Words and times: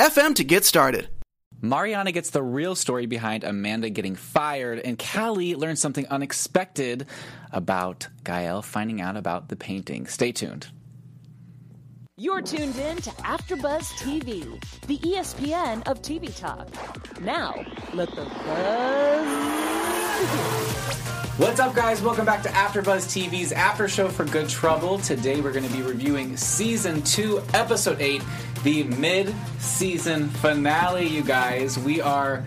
anchor.fm 0.00 0.34
to 0.36 0.44
get 0.44 0.64
started. 0.64 1.08
Mariana 1.62 2.10
gets 2.10 2.30
the 2.30 2.42
real 2.42 2.74
story 2.74 3.04
behind 3.04 3.44
Amanda 3.44 3.90
getting 3.90 4.16
fired, 4.16 4.78
and 4.78 4.98
Callie 4.98 5.54
learns 5.54 5.78
something 5.80 6.06
unexpected 6.06 7.06
about 7.52 8.08
Gael 8.24 8.62
finding 8.62 9.02
out 9.02 9.16
about 9.16 9.48
the 9.48 9.56
painting. 9.56 10.06
Stay 10.06 10.32
tuned. 10.32 10.68
You're 12.20 12.42
tuned 12.42 12.76
in 12.76 12.98
to 12.98 13.08
AfterBuzz 13.22 13.94
TV, 13.94 14.62
the 14.86 14.98
ESPN 14.98 15.88
of 15.88 16.02
TV 16.02 16.38
talk. 16.38 16.68
Now, 17.22 17.64
let 17.94 18.10
the 18.10 18.26
buzz. 18.26 19.26
What's 21.38 21.60
up, 21.60 21.74
guys? 21.74 22.02
Welcome 22.02 22.26
back 22.26 22.42
to 22.42 22.50
AfterBuzz 22.50 23.06
TV's 23.06 23.52
After 23.52 23.88
Show 23.88 24.10
for 24.10 24.26
Good 24.26 24.50
Trouble. 24.50 24.98
Today, 24.98 25.40
we're 25.40 25.54
going 25.54 25.66
to 25.66 25.74
be 25.74 25.80
reviewing 25.80 26.36
Season 26.36 27.00
2, 27.00 27.42
Episode 27.54 28.02
8, 28.02 28.22
the 28.64 28.82
mid-season 28.82 30.28
finale, 30.28 31.06
you 31.06 31.22
guys. 31.22 31.78
We 31.78 32.02
are 32.02 32.44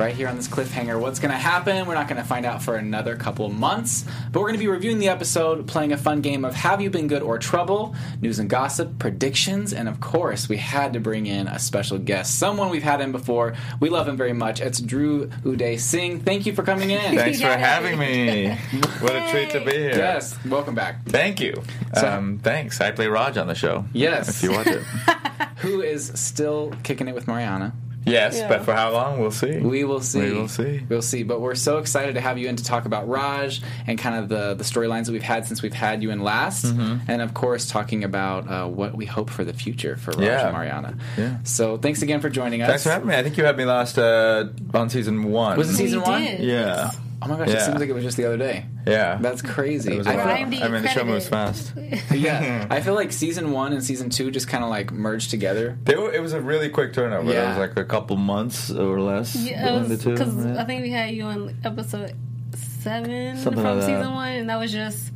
right 0.00 0.14
here 0.14 0.28
on 0.28 0.36
this 0.36 0.48
cliffhanger. 0.48 0.98
What's 0.98 1.18
going 1.18 1.30
to 1.30 1.36
happen? 1.36 1.86
We're 1.86 1.94
not 1.94 2.08
going 2.08 2.20
to 2.20 2.26
find 2.26 2.46
out 2.46 2.62
for 2.62 2.76
another 2.76 3.16
couple 3.16 3.48
months, 3.50 4.06
but 4.32 4.40
we're 4.40 4.46
going 4.48 4.58
to 4.58 4.64
be 4.64 4.68
reviewing 4.68 4.98
the 4.98 5.08
episode, 5.08 5.66
playing 5.66 5.92
a 5.92 5.98
fun 5.98 6.22
game 6.22 6.44
of 6.44 6.54
Have 6.54 6.80
You 6.80 6.88
Been 6.88 7.06
Good 7.06 7.22
or 7.22 7.38
Trouble, 7.38 7.94
news 8.22 8.38
and 8.38 8.48
gossip, 8.48 8.98
predictions, 8.98 9.74
and 9.74 9.88
of 9.88 10.00
course, 10.00 10.48
we 10.48 10.56
had 10.56 10.94
to 10.94 11.00
bring 11.00 11.26
in 11.26 11.48
a 11.48 11.58
special 11.58 11.98
guest, 11.98 12.38
someone 12.38 12.70
we've 12.70 12.82
had 12.82 13.02
in 13.02 13.12
before. 13.12 13.54
We 13.78 13.90
love 13.90 14.08
him 14.08 14.16
very 14.16 14.32
much. 14.32 14.60
It's 14.60 14.80
Dhruv 14.80 15.28
Uday 15.42 15.78
Singh. 15.78 16.20
Thank 16.20 16.46
you 16.46 16.54
for 16.54 16.62
coming 16.62 16.90
in. 16.90 17.14
Thanks 17.16 17.40
for 17.40 17.48
having 17.48 17.98
me. 17.98 18.56
What 19.00 19.14
a 19.14 19.30
treat 19.30 19.50
to 19.50 19.60
be 19.64 19.72
here. 19.72 19.96
Yes, 19.96 20.38
welcome 20.46 20.74
back. 20.74 21.04
Thank 21.06 21.40
you. 21.40 21.62
Um, 21.94 22.38
thanks. 22.42 22.80
I 22.80 22.90
play 22.90 23.06
Raj 23.06 23.36
on 23.36 23.46
the 23.48 23.54
show. 23.54 23.84
Yes. 23.92 24.28
If 24.28 24.42
you 24.42 24.52
watch 24.52 24.66
it. 24.66 24.82
Who 25.58 25.82
is 25.82 26.10
still 26.14 26.72
kicking 26.82 27.06
it 27.06 27.14
with 27.14 27.26
Mariana? 27.26 27.74
Yes, 28.04 28.36
Yeah. 28.38 28.48
but 28.48 28.62
for 28.64 28.72
how 28.74 28.90
long? 28.92 29.20
We'll 29.20 29.30
see. 29.30 29.58
We 29.58 29.84
will 29.84 30.00
see. 30.00 30.20
We 30.20 30.32
will 30.32 30.48
see. 30.48 30.82
We'll 30.88 31.02
see. 31.02 31.22
But 31.22 31.40
we're 31.40 31.54
so 31.54 31.78
excited 31.78 32.14
to 32.14 32.20
have 32.20 32.38
you 32.38 32.48
in 32.48 32.56
to 32.56 32.64
talk 32.64 32.84
about 32.86 33.08
Raj 33.08 33.60
and 33.86 33.98
kind 33.98 34.16
of 34.16 34.28
the, 34.28 34.54
the 34.54 34.64
storylines 34.64 35.06
that 35.06 35.12
we've 35.12 35.22
had 35.22 35.46
since 35.46 35.62
we've 35.62 35.72
had 35.74 36.02
you 36.02 36.10
in 36.10 36.22
last. 36.22 36.64
Mm-hmm. 36.64 37.10
And 37.10 37.22
of 37.22 37.34
course, 37.34 37.66
talking 37.68 38.04
about 38.04 38.48
uh, 38.48 38.66
what 38.68 38.94
we 38.96 39.06
hope 39.06 39.30
for 39.30 39.44
the 39.44 39.52
future 39.52 39.96
for 39.96 40.12
Raj 40.12 40.22
Yeah. 40.22 40.46
and 40.46 40.56
Mariana. 40.56 40.96
Yeah. 41.18 41.36
So 41.44 41.76
thanks 41.76 42.02
again 42.02 42.20
for 42.20 42.30
joining 42.30 42.62
us. 42.62 42.68
Thanks 42.68 42.82
for 42.84 42.90
having 42.90 43.08
me. 43.08 43.14
I 43.16 43.22
think 43.22 43.36
you 43.36 43.44
had 43.44 43.56
me 43.56 43.64
last 43.64 43.98
uh, 43.98 44.48
on 44.74 44.90
season 44.90 45.24
one. 45.30 45.56
Was 45.58 45.70
it 45.70 45.76
season 45.76 46.00
We 46.00 46.06
one? 46.06 46.22
did. 46.22 46.40
Yeah. 46.40 46.90
Oh 47.22 47.28
my 47.28 47.36
gosh, 47.36 47.48
it 47.48 47.60
seems 47.60 47.78
like 47.78 47.88
it 47.88 47.92
was 47.92 48.02
just 48.02 48.16
the 48.16 48.24
other 48.24 48.38
day. 48.38 48.64
Yeah. 48.86 49.18
That's 49.20 49.42
crazy. 49.42 49.92
It 49.94 49.98
was 49.98 50.06
I 50.06 50.14
a 50.14 50.16
feel- 50.48 50.62
I 50.64 50.68
mean, 50.68 50.82
the 50.82 50.88
show 50.88 51.04
moves 51.04 51.28
fast. 51.28 51.74
yeah, 52.10 52.66
I 52.70 52.80
feel 52.80 52.94
like 52.94 53.12
season 53.12 53.50
one 53.52 53.72
and 53.74 53.84
season 53.84 54.08
two 54.08 54.30
just 54.30 54.48
kind 54.48 54.64
of 54.64 54.70
like 54.70 54.90
merged 54.90 55.30
together. 55.30 55.78
They 55.84 55.96
were, 55.96 56.10
it 56.12 56.22
was 56.22 56.32
a 56.32 56.40
really 56.40 56.70
quick 56.70 56.94
turnover. 56.94 57.30
Yeah. 57.30 57.44
It 57.44 57.48
was 57.50 57.58
like 57.68 57.76
a 57.76 57.84
couple 57.84 58.16
months 58.16 58.70
or 58.70 59.00
less. 59.00 59.36
Yeah, 59.36 59.70
between 59.80 59.88
the 59.90 59.96
two. 59.98 60.10
because 60.12 60.46
yeah. 60.46 60.62
I 60.62 60.64
think 60.64 60.82
we 60.82 60.90
had 60.90 61.14
you 61.14 61.24
on 61.24 61.56
episode 61.62 62.14
seven 62.54 63.36
Something 63.36 63.62
from 63.62 63.76
like 63.78 63.86
that. 63.86 63.98
season 63.98 64.14
one, 64.14 64.28
and 64.32 64.48
that 64.50 64.58
was 64.58 64.72
just 64.72 65.12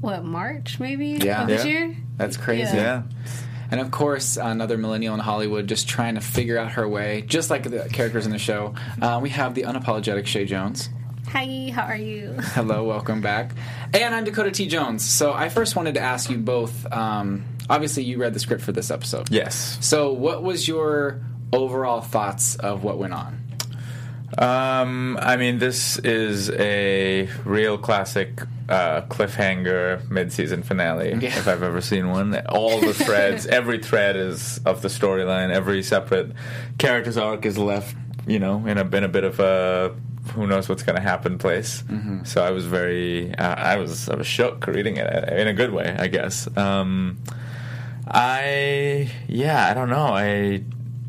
what 0.00 0.24
March 0.24 0.78
maybe 0.78 1.18
Yeah. 1.22 1.42
of 1.42 1.48
this 1.48 1.64
Yeah. 1.64 1.70
year. 1.70 1.96
That's 2.16 2.36
crazy. 2.36 2.76
yeah. 2.76 3.02
And 3.70 3.80
of 3.80 3.90
course, 3.90 4.36
another 4.36 4.76
millennial 4.76 5.14
in 5.14 5.20
Hollywood 5.20 5.66
just 5.66 5.88
trying 5.88 6.16
to 6.16 6.20
figure 6.20 6.58
out 6.58 6.72
her 6.72 6.86
way, 6.86 7.22
just 7.22 7.48
like 7.50 7.62
the 7.64 7.88
characters 7.90 8.26
in 8.26 8.30
the 8.32 8.38
show. 8.38 8.74
Uh, 9.00 9.18
we 9.22 9.30
have 9.30 9.54
the 9.54 9.62
unapologetic 9.62 10.26
Shay 10.26 10.44
Jones. 10.44 10.90
Hi, 11.34 11.72
how 11.74 11.82
are 11.86 11.96
you? 11.96 12.32
Hello, 12.38 12.84
welcome 12.84 13.20
back. 13.20 13.50
And 13.92 14.14
I'm 14.14 14.22
Dakota 14.22 14.52
T. 14.52 14.68
Jones. 14.68 15.04
So 15.04 15.32
I 15.32 15.48
first 15.48 15.74
wanted 15.74 15.94
to 15.94 16.00
ask 16.00 16.30
you 16.30 16.38
both. 16.38 16.86
Um, 16.92 17.44
obviously, 17.68 18.04
you 18.04 18.18
read 18.18 18.34
the 18.34 18.38
script 18.38 18.62
for 18.62 18.70
this 18.70 18.88
episode. 18.90 19.30
Yes. 19.32 19.76
So, 19.80 20.12
what 20.12 20.44
was 20.44 20.68
your 20.68 21.20
overall 21.52 22.00
thoughts 22.02 22.54
of 22.54 22.84
what 22.84 22.98
went 22.98 23.14
on? 23.14 23.40
Um, 24.38 25.18
I 25.20 25.36
mean, 25.36 25.58
this 25.58 25.98
is 25.98 26.50
a 26.50 27.28
real 27.44 27.78
classic 27.78 28.40
uh, 28.68 29.02
cliffhanger 29.02 30.08
mid-season 30.08 30.62
finale, 30.62 31.10
Yeah. 31.10 31.36
if 31.36 31.48
I've 31.48 31.64
ever 31.64 31.80
seen 31.80 32.10
one. 32.10 32.36
All 32.46 32.80
the 32.80 32.94
threads, 32.94 33.44
every 33.48 33.78
thread 33.78 34.14
is 34.16 34.58
of 34.64 34.82
the 34.82 34.88
storyline. 34.88 35.50
Every 35.50 35.82
separate 35.82 36.30
character's 36.78 37.16
arc 37.16 37.44
is 37.44 37.58
left, 37.58 37.96
you 38.24 38.38
know, 38.38 38.64
in 38.66 38.78
a 38.78 38.84
in 38.96 39.02
a 39.04 39.08
bit 39.08 39.24
of 39.24 39.40
a 39.40 39.94
who 40.32 40.46
knows 40.46 40.68
what's 40.68 40.82
going 40.82 40.96
to 40.96 41.02
happen 41.02 41.38
place. 41.38 41.84
So 42.24 42.42
I 42.42 42.50
was 42.50 42.64
very, 42.66 43.34
uh, 43.36 43.54
I 43.54 43.76
was 43.76 44.08
I 44.08 44.14
was 44.16 44.26
shook 44.26 44.66
reading 44.66 44.96
it 44.96 45.06
uh, 45.06 45.34
in 45.34 45.48
a 45.48 45.52
good 45.52 45.72
way, 45.72 45.94
I 45.98 46.06
guess. 46.08 46.48
Um, 46.56 47.18
I 48.06 49.10
yeah, 49.28 49.66
I 49.68 49.74
don't 49.74 49.90
know. 49.90 50.08
I 50.14 50.62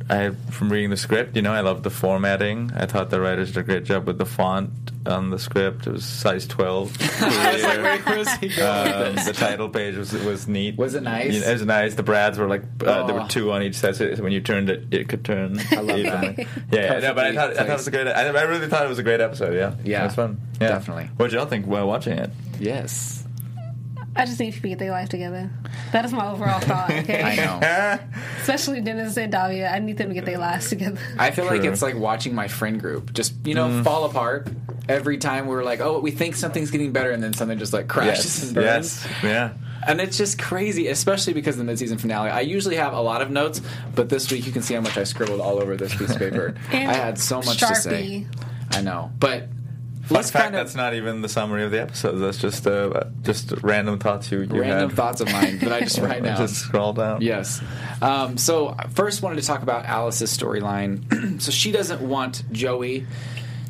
I 0.10 0.32
from 0.52 0.72
reading 0.72 0.92
the 0.92 0.98
script, 0.98 1.36
you 1.36 1.42
know, 1.42 1.52
I 1.52 1.62
loved 1.62 1.84
the 1.84 1.90
formatting. 1.90 2.72
I 2.76 2.86
thought 2.86 3.10
the 3.10 3.20
writers 3.20 3.50
did 3.54 3.58
a 3.62 3.64
great 3.64 3.86
job 3.86 4.06
with 4.06 4.18
the 4.20 4.26
font 4.26 4.70
on 5.08 5.32
the 5.32 5.40
script. 5.40 5.88
It 5.88 5.94
was 5.94 6.06
size 6.06 6.46
twelve. 6.46 6.96
Clear. 7.00 7.98
where's 8.06 8.32
he 8.38 8.48
Um, 8.62 9.16
the 9.16 9.34
title 9.36 9.68
page 9.70 9.96
was 9.96 10.14
was 10.14 10.48
neat. 10.48 10.78
Was 10.78 10.94
it 10.94 11.02
nice? 11.02 11.34
You 11.34 11.40
know, 11.42 11.48
it 11.48 11.54
was 11.54 11.66
nice. 11.66 11.96
The 11.96 12.04
Brads 12.04 12.38
were 12.38 12.48
like 12.48 12.62
uh, 12.86 13.08
there 13.08 13.16
Oh. 13.16 13.24
were 13.24 13.28
two 13.28 13.52
on 13.52 13.64
each 13.64 13.76
side, 13.76 13.96
so 13.96 14.08
when 14.18 14.32
you 14.32 14.42
turned 14.42 14.70
it, 14.70 14.86
it 14.92 15.10
could 15.10 15.26
turn. 15.26 15.60
I 15.72 15.76
love 15.82 15.98
evenly. 15.98 16.34
that. 16.34 16.38
Yeah, 16.72 16.94
yeah, 16.94 17.00
no, 17.00 17.14
but 17.16 17.26
I 17.26 17.34
thought, 17.36 17.50
I 17.52 17.54
thought 17.56 17.70
it 17.70 17.74
was 17.74 17.88
a 17.88 17.92
great. 17.92 18.08
I, 18.08 18.28
I 18.28 18.42
really 18.44 18.68
thought 18.68 18.86
it 18.86 18.90
was 18.90 19.00
a 19.00 19.04
great 19.04 19.22
episode. 19.22 19.56
Yeah, 19.56 19.74
Yeah, 19.84 20.02
it 20.04 20.06
was 20.06 20.16
fun. 20.16 20.40
Yeah. 20.62 20.68
definitely. 20.70 21.10
What 21.18 21.32
did 21.32 21.38
y'all 21.38 21.48
think 21.48 21.66
while 21.66 21.88
watching 21.88 22.18
it? 22.20 22.30
Yes. 22.60 23.25
I 24.16 24.26
just 24.26 24.40
need 24.40 24.54
people 24.54 24.64
to 24.64 24.70
get 24.70 24.80
their 24.80 24.92
life 24.92 25.10
together. 25.10 25.50
That 25.92 26.06
is 26.06 26.14
my 26.14 26.32
overall 26.32 26.60
thought. 26.60 26.90
Okay, 27.06 27.22
I 27.22 27.36
know. 27.36 28.00
especially 28.42 28.82
Dennis 28.82 29.18
and 29.18 29.32
Davia. 29.32 29.70
I 29.70 29.80
need 29.80 29.98
them 29.98 30.08
to 30.10 30.14
get 30.14 30.26
their 30.26 30.38
lives 30.38 30.70
together. 30.70 31.00
I 31.20 31.32
feel 31.32 31.46
like 31.46 31.64
it's 31.64 31.82
like 31.82 31.96
watching 31.96 32.34
my 32.34 32.48
friend 32.48 32.80
group 32.80 33.12
just, 33.14 33.34
you 33.46 33.54
know, 33.56 33.68
Mm. 33.68 33.84
fall 33.84 34.06
apart 34.06 34.48
every 34.88 35.18
time 35.18 35.48
we're 35.48 35.64
like, 35.64 35.82
oh, 35.82 36.00
we 36.00 36.12
think 36.12 36.36
something's 36.36 36.72
getting 36.72 36.92
better, 36.94 37.12
and 37.12 37.22
then 37.24 37.34
something 37.34 37.58
just 37.60 37.74
like 37.74 37.88
crashes 37.88 38.26
yes, 38.26 38.44
and 38.44 38.54
burns. 38.56 38.66
yes, 39.06 39.08
yeah. 39.24 39.54
And 39.88 40.00
it's 40.02 40.18
just 40.18 40.40
crazy, 40.40 40.88
especially 40.88 41.34
because 41.34 41.60
of 41.60 41.66
the 41.66 41.72
midseason 41.72 42.00
finale. 42.00 42.30
I 42.30 42.42
usually 42.42 42.76
have 42.78 42.94
a 42.94 43.02
lot 43.02 43.22
of 43.22 43.30
notes, 43.30 43.62
but 43.96 44.10
this 44.10 44.32
week 44.32 44.46
you 44.48 44.52
can 44.54 44.62
see 44.62 44.74
how 44.76 44.82
much 44.82 44.98
I 44.98 45.04
scribbled 45.04 45.42
all 45.42 45.62
over 45.62 45.76
this 45.76 45.94
piece 45.96 46.10
of 46.12 46.18
paper. 46.20 46.56
I 46.72 46.76
had 46.76 47.20
so 47.20 47.38
much 47.42 47.58
to 47.60 47.76
say. 47.76 48.26
I 48.72 48.82
know, 48.82 49.12
but 49.20 49.48
Fun 50.06 50.16
let's 50.18 50.30
fact, 50.30 50.44
kind 50.44 50.56
of 50.56 50.60
that's 50.60 50.76
not 50.76 50.94
even 50.94 51.22
the 51.22 51.30
summary 51.30 51.64
of 51.64 51.72
the 51.72 51.82
episodes. 51.82 52.20
That's 52.20 52.38
just 52.38 52.68
uh, 52.68 53.06
just 53.24 53.52
random 53.64 53.98
thoughts 53.98 54.32
you, 54.32 54.42
you 54.42 54.62
random 54.62 54.90
had. 54.90 54.96
thoughts 54.96 55.20
of 55.22 55.32
mine 55.32 55.58
that 55.60 55.74
I 55.74 55.80
just 55.80 55.98
write 55.98 56.22
down. 56.24 56.38
just 56.38 56.56
scroll 56.58 56.94
down. 56.94 57.22
Yes. 57.22 57.60
Um, 58.04 58.38
so 58.38 58.70
I 58.78 58.88
first 58.90 59.24
wanted 59.24 59.42
to 59.42 59.48
talk 59.48 59.64
about 59.64 59.86
Alice's 59.86 60.36
storyline. 60.36 61.42
so 61.42 61.52
she 61.52 61.72
doesn't 61.72 62.02
want 62.02 62.44
Joey 62.52 63.08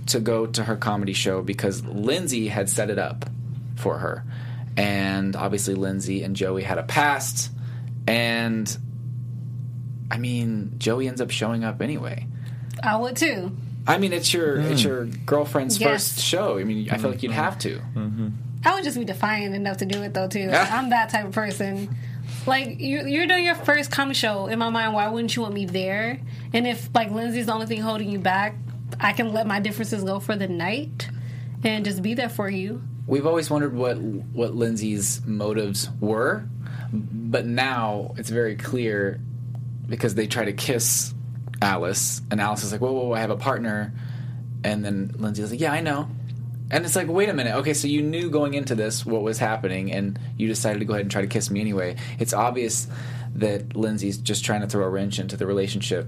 to 0.07 0.19
go 0.19 0.45
to 0.45 0.63
her 0.63 0.75
comedy 0.75 1.13
show 1.13 1.41
because 1.41 1.85
Lindsay 1.85 2.49
had 2.49 2.69
set 2.69 2.89
it 2.89 2.99
up 2.99 3.29
for 3.77 3.97
her, 3.99 4.25
and 4.75 5.35
obviously 5.37 5.73
Lindsay 5.75 6.21
and 6.23 6.35
Joey 6.35 6.63
had 6.63 6.77
a 6.77 6.83
past, 6.83 7.49
and 8.07 8.77
I 10.11 10.17
mean 10.17 10.73
Joey 10.79 11.07
ends 11.07 11.21
up 11.21 11.31
showing 11.31 11.63
up 11.63 11.81
anyway. 11.81 12.27
I 12.83 12.97
would 12.97 13.15
too. 13.15 13.55
I 13.87 13.97
mean, 13.97 14.13
it's 14.13 14.33
your 14.33 14.57
it's 14.57 14.81
hmm. 14.81 14.87
your 14.87 15.05
girlfriend's 15.05 15.79
Yes. 15.79 15.89
first 16.13 16.25
show. 16.25 16.57
I 16.57 16.63
mean, 16.63 16.89
I 16.89 16.97
feel 16.97 17.11
like 17.11 17.23
you'd 17.23 17.31
mm-hmm. 17.31 17.39
have 17.39 17.59
to. 17.59 17.75
Mm-hmm. 17.95 18.27
I 18.65 18.73
would 18.73 18.83
just 18.83 18.97
be 18.97 19.05
defiant 19.05 19.53
enough 19.53 19.77
to 19.77 19.85
do 19.85 20.01
it 20.01 20.13
though 20.13 20.27
too. 20.27 20.49
I'm 20.51 20.89
that 20.89 21.09
type 21.09 21.25
of 21.25 21.33
person. 21.33 21.95
Like 22.47 22.79
you, 22.79 23.05
you're 23.05 23.27
doing 23.27 23.43
your 23.43 23.55
first 23.55 23.91
comedy 23.91 24.15
show. 24.15 24.47
In 24.47 24.59
my 24.59 24.69
mind, 24.69 24.93
why 24.93 25.07
wouldn't 25.07 25.35
you 25.35 25.43
want 25.43 25.53
me 25.53 25.65
there? 25.65 26.19
And 26.53 26.67
if 26.67 26.89
like 26.93 27.11
Lindsay's 27.11 27.45
the 27.45 27.53
only 27.53 27.67
thing 27.67 27.81
holding 27.81 28.09
you 28.09 28.19
back, 28.19 28.55
I 28.99 29.13
can 29.13 29.33
let 29.33 29.45
my 29.45 29.59
differences 29.59 30.03
go 30.03 30.19
for 30.19 30.35
the 30.35 30.47
night 30.47 31.09
and 31.63 31.85
just 31.85 32.01
be 32.01 32.13
there 32.13 32.29
for 32.29 32.49
you. 32.49 32.81
We've 33.07 33.25
always 33.25 33.49
wondered 33.49 33.75
what 33.75 33.97
what 33.97 34.55
Lindsay's 34.55 35.23
motives 35.25 35.89
were, 35.99 36.47
but 36.91 37.45
now 37.45 38.15
it's 38.17 38.29
very 38.29 38.55
clear 38.55 39.19
because 39.87 40.15
they 40.15 40.25
try 40.25 40.45
to 40.45 40.53
kiss 40.53 41.13
Alice, 41.61 42.21
and 42.31 42.41
Alice 42.41 42.63
is 42.63 42.71
like, 42.71 42.81
"Whoa, 42.81 42.91
whoa, 42.91 43.07
whoa 43.07 43.13
I 43.13 43.19
have 43.19 43.29
a 43.29 43.37
partner," 43.37 43.93
and 44.63 44.83
then 44.83 45.15
Lindsay's 45.17 45.51
like, 45.51 45.59
"Yeah, 45.59 45.71
I 45.71 45.81
know." 45.81 46.09
And 46.71 46.83
it's 46.83 46.95
like, 46.95 47.07
wait 47.07 47.29
a 47.29 47.33
minute. 47.33 47.55
Okay, 47.57 47.73
so 47.73 47.87
you 47.87 48.01
knew 48.01 48.29
going 48.29 48.55
into 48.55 48.73
this 48.73 49.05
what 49.05 49.21
was 49.21 49.37
happening, 49.37 49.91
and 49.91 50.17
you 50.35 50.47
decided 50.47 50.79
to 50.79 50.85
go 50.85 50.93
ahead 50.93 51.03
and 51.03 51.11
try 51.11 51.21
to 51.21 51.27
kiss 51.27 51.51
me 51.51 51.61
anyway. 51.61 51.95
It's 52.17 52.33
obvious 52.33 52.87
that 53.35 53.75
Lindsay's 53.75 54.17
just 54.17 54.43
trying 54.43 54.61
to 54.61 54.67
throw 54.67 54.83
a 54.83 54.89
wrench 54.89 55.19
into 55.19 55.37
the 55.37 55.45
relationship. 55.45 56.07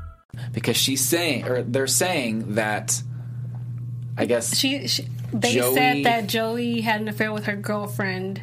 Because 0.53 0.77
she's 0.77 1.03
saying, 1.03 1.45
or 1.47 1.63
they're 1.63 1.87
saying 1.87 2.55
that. 2.55 3.01
I 4.17 4.25
guess 4.25 4.55
She, 4.55 4.87
she 4.87 5.07
they 5.33 5.53
Joey- 5.53 5.73
said 5.73 6.03
that 6.05 6.27
Joey 6.27 6.81
had 6.81 6.99
an 7.01 7.07
affair 7.07 7.31
with 7.31 7.45
her 7.45 7.55
girlfriend. 7.55 8.41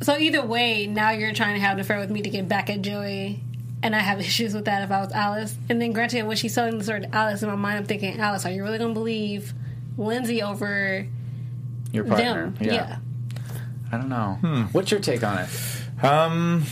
So 0.00 0.16
either 0.16 0.44
way, 0.44 0.86
now 0.86 1.10
you're 1.10 1.32
trying 1.34 1.54
to 1.54 1.60
have 1.60 1.74
an 1.74 1.80
affair 1.80 1.98
with 2.00 2.10
me 2.10 2.22
to 2.22 2.30
get 2.30 2.48
back 2.48 2.70
at 2.70 2.80
Joey, 2.82 3.40
and 3.82 3.94
I 3.94 3.98
have 4.00 4.18
issues 4.28 4.54
with 4.54 4.64
that 4.64 4.82
if 4.82 4.90
I 4.90 5.00
was 5.00 5.12
Alice. 5.12 5.54
And 5.68 5.80
then 5.80 5.92
granted, 5.92 6.26
when 6.26 6.36
she's 6.36 6.54
selling 6.54 6.78
the 6.78 6.84
story 6.84 7.02
to 7.02 7.14
Alice, 7.14 7.42
in 7.42 7.48
my 7.50 7.54
mind, 7.56 7.78
I'm 7.78 7.84
thinking, 7.84 8.18
Alice, 8.18 8.44
are 8.46 8.50
you 8.50 8.62
really 8.64 8.78
going 8.78 8.90
to 8.90 8.94
believe 8.94 9.52
Lindsay 9.98 10.42
over 10.42 11.06
your 11.92 12.04
partner. 12.04 12.50
them? 12.50 12.56
Yeah. 12.60 12.96
I 13.92 13.98
don't 13.98 14.08
know. 14.08 14.38
Hmm. 14.40 14.62
What's 14.72 14.90
your 14.90 15.00
take 15.00 15.22
on 15.22 15.38
it? 15.38 15.48
Um, 16.02 16.64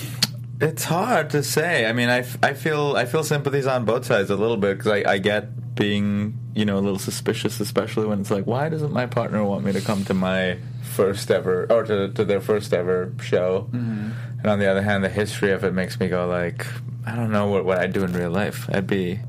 it's 0.60 0.84
hard 0.84 1.30
to 1.30 1.42
say. 1.42 1.86
I 1.86 1.92
mean, 1.92 2.08
I, 2.08 2.18
f- 2.18 2.38
I 2.42 2.52
feel 2.52 2.94
I 2.96 3.06
feel 3.06 3.24
sympathies 3.24 3.66
on 3.66 3.84
both 3.84 4.04
sides 4.04 4.30
a 4.30 4.36
little 4.36 4.56
bit 4.56 4.76
because 4.78 4.92
I, 4.92 5.12
I 5.12 5.18
get 5.18 5.74
being 5.74 6.38
you 6.54 6.64
know 6.64 6.78
a 6.78 6.80
little 6.80 6.98
suspicious, 6.98 7.60
especially 7.60 8.06
when 8.06 8.20
it's 8.20 8.30
like, 8.30 8.46
why 8.46 8.68
doesn't 8.68 8.92
my 8.92 9.06
partner 9.06 9.42
want 9.44 9.64
me 9.64 9.72
to 9.72 9.80
come 9.80 10.04
to 10.04 10.14
my 10.14 10.58
first 10.82 11.30
ever 11.30 11.66
or 11.70 11.84
to, 11.84 12.10
to 12.12 12.24
their 12.24 12.40
first 12.40 12.74
ever 12.74 13.12
show? 13.22 13.68
Mm-hmm. 13.72 14.10
And 14.40 14.46
on 14.46 14.58
the 14.58 14.70
other 14.70 14.82
hand, 14.82 15.02
the 15.02 15.08
history 15.08 15.52
of 15.52 15.64
it 15.64 15.72
makes 15.72 15.98
me 15.98 16.08
go 16.08 16.26
like, 16.26 16.66
I 17.06 17.16
don't 17.16 17.30
know 17.30 17.48
what 17.48 17.64
what 17.64 17.78
I'd 17.78 17.92
do 17.92 18.04
in 18.04 18.12
real 18.12 18.30
life. 18.30 18.68
I'd 18.70 18.86
be. 18.86 19.20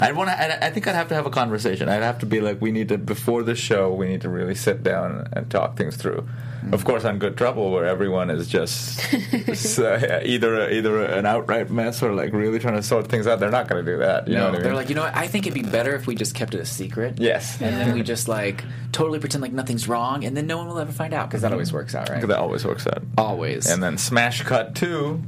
I'd 0.00 0.14
want 0.14 0.28
to. 0.28 0.64
I 0.64 0.70
think 0.70 0.86
I'd 0.86 0.94
have 0.94 1.08
to 1.08 1.14
have 1.14 1.26
a 1.26 1.30
conversation. 1.30 1.88
I'd 1.88 2.02
have 2.02 2.18
to 2.18 2.26
be 2.26 2.40
like, 2.40 2.60
we 2.60 2.70
need 2.70 2.88
to 2.88 2.98
before 2.98 3.42
the 3.42 3.54
show. 3.54 3.94
We 3.94 4.08
need 4.08 4.20
to 4.22 4.28
really 4.28 4.54
sit 4.54 4.82
down 4.82 5.28
and 5.32 5.50
talk 5.50 5.76
things 5.76 5.96
through. 5.96 6.28
Of 6.72 6.84
course, 6.84 7.04
on 7.04 7.18
Good 7.18 7.36
Trouble, 7.36 7.70
where 7.72 7.86
everyone 7.86 8.30
is 8.30 8.46
just 8.48 9.00
so, 9.56 9.94
uh, 9.94 9.98
yeah, 10.00 10.22
either 10.24 10.70
either 10.70 11.04
an 11.04 11.26
outright 11.26 11.70
mess 11.70 12.02
or 12.02 12.12
like 12.12 12.32
really 12.32 12.58
trying 12.58 12.74
to 12.76 12.82
sort 12.82 13.08
things 13.08 13.26
out. 13.26 13.40
They're 13.40 13.50
not 13.50 13.68
going 13.68 13.84
to 13.84 13.90
do 13.92 13.98
that. 13.98 14.28
You 14.28 14.34
know 14.34 14.44
what 14.44 14.48
I 14.50 14.52
mean? 14.54 14.62
they're 14.62 14.74
like, 14.74 14.88
you 14.88 14.94
know 14.94 15.02
what? 15.02 15.16
I 15.16 15.26
think 15.26 15.46
it'd 15.46 15.54
be 15.62 15.68
better 15.68 15.94
if 15.94 16.06
we 16.06 16.14
just 16.14 16.34
kept 16.34 16.54
it 16.54 16.60
a 16.60 16.66
secret. 16.66 17.18
yes, 17.18 17.60
And 17.60 17.74
then 17.76 17.94
we 17.94 18.02
just 18.02 18.28
like 18.28 18.64
totally 18.92 19.18
pretend 19.18 19.42
like 19.42 19.52
nothing's 19.52 19.88
wrong, 19.88 20.24
and 20.24 20.36
then 20.36 20.46
no 20.46 20.58
one 20.58 20.68
will 20.68 20.78
ever 20.78 20.92
find 20.92 21.14
out 21.14 21.28
because 21.28 21.42
that 21.42 21.52
always 21.52 21.72
works 21.72 21.94
out, 21.94 22.08
right? 22.08 22.26
that 22.26 22.38
always 22.38 22.64
works 22.64 22.86
out. 22.86 23.02
Always. 23.18 23.66
And 23.66 23.82
then 23.82 23.98
smash 23.98 24.42
cut 24.42 24.74
to 24.76 25.22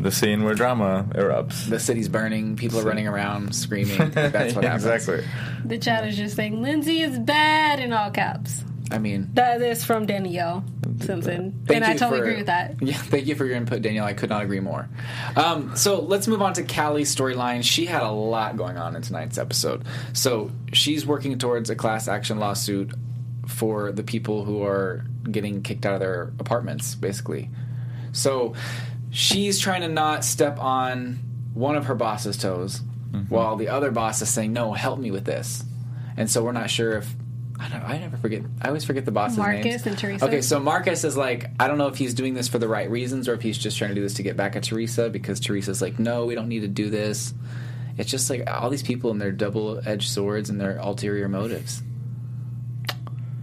the 0.00 0.10
scene 0.12 0.44
where 0.44 0.54
drama 0.54 1.06
erupts. 1.14 1.68
the 1.68 1.80
city's 1.80 2.08
burning, 2.08 2.54
people 2.56 2.78
are 2.78 2.84
running 2.84 3.08
around 3.08 3.54
screaming. 3.54 4.10
That's 4.10 4.54
what 4.54 4.62
Yeah, 4.64 4.78
happens. 4.78 4.84
exactly. 5.08 5.24
The 5.64 5.78
chat 5.78 6.06
is 6.06 6.16
just 6.16 6.36
saying 6.36 6.62
Lindsay 6.62 7.00
is 7.02 7.18
bad 7.18 7.80
in 7.80 7.92
all 7.92 8.10
caps. 8.10 8.62
I 8.90 8.98
mean, 8.98 9.30
That 9.34 9.60
is 9.60 9.84
from 9.84 10.06
Danielle 10.06 10.64
Simpson, 11.00 11.62
and 11.68 11.84
I 11.84 11.94
totally 11.94 12.20
for- 12.20 12.24
agree 12.24 12.36
with 12.38 12.46
that. 12.46 12.76
Yeah, 12.82 12.96
thank 12.96 13.26
you 13.26 13.34
for 13.34 13.44
your 13.44 13.56
input, 13.56 13.82
Danielle. 13.82 14.06
I 14.06 14.14
could 14.14 14.30
not 14.30 14.42
agree 14.42 14.60
more. 14.60 14.88
Um, 15.36 15.76
so 15.76 16.00
let's 16.00 16.26
move 16.26 16.40
on 16.42 16.54
to 16.54 16.62
Callie's 16.62 17.14
storyline. 17.14 17.62
She 17.62 17.84
had 17.86 18.02
a 18.02 18.10
lot 18.10 18.56
going 18.56 18.78
on 18.78 18.96
in 18.96 19.02
tonight's 19.02 19.36
episode. 19.38 19.84
So 20.14 20.50
she's 20.72 21.04
working 21.06 21.38
towards 21.38 21.68
a 21.70 21.76
class 21.76 22.08
action 22.08 22.38
lawsuit 22.38 22.92
for 23.46 23.92
the 23.92 24.02
people 24.02 24.44
who 24.44 24.62
are 24.62 25.04
getting 25.30 25.62
kicked 25.62 25.84
out 25.86 25.94
of 25.94 26.00
their 26.00 26.32
apartments, 26.38 26.94
basically. 26.94 27.50
So 28.12 28.54
she's 29.10 29.58
trying 29.58 29.82
to 29.82 29.88
not 29.88 30.24
step 30.24 30.58
on 30.58 31.18
one 31.54 31.76
of 31.76 31.86
her 31.86 31.94
boss's 31.94 32.36
toes, 32.38 32.80
while 33.28 33.56
the 33.56 33.68
other 33.68 33.90
boss 33.90 34.22
is 34.22 34.28
saying, 34.28 34.52
"No, 34.52 34.72
help 34.72 34.98
me 34.98 35.10
with 35.10 35.24
this." 35.24 35.64
And 36.16 36.30
so 36.30 36.42
we're 36.42 36.52
not 36.52 36.70
sure 36.70 36.92
if 36.98 37.14
I 37.60 37.68
don't. 37.68 37.82
I 37.82 37.98
never 37.98 38.16
forget. 38.16 38.42
I 38.62 38.68
always 38.68 38.84
forget 38.84 39.04
the 39.04 39.10
boss's 39.10 39.38
Marcus 39.38 39.64
names. 39.64 39.86
and 39.86 39.98
Teresa. 39.98 40.26
Okay, 40.26 40.42
so 40.42 40.60
Marcus 40.60 41.02
is 41.02 41.16
like, 41.16 41.50
I 41.58 41.66
don't 41.66 41.78
know 41.78 41.88
if 41.88 41.96
he's 41.96 42.14
doing 42.14 42.34
this 42.34 42.46
for 42.46 42.58
the 42.58 42.68
right 42.68 42.88
reasons 42.88 43.28
or 43.28 43.34
if 43.34 43.42
he's 43.42 43.58
just 43.58 43.76
trying 43.76 43.90
to 43.90 43.94
do 43.94 44.02
this 44.02 44.14
to 44.14 44.22
get 44.22 44.36
back 44.36 44.54
at 44.54 44.62
Teresa 44.62 45.10
because 45.10 45.40
Teresa's 45.40 45.82
like, 45.82 45.98
no, 45.98 46.24
we 46.24 46.34
don't 46.34 46.48
need 46.48 46.60
to 46.60 46.68
do 46.68 46.88
this. 46.88 47.34
It's 47.96 48.10
just 48.10 48.30
like 48.30 48.48
all 48.48 48.70
these 48.70 48.84
people 48.84 49.10
and 49.10 49.20
their 49.20 49.32
double 49.32 49.80
edged 49.84 50.08
swords 50.08 50.50
and 50.50 50.60
their 50.60 50.78
ulterior 50.78 51.28
motives. 51.28 51.82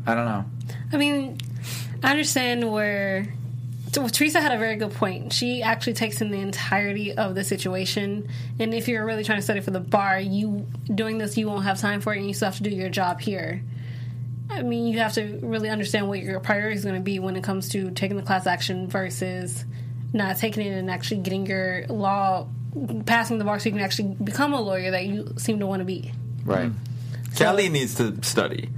I 0.07 0.15
don't 0.15 0.25
know. 0.25 0.45
I 0.93 0.97
mean, 0.97 1.37
I 2.01 2.11
understand 2.11 2.71
where 2.71 3.27
so 3.91 4.07
Teresa 4.09 4.41
had 4.41 4.51
a 4.51 4.57
very 4.57 4.75
good 4.75 4.91
point. 4.91 5.31
She 5.31 5.63
actually 5.63 5.93
takes 5.93 6.19
in 6.19 6.29
the 6.29 6.39
entirety 6.39 7.13
of 7.13 7.33
the 7.33 7.45
situation, 7.45 8.27
and 8.59 8.73
if 8.73 8.89
you're 8.89 9.05
really 9.05 9.23
trying 9.23 9.37
to 9.37 9.41
study 9.41 9.61
for 9.61 9.71
the 9.71 9.79
bar, 9.79 10.19
you 10.19 10.67
doing 10.93 11.17
this, 11.17 11.37
you 11.37 11.47
won't 11.47 11.63
have 11.63 11.79
time 11.79 12.01
for 12.01 12.13
it, 12.13 12.17
and 12.17 12.27
you 12.27 12.33
still 12.33 12.47
have 12.47 12.57
to 12.57 12.63
do 12.63 12.69
your 12.69 12.89
job 12.89 13.21
here. 13.21 13.61
I 14.49 14.61
mean, 14.61 14.87
you 14.87 14.99
have 14.99 15.13
to 15.13 15.39
really 15.41 15.69
understand 15.69 16.07
what 16.07 16.19
your 16.19 16.39
priority 16.39 16.75
is 16.75 16.83
going 16.83 16.95
to 16.95 17.01
be 17.01 17.19
when 17.19 17.35
it 17.35 17.43
comes 17.43 17.69
to 17.69 17.91
taking 17.91 18.17
the 18.17 18.23
class 18.23 18.45
action 18.45 18.87
versus 18.87 19.65
not 20.13 20.37
taking 20.37 20.65
it 20.65 20.71
and 20.71 20.89
actually 20.89 21.21
getting 21.21 21.45
your 21.45 21.85
law, 21.87 22.47
passing 23.05 23.37
the 23.37 23.43
bar 23.43 23.59
so 23.59 23.69
you 23.69 23.75
can 23.75 23.83
actually 23.83 24.15
become 24.23 24.53
a 24.53 24.61
lawyer 24.61 24.91
that 24.91 25.05
you 25.05 25.33
seem 25.37 25.59
to 25.59 25.67
want 25.67 25.81
to 25.81 25.85
be. 25.85 26.11
Right. 26.43 26.69
Mm-hmm. 26.69 27.43
Callie 27.43 27.69
needs 27.69 27.95
to 27.95 28.23
study. 28.23 28.69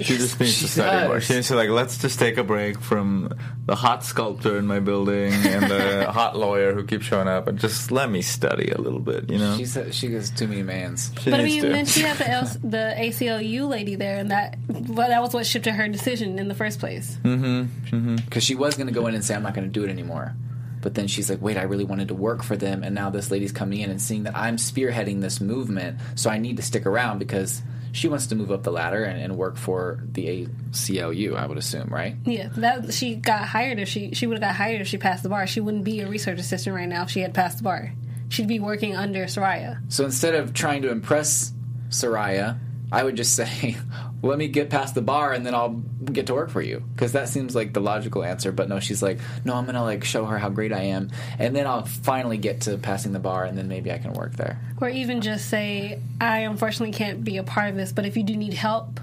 She 0.00 0.16
just 0.16 0.40
needs 0.40 0.54
She 0.54 0.66
to 0.66 0.70
study 0.72 1.06
more. 1.06 1.14
does. 1.16 1.24
She 1.26 1.34
needs 1.34 1.48
to 1.48 1.54
like 1.54 1.68
let's 1.70 1.98
just 1.98 2.18
take 2.18 2.38
a 2.38 2.44
break 2.44 2.80
from 2.80 3.32
the 3.66 3.74
hot 3.76 4.04
sculptor 4.04 4.58
in 4.58 4.66
my 4.66 4.80
building 4.80 5.32
and 5.32 5.70
the 5.70 6.10
hot 6.10 6.36
lawyer 6.36 6.74
who 6.74 6.84
keeps 6.84 7.04
showing 7.06 7.28
up 7.28 7.46
and 7.46 7.58
just 7.58 7.90
let 7.92 8.10
me 8.10 8.20
study 8.22 8.70
a 8.70 8.80
little 8.80 8.98
bit. 9.00 9.30
You 9.30 9.38
know, 9.38 9.56
She 9.56 9.64
said 9.64 9.94
she 9.94 10.08
goes 10.08 10.30
too 10.30 10.48
many 10.48 10.62
mans. 10.64 11.12
She 11.20 11.30
But 11.30 11.40
I 11.40 11.44
mean, 11.44 11.62
to. 11.62 11.68
then 11.68 11.86
she 11.86 12.00
had 12.00 12.16
the 12.18 12.28
L- 12.30 12.56
the 12.64 12.94
ACLU 12.98 13.68
lady 13.68 13.94
there, 13.94 14.16
and 14.18 14.30
that 14.32 14.58
well, 14.68 15.08
that 15.08 15.22
was 15.22 15.32
what 15.34 15.46
shifted 15.46 15.74
her 15.74 15.86
decision 15.88 16.38
in 16.38 16.48
the 16.48 16.54
first 16.54 16.80
place. 16.80 17.16
Mm-hmm, 17.22 17.96
mm-hmm. 17.96 18.16
Because 18.16 18.42
she 18.42 18.54
was 18.56 18.76
going 18.76 18.88
to 18.88 18.92
go 18.92 19.06
in 19.06 19.14
and 19.14 19.24
say, 19.24 19.34
I'm 19.34 19.42
not 19.42 19.54
going 19.54 19.66
to 19.68 19.72
do 19.72 19.84
it 19.84 19.90
anymore. 19.90 20.34
But 20.82 20.94
then 20.94 21.08
she's 21.08 21.28
like, 21.30 21.40
wait, 21.42 21.56
I 21.56 21.62
really 21.62 21.84
wanted 21.84 22.08
to 22.08 22.14
work 22.14 22.42
for 22.44 22.56
them. 22.56 22.84
And 22.84 22.94
now 22.94 23.10
this 23.10 23.30
lady's 23.30 23.50
coming 23.50 23.80
in 23.80 23.90
and 23.90 24.00
seeing 24.00 24.22
that 24.24 24.36
I'm 24.36 24.56
spearheading 24.56 25.20
this 25.20 25.40
movement. 25.40 25.98
So 26.14 26.30
I 26.30 26.38
need 26.38 26.56
to 26.58 26.62
stick 26.62 26.86
around 26.86 27.18
because 27.18 27.60
she 27.96 28.08
wants 28.08 28.26
to 28.26 28.34
move 28.34 28.50
up 28.52 28.62
the 28.62 28.70
ladder 28.70 29.04
and, 29.04 29.20
and 29.20 29.36
work 29.38 29.56
for 29.56 30.04
the 30.12 30.46
ACLU, 30.46 31.34
I 31.34 31.46
would 31.46 31.56
assume, 31.56 31.88
right? 31.88 32.14
Yeah, 32.24 32.48
that 32.56 32.92
she 32.92 33.14
got 33.14 33.48
hired 33.48 33.78
if 33.78 33.88
she 33.88 34.14
she 34.14 34.26
would 34.26 34.34
have 34.34 34.42
got 34.42 34.54
hired 34.54 34.82
if 34.82 34.86
she 34.86 34.98
passed 34.98 35.22
the 35.22 35.30
bar. 35.30 35.46
She 35.46 35.60
wouldn't 35.60 35.84
be 35.84 36.00
a 36.00 36.08
research 36.08 36.38
assistant 36.38 36.76
right 36.76 36.88
now 36.88 37.04
if 37.04 37.10
she 37.10 37.20
had 37.20 37.32
passed 37.32 37.58
the 37.58 37.64
bar. 37.64 37.92
She'd 38.28 38.48
be 38.48 38.60
working 38.60 38.94
under 38.94 39.24
Soraya. 39.24 39.80
So 39.90 40.04
instead 40.04 40.34
of 40.34 40.52
trying 40.52 40.82
to 40.82 40.90
impress 40.90 41.52
Soraya, 41.88 42.58
I 42.92 43.02
would 43.02 43.16
just 43.16 43.34
say, 43.36 43.76
let 44.22 44.38
me 44.38 44.48
get 44.48 44.70
past 44.70 44.94
the 44.94 45.02
bar 45.02 45.32
and 45.32 45.44
then 45.44 45.54
I'll 45.54 45.82
get 46.04 46.26
to 46.26 46.34
work 46.34 46.50
for 46.50 46.62
you. 46.62 46.82
Because 46.94 47.12
that 47.12 47.28
seems 47.28 47.54
like 47.54 47.72
the 47.72 47.80
logical 47.80 48.24
answer. 48.24 48.52
But 48.52 48.68
no, 48.68 48.80
she's 48.80 49.02
like, 49.02 49.18
no, 49.44 49.54
I'm 49.54 49.64
going 49.64 49.74
to 49.74 49.82
like 49.82 50.04
show 50.04 50.24
her 50.24 50.38
how 50.38 50.48
great 50.48 50.72
I 50.72 50.82
am. 50.82 51.10
And 51.38 51.54
then 51.54 51.66
I'll 51.66 51.84
finally 51.84 52.38
get 52.38 52.62
to 52.62 52.78
passing 52.78 53.12
the 53.12 53.18
bar 53.18 53.44
and 53.44 53.56
then 53.56 53.68
maybe 53.68 53.92
I 53.92 53.98
can 53.98 54.12
work 54.12 54.36
there. 54.36 54.60
Or 54.80 54.88
even 54.88 55.20
just 55.20 55.48
say, 55.48 56.00
I 56.20 56.40
unfortunately 56.40 56.96
can't 56.96 57.24
be 57.24 57.36
a 57.36 57.42
part 57.42 57.70
of 57.70 57.76
this, 57.76 57.92
but 57.92 58.04
if 58.06 58.16
you 58.16 58.22
do 58.22 58.36
need 58.36 58.54
help, 58.54 59.00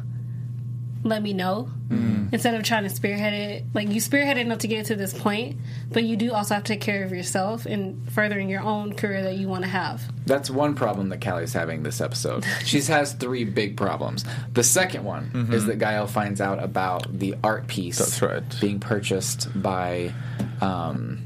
let 1.03 1.21
me 1.21 1.33
know. 1.33 1.69
Instead 2.31 2.55
of 2.55 2.63
trying 2.63 2.81
to 2.83 2.89
spearhead 2.89 3.33
it, 3.33 3.65
like 3.75 3.89
you 3.89 4.01
spearheaded 4.01 4.37
enough 4.39 4.57
to 4.59 4.67
get 4.67 4.87
to 4.87 4.95
this 4.95 5.13
point, 5.13 5.57
but 5.91 6.03
you 6.03 6.15
do 6.17 6.31
also 6.33 6.55
have 6.55 6.63
to 6.63 6.73
take 6.73 6.81
care 6.81 7.03
of 7.03 7.11
yourself 7.11 7.67
and 7.67 8.11
furthering 8.11 8.49
your 8.49 8.61
own 8.61 8.95
career 8.95 9.21
that 9.21 9.35
you 9.35 9.47
want 9.47 9.63
to 9.63 9.69
have. 9.69 10.01
That's 10.25 10.49
one 10.49 10.73
problem 10.73 11.09
that 11.09 11.21
Callie's 11.21 11.53
having 11.53 11.83
this 11.83 12.01
episode. 12.01 12.43
She 12.65 12.81
has 12.81 13.13
three 13.13 13.43
big 13.43 13.77
problems. 13.77 14.25
The 14.53 14.63
second 14.63 15.03
one 15.03 15.49
is 15.51 15.67
that 15.67 15.77
Gael 15.77 16.07
finds 16.07 16.41
out 16.41 16.63
about 16.63 17.19
the 17.19 17.35
art 17.43 17.67
piece 17.67 17.99
That's 17.99 18.19
right. 18.21 18.43
being 18.59 18.79
purchased 18.79 19.49
by 19.61 20.11
um 20.61 21.21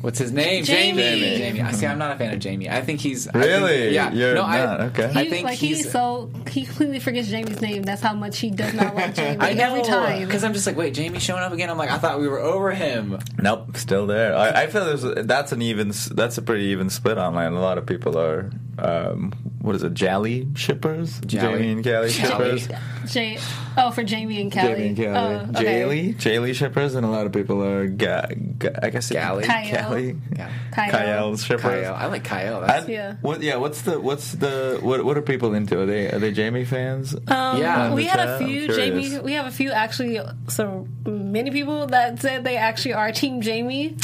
What's 0.00 0.18
his 0.18 0.32
name? 0.32 0.64
Jamie. 0.64 1.02
Jamie. 1.02 1.36
Jamie. 1.36 1.60
I 1.60 1.72
see. 1.72 1.86
I'm 1.86 1.98
not 1.98 2.12
a 2.12 2.16
fan 2.16 2.32
of 2.32 2.38
Jamie. 2.38 2.70
I 2.70 2.80
think 2.80 3.00
he's 3.00 3.28
I 3.28 3.32
think- 3.32 3.44
Really? 3.44 3.94
yeah. 3.94 4.10
You're 4.12 4.34
no, 4.34 4.42
not? 4.46 4.80
I, 4.80 4.84
Okay. 4.86 5.12
I 5.14 5.28
think 5.28 5.44
like 5.44 5.58
he's, 5.58 5.78
he's 5.84 5.92
so 5.92 6.30
he 6.48 6.64
completely 6.64 7.00
forgets 7.00 7.28
Jamie's 7.28 7.60
name. 7.60 7.82
That's 7.82 8.00
how 8.00 8.14
much 8.14 8.38
he 8.38 8.50
does 8.50 8.72
not 8.72 8.94
like 8.94 9.14
Jamie 9.20 9.36
I 9.40 9.52
know 9.52 9.64
every 9.74 9.82
time. 9.82 10.24
because 10.26 10.42
I'm 10.42 10.54
just 10.54 10.66
like, 10.66 10.76
wait, 10.76 10.94
Jamie's 10.94 11.22
showing 11.22 11.42
up 11.42 11.52
again. 11.52 11.68
I'm 11.68 11.76
like, 11.78 11.90
I 11.90 11.98
thought 11.98 12.18
we 12.18 12.28
were 12.28 12.40
over 12.40 12.70
him. 12.72 13.18
Nope, 13.38 13.76
still 13.76 14.06
there. 14.06 14.34
I, 14.34 14.62
I 14.62 14.66
feel 14.68 14.84
there's 14.86 15.26
that's 15.26 15.52
an 15.52 15.60
even 15.62 15.92
that's 16.12 16.38
a 16.38 16.42
pretty 16.42 16.64
even 16.66 16.88
split 16.88 17.18
online. 17.18 17.52
A 17.52 17.60
lot 17.60 17.76
of 17.76 17.84
people 17.84 18.16
are 18.18 18.50
um, 18.78 19.32
what 19.60 19.76
is 19.76 19.82
it? 19.82 19.94
Jally 19.94 20.48
shippers, 20.54 21.20
Jally. 21.20 21.58
Jamie 21.58 21.72
and 21.72 21.84
Callie 21.84 22.10
shippers. 22.10 22.68
Jay, 23.06 23.38
oh, 23.76 23.90
for 23.90 24.02
Jamie 24.02 24.40
and 24.40 24.52
Callie. 24.52 24.68
Jamie 24.74 24.86
and 24.88 24.96
Callie, 24.96 25.08
Oh, 25.16 25.60
okay. 25.60 25.82
Jaylee, 25.82 26.14
Jaylee 26.16 26.54
shippers, 26.54 26.94
and 26.94 27.04
a 27.04 27.08
lot 27.08 27.26
of 27.26 27.32
people 27.32 27.62
are, 27.64 27.86
ga- 27.88 28.26
ga- 28.58 28.78
I 28.82 28.90
guess, 28.90 29.10
it- 29.10 29.14
Gally? 29.14 29.44
Kyle. 29.44 29.84
Callie, 29.84 30.16
Yeah. 30.36 30.50
Kyle. 30.72 30.90
Kyle 30.90 31.36
shippers. 31.36 31.62
Kyle. 31.86 31.94
I 31.94 32.06
like 32.06 32.24
Kyle. 32.24 32.62
I- 32.64 32.84
Yeah. 32.86 33.14
What? 33.20 33.42
Yeah. 33.42 33.56
What's 33.56 33.82
the? 33.82 33.98
What's 34.00 34.32
the? 34.32 34.78
What? 34.82 35.04
What 35.04 35.16
are 35.18 35.22
people 35.22 35.54
into? 35.54 35.80
Are 35.80 35.86
they? 35.86 36.10
Are 36.10 36.18
they 36.18 36.32
Jamie 36.32 36.64
fans? 36.64 37.14
Um, 37.14 37.60
Yeah. 37.60 37.92
we 37.94 38.04
had 38.04 38.20
a 38.20 38.32
I'm 38.36 38.38
few 38.46 38.66
curious. 38.66 38.76
Jamie. 39.10 39.18
We 39.22 39.32
have 39.34 39.46
a 39.46 39.50
few 39.50 39.70
actually. 39.72 40.20
So 40.48 40.86
many 41.04 41.50
people 41.50 41.86
that 41.88 42.20
said 42.20 42.44
they 42.44 42.56
actually 42.56 42.94
are 42.94 43.12
Team 43.12 43.40
Jamie, 43.40 43.96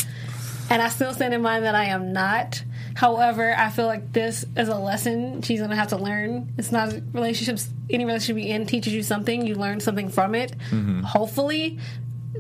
and 0.71 0.83
I 0.83 0.89
still 0.89 1.13
stand 1.15 1.33
in 1.35 1.43
mind 1.43 1.65
that 1.65 1.75
I 1.75 1.87
am 1.87 2.13
not. 2.13 2.63
However, 2.97 3.55
I 3.57 3.69
feel 3.71 3.87
like 3.87 4.13
this 4.13 4.45
is 4.57 4.69
a 4.69 4.75
lesson 4.75 5.43
she's 5.43 5.61
going 5.61 5.69
to 5.71 5.77
have 5.77 5.89
to 5.89 5.97
learn. 5.99 6.53
It's 6.57 6.73
not 6.73 6.93
relationships. 7.13 7.69
Any 7.91 8.05
relationship 8.07 8.43
you 8.43 8.55
in 8.55 8.67
teaches 8.67 8.95
you 8.95 9.03
something. 9.03 9.47
You 9.47 9.55
learn 9.55 9.81
something 9.81 10.09
from 10.09 10.35
it. 10.35 10.57
Mm-hmm. 10.71 11.03
Hopefully, 11.03 11.79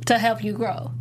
to 0.06 0.18
help 0.18 0.42
you 0.42 0.54
grow. 0.54 0.92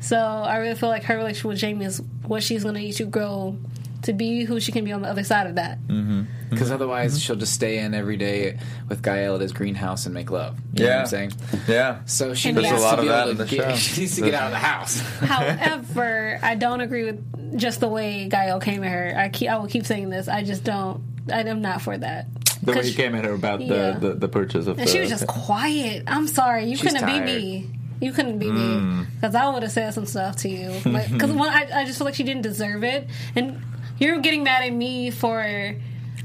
So 0.00 0.16
I 0.18 0.56
really 0.56 0.74
feel 0.74 0.88
like 0.88 1.04
her 1.04 1.16
relationship 1.16 1.44
with 1.50 1.58
Jamie 1.58 1.84
is 1.84 2.00
what 2.26 2.42
she's 2.42 2.62
going 2.62 2.74
to 2.74 2.80
need 2.80 2.92
to 2.94 3.04
grow 3.04 3.56
to 4.04 4.12
be 4.12 4.44
who 4.44 4.58
she 4.58 4.72
can 4.72 4.84
be 4.84 4.90
on 4.90 5.02
the 5.02 5.08
other 5.08 5.22
side 5.22 5.46
of 5.46 5.54
that. 5.56 5.78
Mm. 5.86 6.26
Because 6.50 6.66
Mm-hmm. 6.66 6.74
otherwise, 6.74 7.22
she'll 7.22 7.36
just 7.36 7.52
stay 7.52 7.78
in 7.78 7.94
every 7.94 8.16
day 8.16 8.58
with 8.88 9.02
Gael 9.02 9.36
at 9.36 9.40
his 9.40 9.52
greenhouse 9.52 10.06
and 10.06 10.14
make 10.14 10.30
love. 10.30 10.58
You 10.74 10.84
know 10.84 10.90
what 10.90 10.94
Yeah. 10.94 11.00
I'm 11.02 11.06
saying? 11.06 11.32
yeah. 11.68 12.00
So 12.06 12.34
she 12.34 12.48
And 12.48 12.58
needs 12.58 12.68
There's 12.70 12.82
a 12.82 12.96
to 12.96 13.00
of 13.02 13.06
that 13.08 13.28
in 13.28 13.36
the 13.36 13.44
get, 13.46 13.70
show. 13.70 13.76
She 13.76 14.00
needs 14.00 14.16
to 14.16 14.22
get 14.22 14.34
out 14.34 14.46
of 14.46 14.50
the 14.52 14.58
house. 14.58 14.98
However, 15.20 16.40
I 16.42 16.54
don't 16.56 16.80
agree 16.80 17.04
with 17.04 17.22
just 17.56 17.80
the 17.80 17.88
way 17.88 18.28
Gael 18.28 18.60
came 18.60 18.82
at 18.84 18.90
her. 18.92 19.14
I 19.16 19.28
keep, 19.28 19.48
I 19.50 19.56
will 19.58 19.66
keep 19.68 19.86
saying 19.86 20.10
this. 20.10 20.28
I 20.28 20.42
just 20.42 20.64
don't. 20.64 21.02
I 21.32 21.40
am 21.40 21.60
not 21.62 21.82
for 21.82 21.96
that. 21.96 22.26
The 22.62 22.72
way 22.72 22.84
he 22.86 22.94
came 22.94 23.14
at 23.14 23.24
her 23.24 23.32
about 23.32 23.58
the, 23.60 23.64
Yeah. 23.66 23.90
the, 23.98 24.14
the 24.14 24.28
purchase 24.28 24.66
of 24.66 24.78
And 24.78 24.86
the. 24.86 24.92
she 24.92 25.00
was 25.00 25.08
just 25.10 25.26
quiet. 25.26 26.04
I'm 26.06 26.28
sorry. 26.28 26.66
You 26.66 26.78
couldn't 26.78 27.00
tired. 27.00 27.26
be 27.26 27.32
me. 27.32 27.70
You 28.00 28.12
couldn't 28.12 28.38
be 28.38 28.46
Mm. 28.46 29.00
me 29.00 29.06
because 29.14 29.34
I 29.34 29.48
would 29.48 29.62
have 29.62 29.72
said 29.72 29.94
some 29.94 30.06
stuff 30.06 30.36
to 30.38 30.48
you. 30.48 30.70
Because 30.84 31.30
I, 31.30 31.68
I 31.80 31.84
just 31.84 31.98
feel 31.98 32.04
like 32.04 32.14
she 32.14 32.24
didn't 32.24 32.42
deserve 32.42 32.82
it, 32.84 33.08
and 33.36 33.60
you're 33.98 34.18
getting 34.20 34.42
mad 34.42 34.64
at 34.64 34.72
me 34.72 35.10
for 35.10 35.76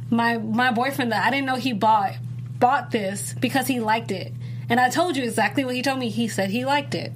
my 0.09 0.37
my 0.37 0.71
boyfriend 0.71 1.11
that 1.11 1.23
I 1.25 1.29
didn't 1.29 1.45
know 1.45 1.55
he 1.55 1.73
bought 1.73 2.13
bought 2.59 2.89
this 2.91 3.35
because 3.39 3.67
he 3.67 3.79
liked 3.79 4.11
it, 4.11 4.33
and 4.69 4.79
I 4.79 4.89
told 4.89 5.15
you 5.17 5.23
exactly 5.23 5.65
what 5.65 5.75
he 5.75 5.81
told 5.83 5.99
me. 5.99 6.09
He 6.09 6.27
said 6.27 6.49
he 6.49 6.65
liked 6.65 6.95
it. 6.95 7.11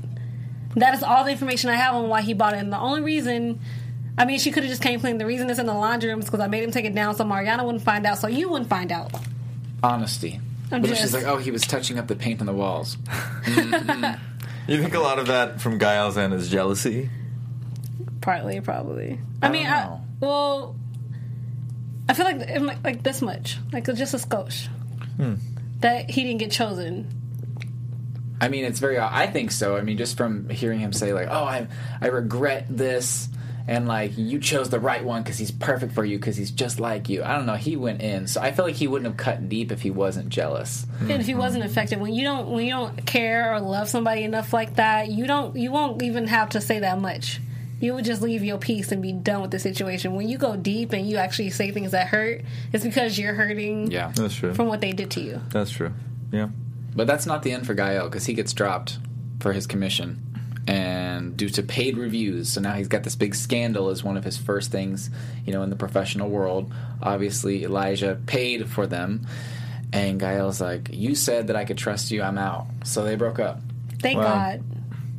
That 0.75 0.93
is 0.93 1.01
all 1.03 1.23
the 1.23 1.31
information 1.31 1.69
I 1.69 1.75
have 1.75 1.95
on 1.95 2.07
why 2.09 2.21
he 2.21 2.33
bought 2.33 2.53
it, 2.53 2.59
and 2.59 2.71
the 2.71 2.77
only 2.79 3.01
reason. 3.01 3.59
I 4.17 4.25
mean, 4.25 4.39
she 4.39 4.51
could 4.51 4.63
have 4.63 4.69
just 4.69 4.81
came 4.81 4.99
clean. 4.99 5.17
The 5.17 5.25
reason 5.25 5.49
it's 5.49 5.59
in 5.59 5.65
the 5.65 5.73
laundry 5.73 6.09
room 6.09 6.19
is 6.19 6.25
because 6.25 6.39
I 6.41 6.47
made 6.47 6.63
him 6.63 6.71
take 6.71 6.85
it 6.85 6.93
down 6.93 7.15
so 7.15 7.23
Mariana 7.23 7.63
wouldn't 7.65 7.83
find 7.83 8.05
out, 8.05 8.17
so 8.17 8.27
you 8.27 8.49
wouldn't 8.49 8.69
find 8.69 8.91
out. 8.91 9.11
Honesty. 9.83 10.39
I'm 10.71 10.81
but 10.81 10.89
just- 10.89 11.01
she's 11.01 11.13
like, 11.13 11.25
oh, 11.25 11.37
he 11.37 11.51
was 11.51 11.63
touching 11.63 11.97
up 11.97 12.07
the 12.07 12.15
paint 12.15 12.39
on 12.39 12.45
the 12.45 12.53
walls. 12.53 12.97
Mm-hmm. 13.41 14.21
You 14.71 14.79
think 14.81 14.93
a 14.93 14.99
lot 14.99 15.17
of 15.17 15.27
that 15.27 15.59
from 15.59 15.79
Gael's 15.79 16.17
end 16.17 16.33
is 16.33 16.47
jealousy? 16.47 17.09
Partly, 18.21 18.61
probably. 18.61 19.17
I, 19.41 19.49
mean, 19.49 19.65
I, 19.65 19.85
know. 19.85 20.01
well, 20.19 20.75
I 22.07 22.13
feel 22.13 22.25
like 22.25 22.41
it 22.41 22.61
might- 22.61 22.83
like 22.83 23.01
this 23.03 23.21
much, 23.21 23.57
like 23.73 23.85
just 23.85 24.13
a 24.13 24.17
skosh, 24.17 24.67
hmm. 25.17 25.33
that 25.79 26.11
he 26.11 26.23
didn't 26.23 26.37
get 26.37 26.51
chosen. 26.51 27.07
I 28.39 28.47
mean, 28.49 28.63
it's 28.63 28.79
very. 28.79 28.99
I 28.99 29.27
think 29.27 29.51
so. 29.51 29.75
I 29.75 29.81
mean, 29.81 29.97
just 29.97 30.15
from 30.17 30.47
hearing 30.49 30.79
him 30.79 30.93
say 30.93 31.13
like, 31.13 31.27
"Oh, 31.29 31.43
I 31.43 31.67
I 31.99 32.07
regret 32.07 32.65
this," 32.69 33.27
and 33.67 33.87
like 33.87 34.17
you 34.17 34.39
chose 34.39 34.69
the 34.69 34.79
right 34.79 35.03
one 35.03 35.23
because 35.23 35.37
he's 35.37 35.51
perfect 35.51 35.93
for 35.93 36.03
you 36.05 36.17
because 36.17 36.35
he's 36.37 36.51
just 36.51 36.79
like 36.79 37.09
you. 37.09 37.23
I 37.23 37.35
don't 37.35 37.45
know. 37.45 37.55
He 37.55 37.75
went 37.75 38.01
in, 38.01 38.27
so 38.27 38.41
I 38.41 38.51
feel 38.51 38.65
like 38.65 38.75
he 38.75 38.87
wouldn't 38.87 39.07
have 39.07 39.17
cut 39.17 39.47
deep 39.49 39.71
if 39.71 39.81
he 39.81 39.91
wasn't 39.91 40.29
jealous. 40.29 40.85
And 40.99 41.11
if 41.11 41.25
he 41.25 41.35
wasn't 41.35 41.63
affected, 41.65 41.99
when 41.99 42.13
you 42.13 42.23
don't 42.23 42.49
when 42.49 42.65
you 42.65 42.71
don't 42.71 43.05
care 43.05 43.53
or 43.53 43.59
love 43.59 43.89
somebody 43.89 44.23
enough 44.23 44.53
like 44.53 44.75
that, 44.75 45.09
you 45.09 45.25
don't 45.27 45.55
you 45.55 45.71
won't 45.71 46.01
even 46.01 46.27
have 46.27 46.49
to 46.49 46.61
say 46.61 46.79
that 46.79 46.99
much. 46.99 47.39
You 47.79 47.95
would 47.95 48.05
just 48.05 48.21
leave 48.21 48.43
your 48.43 48.59
peace 48.59 48.91
and 48.91 49.01
be 49.01 49.11
done 49.11 49.41
with 49.41 49.49
the 49.49 49.57
situation. 49.57 50.13
When 50.13 50.29
you 50.29 50.37
go 50.37 50.55
deep 50.55 50.93
and 50.93 51.09
you 51.09 51.17
actually 51.17 51.49
say 51.49 51.71
things 51.71 51.91
that 51.91 52.07
hurt, 52.07 52.43
it's 52.71 52.83
because 52.83 53.17
you're 53.17 53.33
hurting 53.33 53.89
Yeah, 53.89 54.11
That's 54.15 54.35
true. 54.35 54.53
from 54.53 54.67
what 54.67 54.81
they 54.81 54.91
did 54.91 55.09
to 55.11 55.21
you. 55.21 55.41
That's 55.49 55.71
true. 55.71 55.91
Yeah. 56.31 56.49
but 56.95 57.07
that's 57.07 57.25
not 57.25 57.41
the 57.41 57.51
end 57.51 57.65
for 57.65 57.73
Gael 57.73 58.05
because 58.07 58.25
he 58.27 58.33
gets 58.35 58.53
dropped 58.53 58.99
for 59.39 59.51
his 59.53 59.65
commission. 59.65 60.21
And 60.71 61.35
due 61.35 61.49
to 61.49 61.63
paid 61.63 61.97
reviews, 61.97 62.47
so 62.47 62.61
now 62.61 62.71
he's 62.75 62.87
got 62.87 63.03
this 63.03 63.15
big 63.15 63.35
scandal 63.35 63.89
as 63.89 64.05
one 64.05 64.15
of 64.15 64.23
his 64.23 64.37
first 64.37 64.71
things, 64.71 65.09
you 65.45 65.51
know, 65.51 65.63
in 65.63 65.69
the 65.69 65.75
professional 65.75 66.29
world. 66.29 66.71
Obviously, 67.01 67.65
Elijah 67.65 68.17
paid 68.25 68.69
for 68.69 68.87
them, 68.87 69.27
and 69.91 70.17
Gael's 70.17 70.61
like, 70.61 70.87
"You 70.93 71.13
said 71.13 71.47
that 71.47 71.57
I 71.57 71.65
could 71.65 71.77
trust 71.77 72.09
you. 72.09 72.21
I'm 72.21 72.37
out." 72.37 72.67
So 72.85 73.03
they 73.03 73.15
broke 73.15 73.37
up. 73.37 73.59
Thank 73.99 74.19
Wow. 74.19 74.23
God. 74.23 74.63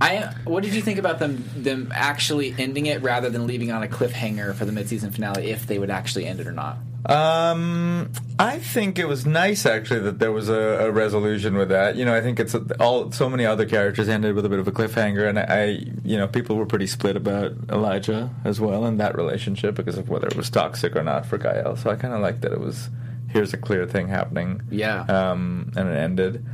I 0.01 0.35
what 0.45 0.63
did 0.63 0.73
you 0.73 0.81
think 0.81 0.99
about 0.99 1.19
them 1.19 1.45
them 1.55 1.93
actually 1.95 2.55
ending 2.59 2.87
it 2.87 3.03
rather 3.03 3.29
than 3.29 3.47
leaving 3.47 3.71
on 3.71 3.83
a 3.83 3.89
cliffhanger 3.89 4.55
for 4.55 4.65
the 4.65 4.73
midseason 4.73 5.13
finale 5.13 5.51
if 5.51 5.67
they 5.67 5.79
would 5.79 5.91
actually 5.91 6.25
end 6.25 6.41
it 6.41 6.47
or 6.47 6.53
not? 6.53 6.79
Um, 7.05 8.11
I 8.39 8.59
think 8.59 8.99
it 8.99 9.09
was 9.09 9.27
nice 9.27 9.67
actually 9.67 10.01
that 10.01 10.21
there 10.21 10.31
was 10.31 10.49
a, 10.49 10.87
a 10.87 10.91
resolution 10.91 11.57
with 11.57 11.69
that. 11.71 11.97
You 11.97 12.05
know, 12.05 12.15
I 12.15 12.21
think 12.21 12.39
it's 12.39 12.55
all 12.79 13.11
so 13.11 13.29
many 13.29 13.45
other 13.45 13.67
characters 13.67 14.09
ended 14.09 14.35
with 14.35 14.45
a 14.45 14.49
bit 14.49 14.61
of 14.61 14.69
a 14.69 14.73
cliffhanger, 14.73 15.29
and 15.29 15.39
I, 15.39 15.43
I, 15.43 15.65
you 16.05 16.17
know, 16.17 16.29
people 16.29 16.57
were 16.57 16.67
pretty 16.67 16.87
split 16.87 17.17
about 17.17 17.53
Elijah 17.71 18.31
as 18.45 18.61
well 18.61 18.87
in 18.87 18.99
that 18.99 19.17
relationship 19.17 19.75
because 19.75 19.99
of 19.99 20.09
whether 20.09 20.29
it 20.29 20.37
was 20.37 20.49
toxic 20.49 20.95
or 20.95 21.03
not 21.03 21.27
for 21.27 21.39
Gael. 21.39 21.77
So 21.77 21.91
I 21.91 21.97
kind 21.97 22.15
of 22.15 22.21
like 22.21 22.41
that 22.43 22.53
it 22.53 22.61
was 22.61 22.89
here's 23.31 23.53
a 23.53 23.57
clear 23.57 23.87
thing 23.87 24.09
happening. 24.09 24.63
Yeah. 24.71 25.01
Um, 25.03 25.73
and 25.77 25.89
it 25.89 25.97
ended. 25.97 26.45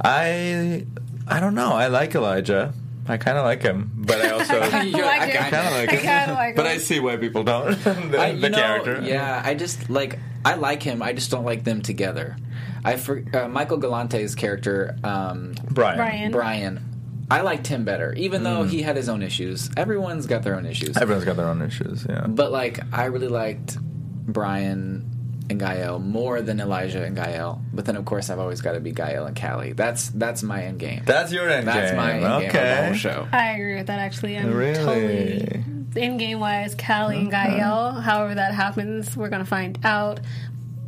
I, 0.00 0.86
I 1.28 1.40
don't 1.40 1.54
know. 1.54 1.72
I 1.74 1.88
like 1.88 2.14
Elijah. 2.14 2.72
I 3.08 3.16
kind 3.16 3.36
of 3.36 3.44
like 3.44 3.62
him, 3.62 3.90
but 3.96 4.20
I 4.24 4.30
also. 4.30 4.54
I 4.60 4.82
like 4.84 5.36
I 5.36 5.50
kind 5.50 5.66
of 5.66 5.72
like 5.72 5.88
I 5.92 5.96
him, 5.96 6.00
kinda 6.02 6.34
like 6.34 6.56
but 6.56 6.66
him. 6.66 6.72
I 6.72 6.78
see 6.78 7.00
why 7.00 7.16
people 7.16 7.42
don't. 7.42 7.70
the 7.84 8.18
I, 8.18 8.32
the 8.32 8.48
know, 8.50 8.56
character, 8.58 9.00
Yeah, 9.02 9.42
I 9.44 9.54
just 9.54 9.90
like 9.90 10.18
I 10.44 10.54
like 10.54 10.82
him. 10.82 11.02
I 11.02 11.12
just 11.12 11.30
don't 11.30 11.44
like 11.44 11.64
them 11.64 11.82
together. 11.82 12.36
I 12.84 12.96
for, 12.96 13.22
uh, 13.32 13.48
Michael 13.48 13.78
Galante's 13.78 14.34
character 14.34 14.96
um, 15.04 15.54
Brian. 15.70 15.96
Brian. 15.98 16.32
Brian. 16.32 16.88
I 17.30 17.40
liked 17.40 17.66
him 17.66 17.84
better, 17.84 18.12
even 18.14 18.42
Mm. 18.42 18.44
though 18.44 18.62
he 18.64 18.82
had 18.82 18.96
his 18.96 19.08
own 19.08 19.22
issues. 19.22 19.70
Everyone's 19.76 20.26
got 20.26 20.42
their 20.42 20.54
own 20.54 20.66
issues. 20.66 20.96
Everyone's 20.96 21.24
got 21.24 21.36
their 21.36 21.46
own 21.48 21.62
issues. 21.62 22.04
Yeah. 22.08 22.26
But 22.26 22.52
like, 22.52 22.80
I 22.92 23.06
really 23.06 23.28
liked 23.28 23.78
Brian 23.80 25.08
and 25.52 25.60
Gael 25.60 26.00
more 26.00 26.42
than 26.42 26.60
Elijah 26.60 27.04
and 27.04 27.14
Gael. 27.14 27.62
But 27.72 27.84
then, 27.84 27.96
of 27.96 28.04
course, 28.04 28.28
I've 28.28 28.40
always 28.40 28.60
got 28.60 28.72
to 28.72 28.80
be 28.80 28.90
Gael 28.90 29.26
and 29.26 29.40
Callie. 29.40 29.72
That's 29.72 30.08
that's 30.08 30.42
my 30.42 30.64
end 30.64 30.80
game. 30.80 31.02
That's 31.04 31.32
your 31.32 31.48
end 31.48 31.68
That's 31.68 31.92
game. 31.92 31.96
That's 31.96 31.96
my 31.96 32.12
end 32.12 32.22
game 32.22 32.30
of 32.32 32.42
the 32.42 32.48
okay. 32.48 32.84
whole 32.86 32.94
show. 32.94 33.28
I 33.30 33.50
agree 33.52 33.76
with 33.76 33.86
that 33.86 34.00
actually. 34.00 34.36
I'm 34.36 34.52
Really? 34.52 34.74
totally 34.74 35.64
in 35.94 36.16
game 36.16 36.40
wise, 36.40 36.74
Callie 36.74 37.18
and 37.18 37.30
Gael. 37.30 37.92
However 37.92 38.34
that 38.34 38.54
happens, 38.54 39.16
we're 39.16 39.28
gonna 39.28 39.44
find 39.44 39.78
out. 39.84 40.20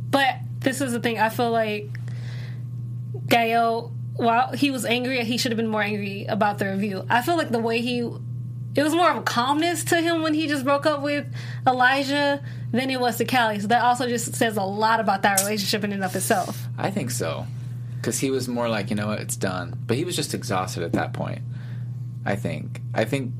But 0.09 0.35
this 0.59 0.81
is 0.81 0.91
the 0.91 0.99
thing, 0.99 1.19
I 1.19 1.29
feel 1.29 1.51
like 1.51 1.89
Gael 3.27 3.91
while 4.17 4.53
he 4.53 4.71
was 4.71 4.85
angry, 4.85 5.23
he 5.25 5.37
should 5.37 5.51
have 5.51 5.57
been 5.57 5.67
more 5.67 5.81
angry 5.81 6.25
about 6.25 6.57
the 6.57 6.65
review. 6.71 7.05
I 7.09 7.21
feel 7.21 7.35
like 7.37 7.49
the 7.49 7.59
way 7.59 7.81
he 7.81 8.09
it 8.75 8.83
was 8.83 8.93
more 8.93 9.09
of 9.09 9.17
a 9.17 9.21
calmness 9.21 9.83
to 9.85 10.01
him 10.01 10.21
when 10.21 10.33
he 10.33 10.47
just 10.47 10.63
broke 10.63 10.85
up 10.85 11.01
with 11.01 11.25
Elijah 11.67 12.43
than 12.71 12.89
it 12.89 12.99
was 12.99 13.17
to 13.17 13.25
Callie. 13.25 13.59
So 13.59 13.67
that 13.67 13.83
also 13.83 14.07
just 14.07 14.35
says 14.35 14.57
a 14.57 14.63
lot 14.63 14.99
about 14.99 15.21
that 15.23 15.39
relationship 15.41 15.83
in 15.83 15.93
and 15.93 16.03
of 16.03 16.15
itself. 16.15 16.67
I 16.77 16.91
think 16.91 17.11
so. 17.11 17.45
Because 17.97 18.19
he 18.19 18.29
was 18.29 18.47
more 18.47 18.69
like, 18.69 18.89
you 18.89 18.95
know 18.95 19.07
what, 19.07 19.19
it's 19.19 19.35
done. 19.35 19.77
But 19.87 19.97
he 19.97 20.05
was 20.05 20.15
just 20.15 20.33
exhausted 20.33 20.83
at 20.83 20.91
that 20.93 21.13
point. 21.13 21.41
I 22.25 22.35
think. 22.35 22.81
I 22.93 23.05
think. 23.05 23.31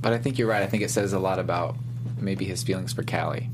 But 0.00 0.12
I 0.12 0.18
think 0.18 0.38
you're 0.38 0.48
right. 0.48 0.62
I 0.62 0.66
think 0.66 0.82
it 0.82 0.90
says 0.90 1.12
a 1.12 1.18
lot 1.18 1.38
about 1.38 1.76
maybe 2.18 2.44
his 2.44 2.62
feelings 2.62 2.92
for 2.92 3.02
Callie. 3.02 3.50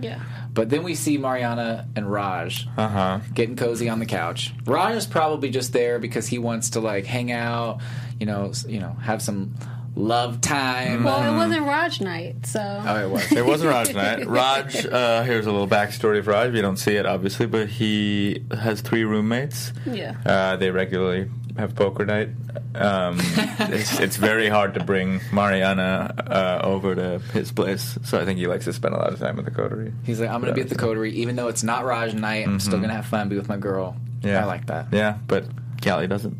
Yeah. 0.00 0.22
But 0.54 0.70
then 0.70 0.84
we 0.84 0.94
see 0.94 1.18
Mariana 1.18 1.88
and 1.96 2.10
Raj 2.10 2.68
Uh 2.76 2.88
huh. 2.88 3.20
getting 3.34 3.56
cozy 3.56 3.88
on 3.88 3.98
the 3.98 4.06
couch. 4.06 4.54
Raj 4.64 4.94
is 4.94 5.06
probably 5.06 5.50
just 5.50 5.72
there 5.72 5.98
because 5.98 6.28
he 6.28 6.38
wants 6.38 6.70
to 6.70 6.80
like 6.80 7.04
hang 7.04 7.32
out, 7.32 7.80
you 8.20 8.26
know, 8.26 8.52
you 8.68 8.78
know, 8.78 8.92
have 9.02 9.20
some 9.20 9.54
love 9.98 10.40
time. 10.40 11.04
Well, 11.04 11.22
it 11.22 11.36
wasn't 11.36 11.66
Raj 11.66 12.00
night, 12.00 12.46
so 12.46 12.60
oh, 12.60 13.04
it 13.04 13.10
was. 13.10 13.32
It 13.32 13.44
wasn't 13.44 13.70
Raj 13.70 13.94
night. 13.94 14.26
Raj, 14.26 14.86
uh, 14.86 15.22
here's 15.24 15.46
a 15.46 15.52
little 15.52 15.68
backstory 15.68 16.18
of 16.20 16.26
Raj. 16.26 16.54
You 16.54 16.62
don't 16.62 16.76
see 16.76 16.94
it, 16.94 17.04
obviously, 17.04 17.46
but 17.46 17.68
he 17.68 18.44
has 18.56 18.80
three 18.80 19.04
roommates. 19.04 19.72
yeah. 19.86 20.16
Uh, 20.24 20.56
they 20.56 20.70
regularly 20.70 21.28
have 21.56 21.74
poker 21.74 22.06
night. 22.06 22.28
Um, 22.74 23.18
it's, 23.20 23.98
it's 23.98 24.16
very 24.16 24.48
hard 24.48 24.74
to 24.74 24.84
bring 24.84 25.20
Mariana 25.32 26.14
uh, 26.16 26.60
over 26.66 26.94
to 26.94 27.18
his 27.32 27.50
place, 27.50 27.98
so 28.04 28.20
I 28.20 28.24
think 28.24 28.38
he 28.38 28.46
likes 28.46 28.64
to 28.66 28.72
spend 28.72 28.94
a 28.94 28.98
lot 28.98 29.12
of 29.12 29.18
time 29.18 29.38
at 29.38 29.44
the 29.44 29.50
coterie. 29.50 29.92
He's 30.04 30.20
like, 30.20 30.30
I'm 30.30 30.40
going 30.40 30.52
to 30.52 30.54
be 30.54 30.62
at 30.62 30.68
the 30.68 30.76
coterie, 30.76 31.12
even 31.14 31.34
though 31.34 31.48
it's 31.48 31.64
not 31.64 31.84
Raj 31.84 32.14
night. 32.14 32.46
I'm 32.46 32.60
still 32.60 32.78
going 32.78 32.90
to 32.90 32.94
have 32.94 33.06
fun, 33.06 33.28
be 33.28 33.36
with 33.36 33.48
my 33.48 33.56
girl. 33.56 33.96
Yeah, 34.22 34.42
I 34.42 34.46
like 34.46 34.66
that. 34.66 34.88
Yeah, 34.92 35.18
but 35.26 35.44
Callie 35.82 36.06
doesn't. 36.06 36.36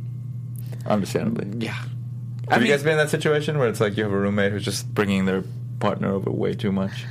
Understandably. 0.87 1.67
Yeah. 1.67 1.77
Have 2.51 2.63
you 2.63 2.69
guys 2.69 2.83
been 2.83 2.93
in 2.93 2.99
that 2.99 3.11
situation 3.11 3.59
where 3.59 3.69
it's 3.69 3.81
like 3.81 3.97
you 3.97 4.05
have 4.05 4.13
a 4.13 4.19
roommate 4.19 4.53
who's 4.53 4.65
just 4.65 4.93
bringing 4.95 5.25
their 5.25 5.43
partner 5.81 6.13
over 6.13 6.31
way 6.31 6.55
too 6.55 6.73
much? 6.73 7.05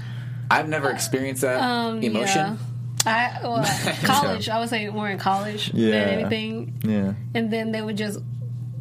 I've 0.49 0.67
never 0.69 0.89
experienced 0.89 1.41
that 1.41 1.61
Um, 1.61 2.01
emotion. 2.01 2.57
yeah. 3.05 3.39
I 3.39 3.39
well, 3.43 3.65
college. 4.03 4.49
I 4.49 4.59
would 4.59 4.69
say 4.69 4.89
more 4.89 5.09
in 5.09 5.17
college 5.17 5.71
Yeah. 5.73 5.91
than 5.91 6.09
anything, 6.19 6.73
Yeah. 6.83 7.13
and 7.35 7.51
then 7.51 7.71
they 7.71 7.81
would 7.81 7.97
just 7.97 8.19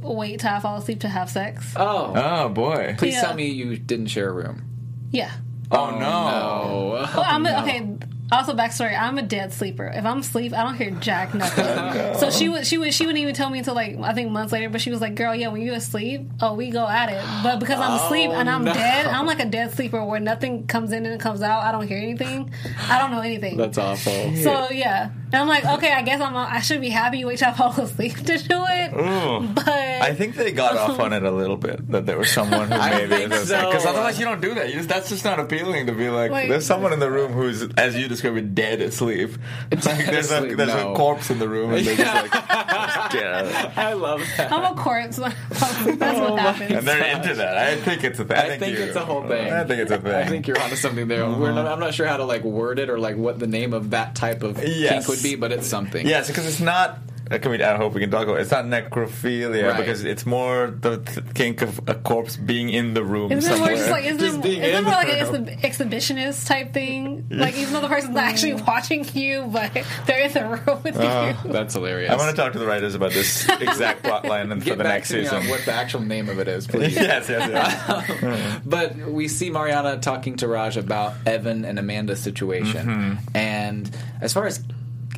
wait 0.01 0.41
till 0.41 0.51
I 0.51 0.61
fall 0.61 0.77
asleep 0.79 1.01
to 1.01 1.09
have 1.09 1.29
sex. 1.31 1.73
Oh, 1.77 2.13
Oh 2.15 2.49
boy. 2.49 2.95
please 2.99 3.15
Yeah. 3.15 3.23
tell 3.23 3.35
me 3.35 3.47
you 3.51 3.77
didn't 3.77 4.07
share 4.07 4.29
a 4.29 4.33
room. 4.33 4.63
Yeah. 5.11 5.31
Oh, 5.71 5.91
no. 5.99 6.07
Oh, 6.07 6.89
Well, 7.17 7.25
I'm 7.27 7.45
a, 7.47 7.51
okay. 7.63 7.97
Also, 8.33 8.55
backstory: 8.55 8.99
I'm 8.99 9.19
a 9.19 9.23
dead 9.23 9.53
sleeper. 9.53 9.87
If 9.87 10.05
I'm 10.05 10.19
asleep, 10.19 10.53
I 10.53 10.63
don't 10.65 10.77
hear 10.77 10.91
jack 10.91 11.35
nothing. 11.35 11.67
So 12.17 12.31
she 12.31 12.49
would, 12.49 12.67
she 12.67 12.79
would, 12.79 12.95
she 12.95 13.05
wouldn't 13.05 13.21
even 13.21 13.35
tell 13.35 13.51
me 13.51 13.59
until 13.59 13.75
like 13.75 13.99
I 14.01 14.13
think 14.15 14.31
months 14.31 14.53
later. 14.53 14.71
But 14.71 14.81
she 14.81 14.91
was 14.91 15.01
like, 15.01 15.15
"Girl, 15.15 15.35
yeah, 15.35 15.49
when 15.49 15.61
you 15.61 15.75
asleep, 15.75 16.29
oh, 16.41 16.55
we 16.55 16.71
go 16.71 16.87
at 16.87 17.11
it." 17.11 17.23
But 17.43 17.59
because 17.61 17.79
I'm 17.79 17.93
asleep 18.01 18.31
and 18.31 18.49
I'm 18.49 18.63
oh, 18.63 18.65
no. 18.65 18.75
dead, 18.75 19.07
I'm 19.07 19.27
like 19.27 19.41
a 19.41 19.45
dead 19.45 19.73
sleeper 19.75 20.03
where 20.05 20.21
nothing 20.21 20.67
comes 20.67 20.93
in 20.93 21.05
and 21.05 21.15
it 21.15 21.21
comes 21.21 21.43
out. 21.43 21.63
I 21.63 21.73
don't 21.73 21.87
hear 21.87 21.99
anything. 21.99 22.51
I 22.89 22.99
don't 22.99 23.11
know 23.11 23.21
anything. 23.21 23.57
That's 23.57 23.79
awful. 23.79 24.35
so 24.37 24.69
yeah, 24.71 25.11
and 25.33 25.43
I'm 25.43 25.49
like, 25.49 25.65
okay, 25.65 25.93
I 25.93 26.03
guess 26.03 26.21
I'm. 26.21 26.37
I 26.37 26.61
should 26.61 26.81
be 26.81 26.89
happy 26.89 27.25
wait 27.25 27.39
till 27.39 27.49
I 27.49 27.53
fall 27.53 27.73
asleep 27.81 28.17
to 28.17 28.39
do 28.39 28.65
it. 28.69 28.93
Ooh. 28.95 29.47
But 29.55 29.69
I 29.69 30.15
think 30.15 30.37
they 30.37 30.53
got 30.53 30.77
off 30.77 30.99
on 31.01 31.13
it 31.13 31.23
a 31.25 31.31
little 31.31 31.57
bit 31.57 31.91
that 31.91 32.07
there 32.07 32.17
was 32.19 32.31
someone 32.31 32.69
who 32.69 32.75
I 32.81 33.07
maybe 33.07 33.25
because 33.25 33.49
so. 33.49 33.57
otherwise 33.71 34.19
you 34.19 34.25
don't 34.25 34.41
do 34.41 34.55
that. 34.55 34.69
You 34.69 34.75
just, 34.77 34.89
that's 34.89 35.09
just 35.09 35.25
not 35.25 35.41
appealing 35.41 35.87
to 35.87 35.93
be 35.93 36.09
like 36.11 36.31
Like- 36.31 36.49
there's 36.49 36.65
someone 36.67 36.93
in 36.93 37.01
the 37.01 37.11
room 37.11 37.33
who's 37.33 37.63
as 37.77 37.97
you 37.97 38.09
described 38.09 38.37
it 38.39 38.55
dead 38.55 38.81
asleep. 38.81 39.31
It's 39.71 39.85
like 39.87 40.07
there's 40.07 40.31
a 40.31 40.55
there's 40.55 40.69
no. 40.69 40.93
a 40.93 40.97
corpse 40.97 41.31
in 41.31 41.39
the 41.39 41.49
room 41.49 41.73
and 41.73 41.85
they're 41.87 41.97
just 41.97 42.15
like 42.15 42.33
yeah. 43.15 43.73
I 43.77 43.93
love 43.95 44.23
that. 44.37 44.53
I'm 44.53 44.77
a 44.77 44.81
corpse. 44.81 45.17
That's 45.17 45.61
what 45.61 46.31
oh 46.31 46.37
happens. 46.37 46.71
and 46.73 46.87
they're 46.87 47.17
into 47.17 47.35
that. 47.35 47.57
I 47.59 47.77
think 47.77 48.05
it's 48.05 48.19
a 48.19 48.25
thing. 48.25 48.37
I 48.37 48.57
think 48.59 48.79
you- 48.79 48.85
it's 48.85 48.97
a 48.97 49.05
whole 49.05 49.27
thing. 49.27 49.53
I 49.53 49.65
think 49.65 49.81
it's 49.81 49.91
a 49.91 49.99
thing. 49.99 50.15
I 50.15 50.25
think 50.27 50.47
you're 50.47 50.61
onto 50.61 50.77
something 50.77 51.09
there. 51.09 51.29
We're 51.29 51.53
not, 51.53 51.67
I'm 51.67 51.81
not 51.81 51.95
sure 51.95 52.07
how 52.07 52.17
to 52.17 52.25
like 52.25 52.45
word 52.45 52.79
it 52.79 52.89
or 52.91 52.99
like 52.99 53.17
what 53.17 53.39
the 53.39 53.47
name 53.47 53.73
of 53.73 53.91
that 53.91 54.15
type 54.15 54.43
of 54.43 54.63
Yes. 54.63 55.07
kink 55.07 55.16
would 55.17 55.23
be, 55.23 55.35
but 55.37 55.53
it's 55.53 55.67
something. 55.67 56.07
Yes, 56.07 56.29
because 56.29 56.47
it's 56.47 56.61
not. 56.61 56.99
I 57.29 57.39
mean, 57.39 57.61
I 57.61 57.75
hope 57.77 57.93
we 57.95 58.01
can 58.01 58.13
talk 58.13 58.23
about. 58.23 58.39
it. 58.39 58.43
It's 58.43 58.53
not 58.53 58.67
necrophilia 58.67 59.71
Right. 59.73 59.77
because 59.79 60.05
it's 60.05 60.25
more 60.25 60.69
the 60.71 61.01
kink 61.35 61.61
of 61.61 61.81
a 61.89 61.95
corpse 61.97 62.37
being 62.37 62.71
in 62.71 62.95
the 62.95 63.03
room 63.03 63.33
Isn't 63.33 63.53
it 63.53 63.59
more 63.59 63.67
just 63.71 63.91
like 63.91 64.05
isn't, 64.05 64.21
Just 64.21 64.37
it, 64.37 64.43
being 64.45 64.63
isn't 64.63 64.75
it 64.75 64.79
in 64.79 64.85
more 64.85 64.93
like 64.93 65.09
the 65.09 65.35
an 65.35 65.47
exhib- 65.47 65.61
exhibitionist 65.63 66.47
type 66.47 66.73
thing? 66.73 67.27
Like 67.29 67.57
even 67.57 67.73
though 67.73 67.81
the 67.81 67.89
person's 67.89 68.15
not 68.15 68.23
actually 68.23 68.55
watching 68.55 69.05
you, 69.13 69.43
but 69.53 69.73
they're 70.07 70.21
in 70.21 70.33
the 70.35 70.45
room 70.47 70.81
with 70.85 70.95
you. 70.95 71.51
That's 71.53 71.75
hilarious. 71.75 72.13
I 72.13 72.17
want 72.17 72.31
to 72.31 72.41
talk 72.41 72.53
to 72.53 72.61
the 72.61 72.67
writers 72.67 72.95
about 72.95 73.11
this 73.11 73.49
exact 73.61 74.05
plot 74.05 74.25
line 74.25 74.53
and 74.53 74.63
for 74.63 74.77
the 74.77 74.85
back 74.85 74.93
next 75.03 75.09
to 75.09 75.17
me 75.17 75.23
season. 75.25 75.39
on 75.43 75.49
what 75.49 75.65
the 75.65 75.73
actual 75.73 76.03
name 76.03 76.29
of 76.29 76.39
it 76.39 76.47
is, 76.47 76.69
please. 76.69 76.95
yes, 76.95 77.29
yes, 77.29 77.51
yes. 77.51 78.61
But 78.65 78.95
we 78.99 79.27
see 79.27 79.51
Mariana 79.51 79.99
talking 79.99 80.37
to 80.37 80.47
Raj 80.47 80.77
about 80.77 81.15
Evan 81.27 81.65
and 81.65 81.77
Amanda's 81.81 82.21
situation, 82.21 82.87
Mm-hmm. 82.87 83.37
and 83.37 83.91
as 84.21 84.33
far 84.33 84.47
as 84.47 84.63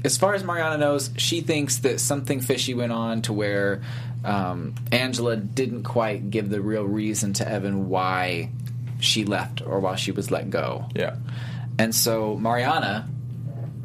as 0.05 0.17
far 0.17 0.35
as 0.35 0.45
Mariana 0.45 0.79
knows, 0.79 1.11
she 1.17 1.41
thinks 1.41 1.79
that 1.79 2.01
something 2.01 2.41
fishy 2.41 2.75
went 2.75 2.93
on 2.93 3.23
to 3.23 3.33
where 3.33 3.83
um, 4.25 4.75
Angela 4.93 5.37
didn't 5.37 5.85
quite 5.85 6.31
give 6.31 6.51
the 6.51 6.61
real 6.61 6.85
reason 6.85 7.33
to 7.35 7.49
Evan 7.49 7.89
why 7.89 8.51
she 9.01 9.25
left 9.25 9.63
or 9.63 9.81
why 9.81 9.97
she 9.97 10.13
was 10.13 10.31
let 10.31 10.51
go. 10.51 10.87
yeah. 10.95 11.17
And 11.79 11.95
so 11.95 12.37
Mariana 12.37 13.09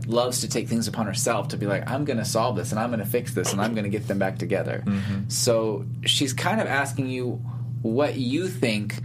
loves 0.07 0.41
to 0.41 0.49
take 0.49 0.67
things 0.67 0.87
upon 0.87 1.05
herself 1.05 1.49
to 1.49 1.57
be 1.57 1.67
like, 1.67 1.89
I'm 1.89 2.05
going 2.05 2.17
to 2.17 2.25
solve 2.25 2.55
this 2.55 2.71
and 2.71 2.79
I'm 2.79 2.89
going 2.89 2.99
to 2.99 3.05
fix 3.05 3.33
this 3.35 3.51
and 3.53 3.61
I'm 3.61 3.73
going 3.73 3.83
to 3.83 3.89
get 3.89 4.07
them 4.07 4.17
back 4.19 4.39
together. 4.39 4.83
So 5.27 5.85
she's 6.05 6.33
kind 6.33 6.59
of 6.59 6.67
asking 6.67 7.09
you 7.09 7.39
what 7.83 8.15
you 8.17 8.47
think 8.47 8.95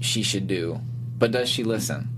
she 0.00 0.22
should 0.22 0.46
do, 0.46 0.80
but 1.18 1.32
does 1.32 1.48
she 1.48 1.64
listen? 1.64 2.08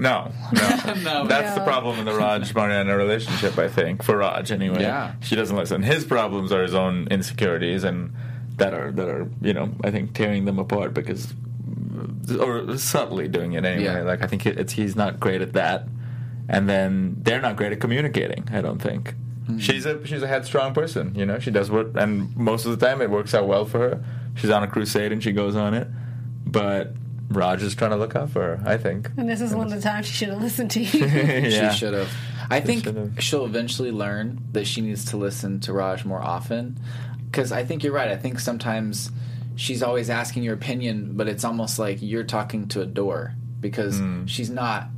No, 0.00 0.32
no. 0.52 0.94
No. 1.04 1.26
That's 1.26 1.54
the 1.54 1.62
problem 1.62 1.98
in 1.98 2.06
the 2.06 2.14
Raj 2.14 2.54
Mariana 2.54 2.96
relationship, 2.96 3.58
I 3.58 3.68
think, 3.68 4.02
for 4.02 4.16
Raj 4.16 4.50
anyway. 4.50 4.80
Yeah. 4.80 5.14
She 5.20 5.36
doesn't 5.36 5.56
listen. 5.56 5.82
His 5.82 6.04
problems 6.04 6.52
are 6.52 6.62
his 6.62 6.74
own 6.74 7.06
insecurities 7.10 7.84
and 7.84 8.12
that 8.56 8.72
are 8.72 8.90
that 8.92 9.08
are, 9.08 9.28
you 9.42 9.52
know, 9.52 9.70
I 9.84 9.90
think 9.90 10.14
tearing 10.14 10.46
them 10.46 10.58
apart 10.58 10.94
because 10.94 11.34
or 12.40 12.78
subtly 12.78 13.28
doing 13.28 13.52
it 13.52 13.64
anyway. 13.64 13.84
Yeah. 13.84 14.02
Like 14.02 14.22
I 14.22 14.26
think 14.26 14.46
it's 14.46 14.72
he's 14.72 14.96
not 14.96 15.20
great 15.20 15.42
at 15.42 15.52
that. 15.52 15.86
And 16.48 16.68
then 16.68 17.16
they're 17.18 17.40
not 17.42 17.56
great 17.56 17.72
at 17.72 17.80
communicating, 17.80 18.48
I 18.52 18.60
don't 18.62 18.80
think. 18.80 19.14
Hmm. 19.46 19.58
She's 19.58 19.84
a 19.84 20.04
she's 20.06 20.22
a 20.22 20.26
headstrong 20.26 20.72
person, 20.72 21.14
you 21.14 21.26
know. 21.26 21.38
She 21.38 21.50
does 21.50 21.70
what 21.70 21.94
and 21.96 22.34
most 22.36 22.64
of 22.64 22.78
the 22.78 22.86
time 22.86 23.02
it 23.02 23.10
works 23.10 23.34
out 23.34 23.46
well 23.46 23.66
for 23.66 23.78
her. 23.78 24.04
She's 24.34 24.50
on 24.50 24.62
a 24.62 24.66
crusade 24.66 25.12
and 25.12 25.22
she 25.22 25.32
goes 25.32 25.56
on 25.56 25.74
it. 25.74 25.88
But 26.46 26.94
Raj 27.30 27.62
is 27.62 27.74
trying 27.74 27.90
to 27.92 27.96
look 27.96 28.14
up 28.16 28.30
for 28.30 28.60
I 28.64 28.76
think. 28.76 29.10
And 29.16 29.28
this 29.28 29.40
is 29.40 29.54
one 29.54 29.66
of 29.66 29.72
the 29.72 29.80
times 29.80 30.06
she 30.06 30.14
should 30.14 30.28
have 30.30 30.42
listened 30.42 30.70
to 30.72 30.80
you. 30.82 31.06
yeah. 31.06 31.70
She 31.72 31.78
should 31.78 31.94
have. 31.94 32.10
I 32.50 32.60
think 32.60 32.84
should've. 32.84 33.22
she'll 33.22 33.44
eventually 33.44 33.92
learn 33.92 34.40
that 34.52 34.66
she 34.66 34.80
needs 34.80 35.04
to 35.06 35.16
listen 35.16 35.60
to 35.60 35.72
Raj 35.72 36.04
more 36.04 36.20
often. 36.20 36.78
Because 37.26 37.52
I 37.52 37.64
think 37.64 37.84
you're 37.84 37.92
right. 37.92 38.08
I 38.08 38.16
think 38.16 38.40
sometimes 38.40 39.10
she's 39.54 39.82
always 39.84 40.10
asking 40.10 40.42
your 40.42 40.54
opinion, 40.54 41.12
but 41.16 41.28
it's 41.28 41.44
almost 41.44 41.78
like 41.78 41.98
you're 42.02 42.24
talking 42.24 42.66
to 42.68 42.80
a 42.80 42.86
door 42.86 43.34
because 43.60 44.02
she's 44.26 44.50
not 44.50 44.88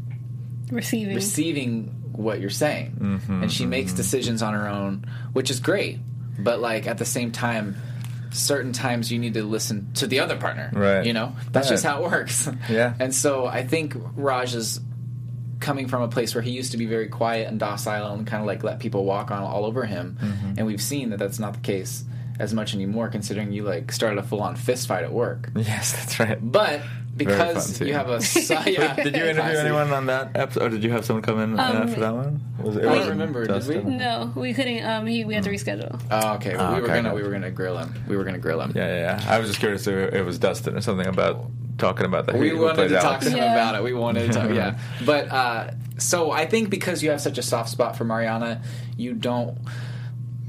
Receiving. 0.70 1.14
receiving 1.14 1.84
what 2.12 2.40
you're 2.40 2.48
saying. 2.48 2.96
Mm-hmm, 2.98 3.42
and 3.42 3.52
she 3.52 3.66
makes 3.66 3.92
decisions 3.92 4.40
on 4.42 4.54
her 4.54 4.66
own, 4.68 5.04
which 5.34 5.50
is 5.50 5.60
great. 5.60 5.98
But 6.38 6.60
like 6.60 6.86
at 6.86 6.96
the 6.96 7.04
same 7.04 7.32
time, 7.32 7.76
certain 8.32 8.72
times 8.72 9.10
you 9.12 9.18
need 9.18 9.34
to 9.34 9.42
listen 9.42 9.92
to 9.94 10.06
the 10.06 10.20
other 10.20 10.36
partner. 10.36 10.70
Right. 10.72 11.04
You 11.04 11.12
know? 11.12 11.34
That's 11.50 11.68
just 11.68 11.84
how 11.84 12.04
it 12.04 12.10
works. 12.10 12.48
Yeah. 12.68 12.94
And 12.98 13.14
so 13.14 13.44
I 13.46 13.66
think 13.66 13.94
Raj 14.14 14.54
is 14.54 14.80
coming 15.60 15.88
from 15.88 16.02
a 16.02 16.08
place 16.08 16.34
where 16.34 16.42
he 16.42 16.50
used 16.50 16.72
to 16.72 16.78
be 16.78 16.86
very 16.86 17.08
quiet 17.08 17.48
and 17.48 17.58
docile 17.58 18.12
and 18.12 18.26
kind 18.26 18.40
of 18.40 18.46
like 18.46 18.62
let 18.62 18.78
people 18.78 19.04
walk 19.04 19.30
on 19.30 19.42
all 19.42 19.64
over 19.64 19.84
him. 19.84 20.16
Mm-hmm. 20.20 20.54
And 20.58 20.66
we've 20.66 20.80
seen 20.80 21.10
that 21.10 21.18
that's 21.18 21.38
not 21.38 21.54
the 21.54 21.60
case 21.60 22.04
as 22.38 22.54
much 22.54 22.74
anymore 22.74 23.08
considering 23.08 23.52
you 23.52 23.64
like 23.64 23.92
started 23.92 24.18
a 24.18 24.22
full-on 24.22 24.56
fist 24.56 24.88
fight 24.88 25.04
at 25.04 25.12
work. 25.12 25.50
Yes, 25.56 25.92
that's 25.92 26.18
right. 26.18 26.38
But 26.40 26.82
because 27.24 27.76
scene. 27.76 27.88
you 27.88 27.94
have 27.94 28.08
a 28.08 28.20
si- 28.22 28.54
yeah, 28.72 28.94
Did 28.94 29.16
you 29.16 29.24
interview 29.24 29.58
anyone 29.58 29.92
on 29.92 30.06
that 30.06 30.36
episode, 30.36 30.62
or 30.62 30.68
did 30.70 30.84
you 30.84 30.90
have 30.90 31.04
someone 31.04 31.22
come 31.22 31.40
in 31.40 31.58
uh, 31.58 31.86
for 31.86 32.00
that 32.00 32.14
one? 32.14 32.40
Was 32.62 32.76
it, 32.76 32.84
it 32.84 32.88
I 32.88 32.98
don't 32.98 33.08
remember, 33.10 33.46
did 33.46 33.66
we? 33.66 33.90
No, 33.90 34.32
we 34.34 34.54
couldn't. 34.54 34.84
Um, 34.84 35.06
he, 35.06 35.24
we 35.24 35.34
had 35.34 35.44
to 35.44 35.50
reschedule. 35.50 36.00
Oh, 36.10 36.34
okay. 36.34 36.54
Oh, 36.54 36.74
we 36.74 36.80
were 36.80 36.86
okay. 36.86 36.94
gonna 37.02 37.14
we 37.14 37.22
were 37.22 37.30
gonna 37.30 37.50
grill 37.50 37.78
him. 37.78 37.94
We 38.08 38.16
were 38.16 38.24
gonna 38.24 38.38
grill 38.38 38.60
him. 38.60 38.72
Yeah, 38.74 38.86
yeah, 38.86 39.24
yeah. 39.24 39.32
I 39.32 39.38
was 39.38 39.48
just 39.48 39.60
curious 39.60 39.86
if 39.86 40.14
it 40.14 40.22
was 40.22 40.38
Dustin 40.38 40.76
or 40.76 40.80
something 40.80 41.06
about 41.06 41.46
talking 41.78 42.06
about 42.06 42.26
that. 42.26 42.36
We 42.36 42.50
who 42.50 42.58
wanted 42.58 42.74
plays 42.76 42.90
to 42.92 42.98
talk 42.98 43.20
to 43.20 43.30
him 43.30 43.38
Yeah. 43.38 43.52
about 43.52 43.74
it. 43.74 43.82
We 43.82 43.92
wanted 43.92 44.32
to 44.32 44.38
talk, 44.38 44.50
yeah. 44.50 44.78
But 45.04 45.30
uh, 45.30 45.70
so 45.98 46.30
I 46.30 46.46
think 46.46 46.70
because 46.70 47.02
you 47.02 47.10
have 47.10 47.20
such 47.20 47.38
a 47.38 47.42
soft 47.42 47.70
spot 47.70 47.96
for 47.96 48.04
Mariana, 48.04 48.62
you 48.96 49.14
don't 49.14 49.58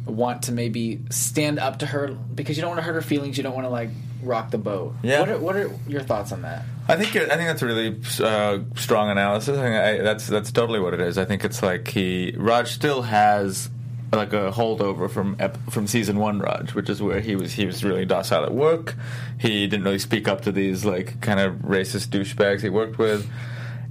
want 0.05 0.43
to 0.43 0.51
maybe 0.51 1.01
stand 1.09 1.59
up 1.59 1.79
to 1.79 1.85
her 1.85 2.07
because 2.07 2.57
you 2.57 2.61
don't 2.61 2.71
want 2.71 2.79
to 2.79 2.83
hurt 2.83 2.95
her 2.95 3.01
feelings. 3.01 3.37
You 3.37 3.43
don't 3.43 3.55
want 3.55 3.65
to 3.65 3.71
like 3.71 3.89
rock 4.21 4.51
the 4.51 4.57
boat. 4.57 4.95
Yeah. 5.01 5.19
What 5.19 5.29
are, 5.29 5.37
what 5.37 5.55
are 5.55 5.71
your 5.87 6.01
thoughts 6.01 6.31
on 6.31 6.41
that? 6.43 6.65
I 6.87 6.95
think 6.95 7.15
I 7.15 7.35
think 7.35 7.47
that's 7.47 7.61
a 7.61 7.65
really 7.65 8.01
uh, 8.19 8.59
strong 8.75 9.09
analysis. 9.09 9.57
I 9.57 9.61
think 9.61 9.75
I, 9.75 10.03
that's 10.03 10.27
that's 10.27 10.51
totally 10.51 10.79
what 10.79 10.93
it 10.93 10.99
is. 10.99 11.17
I 11.17 11.25
think 11.25 11.45
it's 11.45 11.63
like 11.63 11.87
he 11.87 12.33
Raj 12.37 12.71
still 12.71 13.03
has 13.03 13.69
like 14.11 14.33
a 14.33 14.51
holdover 14.51 15.09
from 15.09 15.35
ep- 15.39 15.57
from 15.71 15.87
season 15.87 16.19
one 16.19 16.39
Raj, 16.39 16.73
which 16.73 16.89
is 16.89 17.01
where 17.01 17.21
he 17.21 17.35
was 17.35 17.53
he 17.53 17.65
was 17.65 17.83
really 17.83 18.05
docile 18.05 18.43
at 18.43 18.53
work. 18.53 18.95
He 19.39 19.65
didn't 19.65 19.85
really 19.85 19.99
speak 19.99 20.27
up 20.27 20.41
to 20.41 20.51
these 20.51 20.83
like 20.83 21.21
kind 21.21 21.39
of 21.39 21.55
racist 21.59 22.09
douchebags 22.09 22.61
he 22.61 22.69
worked 22.69 22.97
with. 22.97 23.29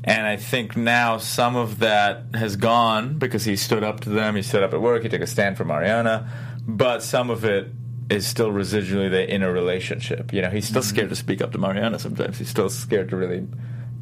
And 0.05 0.27
I 0.27 0.37
think 0.37 0.77
now 0.77 1.19
some 1.19 1.55
of 1.55 1.79
that 1.79 2.25
has 2.35 2.57
gone 2.57 3.19
because 3.19 3.45
he 3.45 3.57
stood 3.57 3.85
up 3.85 4.01
to 4.01 4.11
them. 4.11 4.35
He 4.35 4.43
stood 4.43 4.63
up 4.63 4.75
at 4.75 4.81
work. 4.81 5.05
He 5.05 5.09
took 5.09 5.21
a 5.21 5.27
stand 5.27 5.57
for 5.57 5.65
Mariana. 5.65 6.29
But 6.67 7.03
some 7.03 7.31
of 7.31 7.45
it 7.45 7.71
is 8.11 8.27
still 8.27 8.51
residually 8.51 9.11
there 9.11 9.25
in 9.25 9.43
a 9.43 9.53
relationship. 9.53 10.33
You 10.33 10.43
know, 10.43 10.51
he's 10.51 10.67
still 10.67 10.83
mm-hmm. 10.83 10.89
scared 10.89 11.09
to 11.11 11.17
speak 11.17 11.41
up 11.41 11.53
to 11.53 11.59
Mariana 11.59 11.99
sometimes. 11.99 12.39
He's 12.39 12.49
still 12.49 12.69
scared 12.69 13.11
to 13.11 13.17
really 13.17 13.47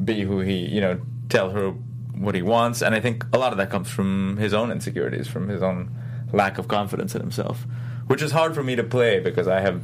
be 0.03 0.23
who 0.23 0.41
he, 0.41 0.67
you 0.67 0.81
know, 0.81 1.01
tell 1.29 1.51
her 1.51 1.71
what 2.15 2.35
he 2.35 2.43
wants. 2.43 2.83
And 2.83 2.95
I 2.95 3.01
think 3.01 3.25
a 3.33 3.39
lot 3.39 3.53
of 3.53 3.59
that 3.59 3.71
comes 3.71 3.91
from 3.91 4.37
his 4.39 4.55
own 4.55 4.71
insecurities, 4.71 5.29
from 5.29 5.49
his 5.49 5.63
own 5.63 5.95
lack 6.33 6.59
of 6.59 6.69
confidence 6.69 7.15
in 7.15 7.21
himself, 7.21 7.67
which 8.11 8.23
is 8.23 8.33
hard 8.33 8.55
for 8.57 8.63
me 8.65 8.75
to 8.75 8.83
play 8.83 9.21
because 9.21 9.47
I 9.47 9.61
have 9.61 9.81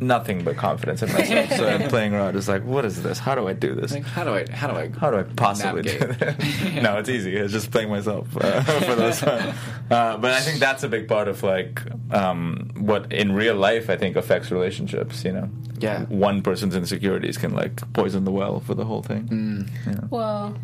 nothing 0.00 0.44
but 0.44 0.56
confidence 0.56 1.02
in 1.02 1.12
myself. 1.12 1.50
so 1.58 1.66
I'm 1.66 1.88
playing 1.94 2.12
Raj 2.12 2.36
is 2.36 2.48
like, 2.48 2.64
what 2.64 2.84
is 2.84 3.02
this? 3.02 3.18
How 3.18 3.34
do 3.34 3.48
I 3.48 3.52
do 3.54 3.74
this? 3.74 3.90
Like, 3.92 4.04
how 4.04 4.22
do 4.22 4.32
I 4.34 4.46
how 4.52 4.68
do 4.68 4.76
I 4.76 4.88
How 5.00 5.10
do 5.10 5.16
I 5.18 5.24
possibly 5.24 5.82
do 5.82 5.98
navigate? 5.98 6.18
that? 6.20 6.82
no, 6.86 6.98
it's 6.98 7.08
easy. 7.08 7.34
It's 7.34 7.52
just 7.52 7.72
playing 7.72 7.90
myself 7.90 8.28
uh, 8.36 8.62
for 8.88 8.94
those. 8.94 9.20
Uh, 9.24 9.52
but 9.90 10.30
I 10.30 10.40
think 10.40 10.60
that's 10.60 10.84
a 10.84 10.88
big 10.88 11.08
part 11.08 11.26
of 11.26 11.42
like 11.42 11.82
um, 12.12 12.70
what 12.76 13.12
in 13.12 13.32
real 13.32 13.56
life 13.56 13.90
I 13.90 13.96
think 13.96 14.14
affects 14.14 14.52
relationships. 14.52 15.24
You 15.24 15.32
know, 15.32 15.48
Yeah. 15.80 16.04
one 16.04 16.42
person's 16.42 16.76
insecurities 16.76 17.36
can 17.36 17.52
like 17.52 17.74
poison 17.92 18.24
the 18.24 18.30
well 18.32 18.60
for 18.60 18.74
the 18.74 18.84
whole 18.84 19.02
thing. 19.02 19.68
Well, 20.10 20.56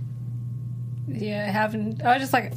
yeah, 1.08 1.46
I 1.48 1.50
haven't. 1.50 2.00
I 2.04 2.12
was 2.12 2.20
just 2.22 2.32
like, 2.32 2.52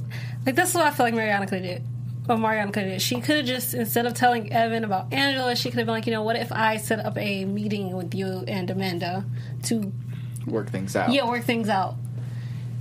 like 0.46 0.54
this 0.56 0.70
is 0.70 0.76
what 0.76 0.86
I 0.86 0.92
feel 0.92 1.08
like 1.08 1.16
Mariana 1.16 1.48
could 1.48 1.66
have 1.66 1.82
did. 2.26 2.32
Or 2.32 2.38
Mariana 2.38 2.72
could 2.72 2.84
have 2.84 2.92
did. 2.94 3.02
She 3.02 3.22
could 3.22 3.38
have 3.38 3.46
just 3.46 3.74
instead 3.74 4.06
of 4.06 4.14
telling 4.14 4.52
Evan 4.52 4.84
about 4.84 5.14
Angela, 5.14 5.56
she 5.56 5.70
could 5.70 5.80
have 5.80 5.88
been 5.88 5.96
like, 5.96 6.06
you 6.06 6.14
know, 6.14 6.24
what 6.24 6.36
if 6.36 6.52
I 6.52 6.78
set 6.78 7.06
up 7.06 7.18
a 7.18 7.46
meeting 7.46 7.96
with 7.96 8.14
you 8.14 8.44
and 8.48 8.70
Amanda 8.70 9.26
to 9.64 9.92
work 10.46 10.70
things 10.70 10.96
out? 10.96 11.12
yeah 11.12 11.28
work 11.28 11.44
things 11.44 11.70
out. 11.70 11.96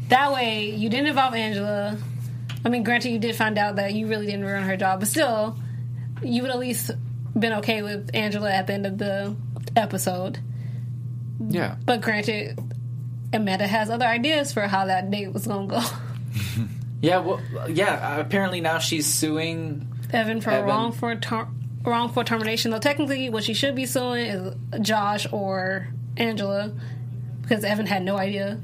That 0.09 0.33
way, 0.33 0.71
you 0.71 0.91
didn't 0.91 1.07
involve 1.07 1.35
Angela. 1.35 1.99
I 2.65 2.69
mean, 2.69 2.83
granted, 2.83 3.11
you 3.11 3.19
did 3.19 3.37
find 3.37 3.59
out 3.59 3.77
that 3.77 3.95
you 3.95 4.07
really 4.07 4.27
didn't 4.27 4.45
ruin 4.45 4.63
her 4.63 4.77
job, 4.77 5.01
but 5.01 5.09
still, 5.09 5.57
you 6.23 6.43
would 6.43 6.51
at 6.51 6.59
least 6.59 6.91
been 7.39 7.55
okay 7.55 7.83
with 7.83 8.11
Angela 8.15 8.51
at 8.51 8.67
the 8.67 8.75
end 8.75 8.87
of 8.87 8.99
the 8.99 9.35
episode. 9.77 10.39
Yeah. 11.41 11.77
But 11.85 12.01
granted, 12.01 12.59
Amanda 13.33 13.67
has 13.67 13.91
other 13.91 14.07
ideas 14.07 14.53
for 14.53 14.63
how 14.63 14.87
that 14.87 15.11
date 15.11 15.33
was 15.33 15.47
going 15.47 15.69
to 15.69 15.75
go. 15.77 16.65
Yeah, 17.05 17.19
well, 17.19 17.41
yeah. 17.69 18.19
Apparently 18.19 18.61
now 18.61 18.79
she's 18.79 19.07
suing. 19.07 19.89
Evan 20.13 20.41
for 20.41 20.51
Evan. 20.51 20.69
wrong 20.69 20.93
for 20.93 21.15
ter- 21.17 21.49
wrongful 21.83 22.25
termination. 22.25 22.71
Though 22.71 22.79
technically, 22.79 23.29
what 23.31 23.45
she 23.45 23.53
should 23.55 23.75
be 23.75 23.87
suing 23.87 24.27
is 24.27 24.55
Josh 24.81 25.27
or 25.33 25.89
Angela 26.17 26.73
because 27.43 27.65
Evan 27.65 27.87
had 27.87 28.03
no 28.03 28.17
idea. 28.17 28.59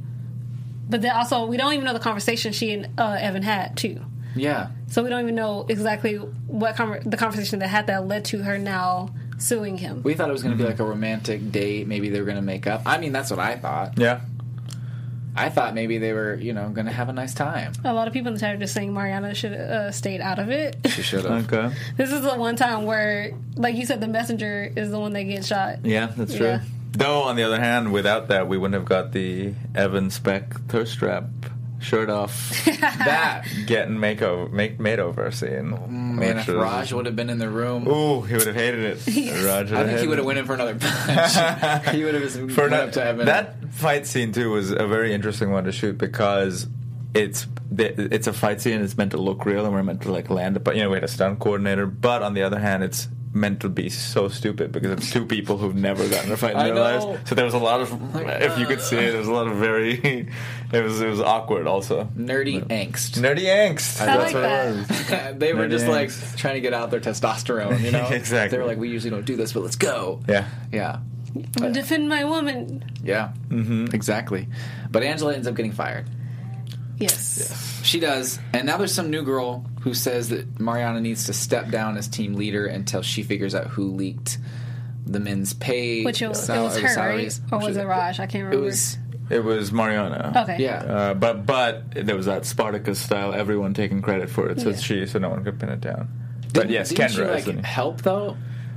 But 0.88 1.02
then 1.02 1.14
also, 1.14 1.46
we 1.46 1.56
don't 1.56 1.72
even 1.74 1.84
know 1.84 1.92
the 1.92 2.00
conversation 2.00 2.52
she 2.52 2.72
and 2.72 2.88
uh, 2.98 3.16
Evan 3.20 3.42
had 3.42 3.76
too. 3.76 4.00
Yeah. 4.34 4.68
So 4.88 5.02
we 5.02 5.10
don't 5.10 5.22
even 5.22 5.34
know 5.34 5.66
exactly 5.68 6.16
what 6.16 6.76
conver- 6.76 7.08
the 7.08 7.16
conversation 7.16 7.58
that 7.60 7.68
had 7.68 7.86
that 7.88 8.06
led 8.08 8.24
to 8.26 8.42
her 8.42 8.58
now 8.58 9.10
suing 9.38 9.76
him. 9.78 10.02
We 10.02 10.14
thought 10.14 10.28
it 10.28 10.32
was 10.32 10.42
going 10.42 10.56
to 10.56 10.62
be 10.62 10.68
like 10.68 10.80
a 10.80 10.84
romantic 10.84 11.52
date. 11.52 11.86
Maybe 11.86 12.08
they 12.08 12.18
were 12.20 12.26
going 12.26 12.36
to 12.36 12.42
make 12.42 12.66
up. 12.66 12.82
I 12.86 12.98
mean, 12.98 13.12
that's 13.12 13.30
what 13.30 13.38
I 13.38 13.56
thought. 13.56 13.98
Yeah. 13.98 14.20
I 15.36 15.48
thought 15.48 15.74
maybe 15.74 15.98
they 15.98 16.12
were, 16.12 16.34
you 16.34 16.52
know, 16.52 16.68
going 16.70 16.86
to 16.86 16.92
have 16.92 17.08
a 17.08 17.12
nice 17.12 17.34
time. 17.34 17.72
A 17.84 17.92
lot 17.92 18.08
of 18.08 18.12
people 18.12 18.28
in 18.28 18.34
the 18.34 18.40
chat 18.40 18.54
are 18.54 18.58
just 18.58 18.74
saying 18.74 18.92
Mariana 18.92 19.34
should 19.34 19.52
have 19.52 19.60
uh, 19.60 19.92
stayed 19.92 20.20
out 20.20 20.38
of 20.38 20.50
it. 20.50 20.76
She 20.88 21.02
should 21.02 21.24
have. 21.24 21.52
Okay. 21.52 21.74
this 21.96 22.10
is 22.10 22.22
the 22.22 22.34
one 22.34 22.56
time 22.56 22.84
where, 22.84 23.32
like 23.54 23.76
you 23.76 23.86
said, 23.86 24.00
the 24.00 24.08
messenger 24.08 24.70
is 24.76 24.90
the 24.90 24.98
one 24.98 25.12
that 25.12 25.22
gets 25.24 25.46
shot. 25.46 25.84
Yeah, 25.84 26.06
that's 26.06 26.34
true. 26.34 26.46
Yeah. 26.46 26.62
Though, 26.92 27.22
on 27.22 27.36
the 27.36 27.44
other 27.44 27.60
hand, 27.60 27.92
without 27.92 28.28
that, 28.28 28.48
we 28.48 28.58
wouldn't 28.58 28.74
have 28.74 28.88
got 28.88 29.12
the 29.12 29.54
Evan 29.74 30.10
Speck 30.10 30.60
thirst 30.68 30.98
trap 30.98 31.24
shirt 31.80 32.10
off 32.10 32.64
that 32.64 33.44
getting 33.66 33.96
makeover, 33.96 34.50
make 34.50 34.78
makeover 34.78 35.32
scene. 35.32 35.72
Mm, 35.72 35.88
man, 36.14 36.38
if 36.38 36.48
Raj 36.48 36.92
would 36.92 37.06
have 37.06 37.16
been 37.16 37.30
in 37.30 37.38
the 37.38 37.48
room, 37.48 37.88
Ooh, 37.88 38.22
he 38.22 38.34
would 38.34 38.46
have 38.46 38.54
hated 38.54 38.80
it. 38.80 39.06
Raj 39.46 39.72
I 39.72 39.86
think 39.86 40.00
he 40.00 40.06
would 40.06 40.18
have 40.18 40.26
went 40.26 40.38
in 40.38 40.46
for 40.46 40.54
another 40.54 40.74
punch. 40.80 41.88
he 41.94 42.04
would 42.04 42.14
have 42.14 42.22
just 42.22 42.36
for 42.36 42.42
went 42.44 42.70
that, 42.70 42.72
up 42.88 42.92
to 42.92 43.04
Evan. 43.04 43.26
that 43.26 43.56
fight 43.72 44.06
scene 44.06 44.32
too 44.32 44.50
was 44.50 44.70
a 44.70 44.86
very 44.86 45.12
interesting 45.14 45.50
one 45.50 45.64
to 45.64 45.72
shoot 45.72 45.98
because 45.98 46.66
it's 47.14 47.46
it's 47.76 48.26
a 48.26 48.32
fight 48.32 48.60
scene. 48.60 48.80
It's 48.82 48.96
meant 48.96 49.12
to 49.12 49.16
look 49.16 49.44
real, 49.44 49.64
and 49.64 49.74
we're 49.74 49.82
meant 49.82 50.02
to 50.02 50.12
like 50.12 50.28
land 50.30 50.56
it. 50.56 50.64
But 50.64 50.76
you 50.76 50.82
know, 50.82 50.90
we 50.90 50.96
had 50.96 51.04
a 51.04 51.08
stunt 51.08 51.38
coordinator. 51.38 51.86
But 51.86 52.22
on 52.22 52.34
the 52.34 52.42
other 52.42 52.58
hand, 52.58 52.82
it's 52.84 53.08
meant 53.32 53.60
to 53.60 53.68
be 53.68 53.88
so 53.88 54.28
stupid 54.28 54.72
because 54.72 54.90
it's 54.90 55.10
two 55.12 55.24
people 55.24 55.56
who've 55.56 55.74
never 55.74 56.08
gotten 56.08 56.32
a 56.32 56.36
fight 56.36 56.52
in 56.52 56.58
their 56.58 56.74
know. 56.74 56.80
lives. 56.80 57.28
So 57.28 57.34
there 57.36 57.44
was 57.44 57.54
a 57.54 57.58
lot 57.58 57.80
of, 57.80 57.92
if 58.16 58.58
you 58.58 58.66
could 58.66 58.80
see 58.80 58.96
it, 58.96 59.10
there 59.12 59.18
was 59.20 59.28
a 59.28 59.32
lot 59.32 59.46
of 59.46 59.56
very, 59.56 59.92
it 60.72 60.82
was 60.82 61.00
it 61.00 61.08
was 61.08 61.20
awkward 61.20 61.66
also. 61.66 62.04
nerdy 62.16 62.64
angst. 62.66 63.18
Nerdy 63.20 63.44
angst. 63.46 64.00
I 64.00 64.06
That's 64.06 64.32
like 64.32 64.34
what 64.34 64.40
that. 64.42 64.66
it 64.68 65.30
was. 65.30 65.38
they 65.38 65.52
were 65.52 65.66
Nerdy 65.66 65.70
just 65.70 65.86
like 65.86 66.08
angst. 66.08 66.36
trying 66.38 66.54
to 66.54 66.60
get 66.60 66.74
out 66.74 66.90
their 66.90 67.00
testosterone, 67.00 67.80
you 67.80 67.92
know? 67.92 68.08
Exactly. 68.10 68.56
They 68.56 68.60
were 68.60 68.66
like, 68.68 68.78
we 68.78 68.88
usually 68.88 69.10
don't 69.10 69.24
do 69.24 69.36
this, 69.36 69.52
but 69.52 69.62
let's 69.62 69.76
go. 69.76 70.20
Yeah. 70.28 70.46
Yeah. 70.72 70.98
Defend 71.72 72.08
my 72.08 72.24
woman. 72.24 72.84
Yeah. 73.04 73.32
Mm-hmm. 73.48 73.94
Exactly. 73.94 74.48
But 74.90 75.04
Angela 75.04 75.34
ends 75.34 75.46
up 75.46 75.54
getting 75.54 75.72
fired. 75.72 76.08
Yes. 77.00 77.80
She 77.82 77.98
does. 77.98 78.38
And 78.52 78.66
now 78.66 78.76
there's 78.76 78.94
some 78.94 79.10
new 79.10 79.22
girl 79.22 79.64
who 79.80 79.94
says 79.94 80.28
that 80.28 80.60
Mariana 80.60 81.00
needs 81.00 81.24
to 81.26 81.32
step 81.32 81.70
down 81.70 81.96
as 81.96 82.06
team 82.06 82.34
leader 82.34 82.66
until 82.66 83.02
she 83.02 83.22
figures 83.22 83.54
out 83.54 83.66
who 83.68 83.92
leaked 83.94 84.38
the 85.06 85.18
men's 85.18 85.54
pay. 85.54 86.04
Which 86.04 86.20
it 86.22 86.28
was, 86.28 86.48
it 86.48 86.52
was 86.60 86.76
or 86.76 86.82
her, 86.82 86.88
salaries. 86.88 87.40
right? 87.50 87.52
Or 87.62 87.66
was 87.66 87.76
it 87.76 87.84
Raj? 87.86 88.20
I 88.20 88.26
can't 88.26 88.44
remember. 88.44 88.48
It 88.52 88.56
remember. 88.58 88.66
was. 88.66 88.98
It 89.30 89.44
was 89.44 89.72
Mariana. 89.72 90.32
okay. 90.42 90.56
Yeah. 90.62 90.82
Uh, 90.82 91.14
but 91.14 91.46
but 91.46 91.90
there 91.92 92.16
was 92.16 92.26
that 92.26 92.44
Spartacus 92.44 92.98
style, 93.00 93.32
everyone 93.32 93.74
taking 93.74 94.02
credit 94.02 94.28
for 94.28 94.48
it, 94.50 94.60
so 94.60 94.70
Yeah. 94.70 94.76
she 94.76 95.06
so 95.06 95.18
no 95.20 95.30
one 95.30 95.42
could 95.44 95.58
pin 95.58 95.68
it 95.68 95.80
down. 95.80 96.08
But 96.52 96.52
Didn't- 96.62 96.70
yes, 96.72 96.88
didn't 96.90 97.10
Kendra. 97.12 97.44
she, 97.44 97.52
like, 97.52 97.64
help 97.64 98.02
though. 98.02 98.36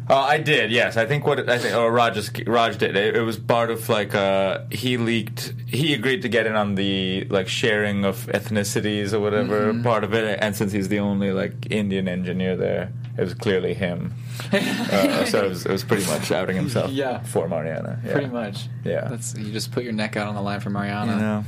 Uh, 0.09 0.15
I 0.19 0.37
did, 0.37 0.71
yes. 0.71 0.97
I 0.97 1.05
think 1.05 1.25
what 1.25 1.39
it- 1.39 1.49
I 1.49 1.57
think, 1.57 1.75
or 1.75 1.91
Raj, 1.91 2.15
just- 2.15 2.47
Raj 2.47 2.77
did. 2.77 2.95
It, 2.95 3.15
it 3.15 3.21
was 3.21 3.37
part 3.37 3.71
of 3.71 3.87
like 3.89 4.13
uh, 4.13 4.59
he 4.71 4.97
leaked. 4.97 5.53
He 5.67 5.93
agreed 5.93 6.21
to 6.23 6.29
get 6.29 6.45
in 6.45 6.55
on 6.55 6.75
the 6.75 7.25
like 7.29 7.47
sharing 7.47 8.03
of 8.05 8.25
ethnicities 8.27 9.13
or 9.13 9.19
whatever 9.19 9.71
Mm-hmm. 9.71 9.83
part 9.83 10.03
of 10.03 10.13
it. 10.13 10.39
And 10.41 10.55
since 10.55 10.71
he's 10.71 10.89
the 10.89 10.99
only 10.99 11.31
like 11.31 11.71
Indian 11.71 12.07
engineer 12.07 12.55
there, 12.57 12.91
it 13.17 13.21
was 13.21 13.33
clearly 13.33 13.73
him. 13.73 14.13
uh, 14.51 15.25
so 15.25 15.45
it 15.45 15.49
was, 15.49 15.65
it 15.65 15.71
was 15.71 15.83
pretty 15.83 16.05
much 16.07 16.31
outing 16.31 16.55
himself. 16.55 16.91
Yeah. 16.91 17.21
for 17.23 17.47
Mariana. 17.47 17.99
Yeah. 18.05 18.11
Pretty 18.11 18.27
much. 18.27 18.67
Yeah. 18.83 19.07
That's 19.07 19.35
you 19.37 19.51
just 19.53 19.71
put 19.71 19.83
your 19.83 19.93
neck 19.93 20.17
out 20.17 20.27
on 20.27 20.35
the 20.35 20.41
line 20.41 20.59
for 20.59 20.69
Mariana. 20.69 21.13
You 21.13 21.19
know, 21.19 21.43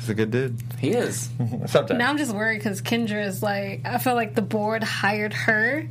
he's 0.00 0.08
a 0.08 0.14
good 0.14 0.30
dude. 0.30 0.56
He 0.78 0.90
is. 0.90 1.28
Sometimes. 1.66 1.98
Now 1.98 2.10
I'm 2.10 2.18
just 2.18 2.34
worried 2.34 2.58
because 2.58 2.82
Kendra 2.82 3.24
is 3.24 3.42
like, 3.42 3.82
I 3.84 3.98
feel 3.98 4.14
like 4.14 4.34
the 4.34 4.42
board 4.42 4.82
hired 4.82 5.32
her 5.34 5.86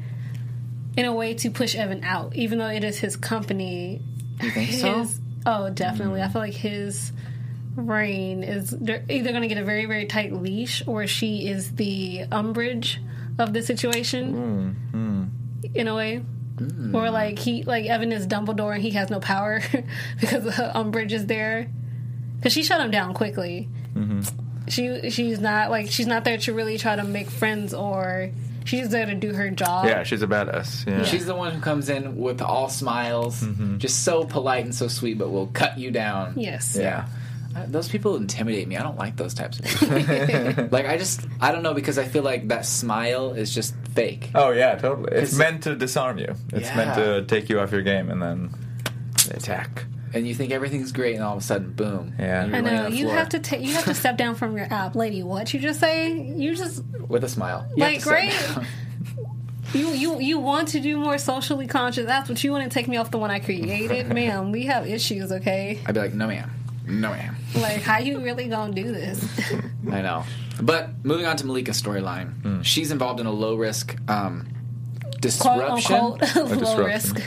in 0.97 1.05
a 1.05 1.13
way 1.13 1.33
to 1.35 1.49
push 1.49 1.75
Evan 1.75 2.03
out, 2.03 2.35
even 2.35 2.59
though 2.59 2.67
it 2.67 2.83
is 2.83 2.99
his 2.99 3.15
company. 3.15 4.01
You 4.41 4.51
think 4.51 4.71
so? 4.71 5.07
Oh, 5.45 5.69
definitely. 5.69 6.21
I 6.21 6.27
feel 6.27 6.41
like 6.41 6.53
his 6.53 7.11
reign 7.75 8.43
is 8.43 8.71
they're 8.71 9.03
either 9.09 9.29
going 9.29 9.43
to 9.43 9.47
get 9.47 9.57
a 9.57 9.63
very, 9.63 9.85
very 9.85 10.05
tight 10.05 10.33
leash 10.33 10.83
or 10.85 11.07
she 11.07 11.47
is 11.47 11.75
the 11.75 12.25
Umbridge 12.31 12.97
of 13.39 13.53
the 13.53 13.61
situation 13.61 14.33
hmm, 14.91 14.91
hmm. 14.91 15.23
in 15.73 15.87
a 15.87 15.95
way. 15.95 16.23
Hmm. 16.57 16.95
Or 16.95 17.09
like 17.09 17.39
he, 17.39 17.63
like 17.63 17.85
Evan 17.85 18.11
is 18.11 18.27
Dumbledore 18.27 18.73
and 18.73 18.81
he 18.81 18.91
has 18.91 19.09
no 19.09 19.19
power 19.19 19.61
because 20.19 20.43
the 20.43 20.71
Umbridge 20.75 21.11
is 21.11 21.25
there. 21.25 21.69
Because 22.37 22.53
she 22.53 22.63
shut 22.63 22.81
him 22.81 22.91
down 22.91 23.13
quickly. 23.13 23.69
Mm-hmm. 23.93 24.21
She 24.67 25.09
she's 25.09 25.39
not 25.39 25.69
like 25.69 25.89
she's 25.89 26.07
not 26.07 26.23
there 26.23 26.37
to 26.37 26.53
really 26.53 26.77
try 26.77 26.95
to 26.95 27.03
make 27.03 27.29
friends 27.29 27.73
or 27.73 28.31
she's 28.65 28.89
there 28.89 29.05
to 29.05 29.15
do 29.15 29.33
her 29.33 29.49
job. 29.49 29.85
yeah, 29.85 30.03
she's 30.03 30.21
a 30.21 30.27
badass. 30.27 30.85
Yeah. 30.87 31.03
She's 31.03 31.25
the 31.25 31.35
one 31.35 31.51
who 31.53 31.61
comes 31.61 31.89
in 31.89 32.17
with 32.17 32.41
all 32.41 32.69
smiles, 32.69 33.41
Mm-hmm. 33.41 33.77
just 33.77 34.03
so 34.03 34.23
polite 34.25 34.63
and 34.65 34.73
so 34.75 34.87
sweet, 34.87 35.17
but 35.17 35.29
will 35.31 35.47
cut 35.47 35.77
you 35.77 35.91
down. 35.91 36.33
Yes. 36.37 36.77
Yeah. 36.79 37.07
Uh, 37.55 37.65
Those 37.67 37.89
people 37.89 38.15
intimidate 38.15 38.65
me. 38.67 38.77
I 38.77 38.81
don't 38.83 38.97
like 38.97 39.17
those 39.17 39.33
types 39.33 39.59
of 39.59 39.65
people. 39.79 40.67
like 40.71 40.85
I 40.85 40.97
just 40.97 41.27
I 41.41 41.51
don't 41.51 41.63
know 41.63 41.73
because 41.73 41.97
I 41.97 42.05
feel 42.05 42.23
like 42.23 42.47
that 42.47 42.65
smile 42.65 43.33
is 43.33 43.53
just 43.53 43.75
fake. 43.93 44.31
Oh 44.35 44.51
yeah, 44.51 44.75
totally. 44.75 45.11
It's 45.17 45.35
meant 45.35 45.63
to 45.63 45.75
disarm 45.75 46.17
you. 46.17 46.33
It's 46.53 46.67
Yeah. 46.69 46.77
meant 46.77 46.95
to 46.95 47.23
take 47.23 47.49
you 47.49 47.59
off 47.59 47.71
your 47.73 47.81
game 47.81 48.09
and 48.09 48.21
then 48.21 48.53
attack. 49.31 49.83
And 50.13 50.27
you 50.27 50.35
think 50.35 50.51
everything's 50.51 50.91
great 50.91 51.15
and 51.15 51.23
all 51.23 51.33
of 51.37 51.39
a 51.41 51.45
sudden 51.45 51.71
boom. 51.73 52.13
Yeah. 52.19 52.45
you're 52.45 52.55
I 52.55 52.61
know 52.61 52.87
you 52.87 53.05
floor 53.05 53.15
have 53.17 53.29
to 53.29 53.39
take 53.39 53.61
you 53.61 53.73
have 53.73 53.85
to 53.85 53.93
step 53.93 54.17
down 54.17 54.35
from 54.35 54.57
your 54.57 54.67
app, 54.71 54.95
lady. 54.95 55.23
What 55.23 55.53
you 55.53 55.59
just 55.59 55.79
say? 55.79 56.11
You 56.13 56.55
just 56.55 56.83
with 57.07 57.23
a 57.23 57.29
smile. 57.29 57.65
You 57.75 57.83
like 57.83 57.95
to 57.99 58.01
sit 58.01 58.11
right. 58.11 58.67
You 59.73 59.87
you 59.91 60.19
you 60.19 60.39
want 60.39 60.67
to 60.69 60.81
do 60.81 60.97
more 60.97 61.17
socially 61.17 61.65
conscious. 61.65 62.05
That's 62.05 62.27
what 62.27 62.43
you 62.43 62.51
want 62.51 62.65
to 62.65 62.69
take 62.69 62.89
me 62.89 62.97
off 62.97 63.09
the 63.09 63.17
one 63.17 63.31
I 63.31 63.39
created, 63.39 64.07
ma'am. 64.13 64.51
We 64.51 64.65
have 64.65 64.85
issues, 64.85 65.31
okay? 65.31 65.79
I'd 65.85 65.93
be 65.93 65.99
like, 66.01 66.13
no 66.13 66.27
ma'am. 66.27 66.51
No 66.87 67.11
ma'am. 67.11 67.35
Like, 67.55 67.81
how 67.81 67.99
you 67.99 68.19
really 68.19 68.49
gonna 68.49 68.73
do 68.73 68.91
this? 68.91 69.23
I 69.91 70.01
know. 70.01 70.23
But 70.61 70.89
moving 71.05 71.25
on 71.25 71.37
to 71.37 71.45
Malika's 71.45 71.81
storyline. 71.81 72.41
Hmm. 72.41 72.61
She's 72.63 72.91
involved 72.91 73.21
in 73.21 73.27
a 73.27 73.31
low 73.31 73.55
risk 73.55 73.95
um, 74.09 74.49
Quote 75.03 75.21
disruption. 75.21 75.95
unquote 75.95 76.35
low 76.35 76.47
disruption. 76.55 76.83
risk. 76.83 77.21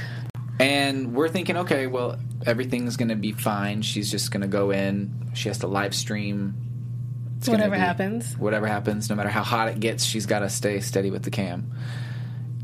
And 0.60 1.14
we're 1.14 1.30
thinking, 1.30 1.56
okay, 1.58 1.86
well, 1.86 2.18
everything's 2.46 2.96
going 2.96 3.08
to 3.08 3.16
be 3.16 3.32
fine. 3.32 3.82
She's 3.82 4.10
just 4.10 4.30
going 4.30 4.42
to 4.42 4.46
go 4.48 4.70
in. 4.70 5.30
She 5.34 5.48
has 5.48 5.58
to 5.58 5.66
live 5.66 5.94
stream. 5.94 6.54
It's 7.38 7.48
Whatever 7.48 7.74
be- 7.74 7.80
happens. 7.80 8.36
Whatever 8.38 8.66
happens, 8.66 9.10
no 9.10 9.16
matter 9.16 9.28
how 9.28 9.42
hot 9.42 9.68
it 9.68 9.80
gets, 9.80 10.04
she's 10.04 10.26
got 10.26 10.38
to 10.40 10.48
stay 10.48 10.80
steady 10.80 11.10
with 11.10 11.22
the 11.24 11.30
cam. 11.30 11.72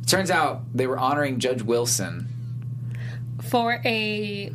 Turns 0.07 0.31
out 0.31 0.63
they 0.75 0.87
were 0.87 0.99
honoring 0.99 1.39
Judge 1.39 1.63
Wilson. 1.63 2.29
for 3.43 3.81
a 3.85 4.53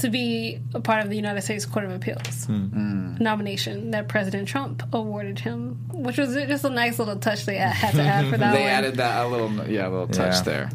to 0.00 0.08
be 0.08 0.60
a 0.72 0.80
part 0.80 1.02
of 1.04 1.10
the 1.10 1.16
United 1.16 1.42
States 1.42 1.66
Court 1.66 1.84
of 1.84 1.90
Appeals 1.92 2.46
Hmm. 2.46 3.16
nomination 3.18 3.90
that 3.90 4.08
President 4.08 4.46
Trump 4.48 4.82
awarded 4.92 5.40
him, 5.40 5.78
which 5.92 6.16
was 6.16 6.34
just 6.34 6.64
a 6.64 6.70
nice 6.70 6.98
little 6.98 7.16
touch 7.16 7.44
they 7.44 7.56
had 7.56 7.92
to 7.94 8.02
add 8.02 8.30
for 8.30 8.38
that 8.38 8.52
They 8.54 8.60
one. 8.62 8.68
added 8.70 8.94
that 8.96 9.26
a 9.26 9.28
little, 9.28 9.52
yeah, 9.68 9.88
a 9.88 9.90
little 9.90 10.06
touch 10.08 10.34
Yeah. 10.36 10.42
there. 10.42 10.70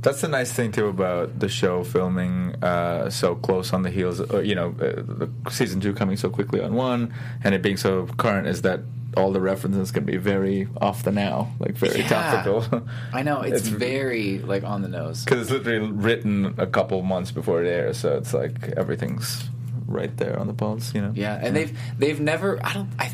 That's 0.00 0.20
the 0.20 0.28
nice 0.28 0.52
thing 0.52 0.70
too 0.72 0.86
about 0.86 1.40
the 1.40 1.48
show 1.48 1.82
filming 1.82 2.54
uh, 2.62 3.10
so 3.10 3.34
close 3.34 3.72
on 3.72 3.82
the 3.82 3.90
heels. 3.90 4.20
Uh, 4.20 4.38
you 4.40 4.54
know, 4.54 4.68
uh, 4.80 5.02
the 5.02 5.28
season 5.50 5.80
two 5.80 5.92
coming 5.92 6.16
so 6.16 6.30
quickly 6.30 6.60
on 6.60 6.74
one, 6.74 7.12
and 7.42 7.54
it 7.54 7.62
being 7.62 7.76
so 7.76 8.06
current 8.16 8.46
is 8.46 8.62
that 8.62 8.80
all 9.16 9.32
the 9.32 9.40
references 9.40 9.90
can 9.90 10.04
be 10.04 10.16
very 10.16 10.68
off 10.80 11.02
the 11.02 11.10
now, 11.10 11.50
like 11.58 11.74
very 11.74 12.00
Yeah. 12.00 12.08
topical. 12.08 12.82
I 13.12 13.22
know 13.22 13.40
it's, 13.40 13.66
It's- 13.66 13.68
very 13.68 14.38
like 14.38 14.62
on 14.62 14.82
the 14.82 14.88
nose. 14.88 15.24
Because 15.24 15.42
it's 15.42 15.50
literally 15.50 15.90
written 15.90 16.54
a 16.58 16.66
couple 16.66 17.02
months 17.02 17.32
before 17.32 17.64
it 17.64 17.68
airs, 17.68 17.98
so 17.98 18.16
it's 18.16 18.32
like 18.32 18.68
everything's 18.76 19.48
right 19.88 20.14
there 20.18 20.38
on 20.38 20.46
the 20.46 20.54
pulse. 20.54 20.94
You 20.94 21.00
know. 21.02 21.12
Yeah, 21.14 21.40
and 21.42 21.56
they've 21.56 21.76
they've 21.98 22.20
never. 22.20 22.64
I 22.64 22.72
don't. 22.72 22.90
I 23.00 23.10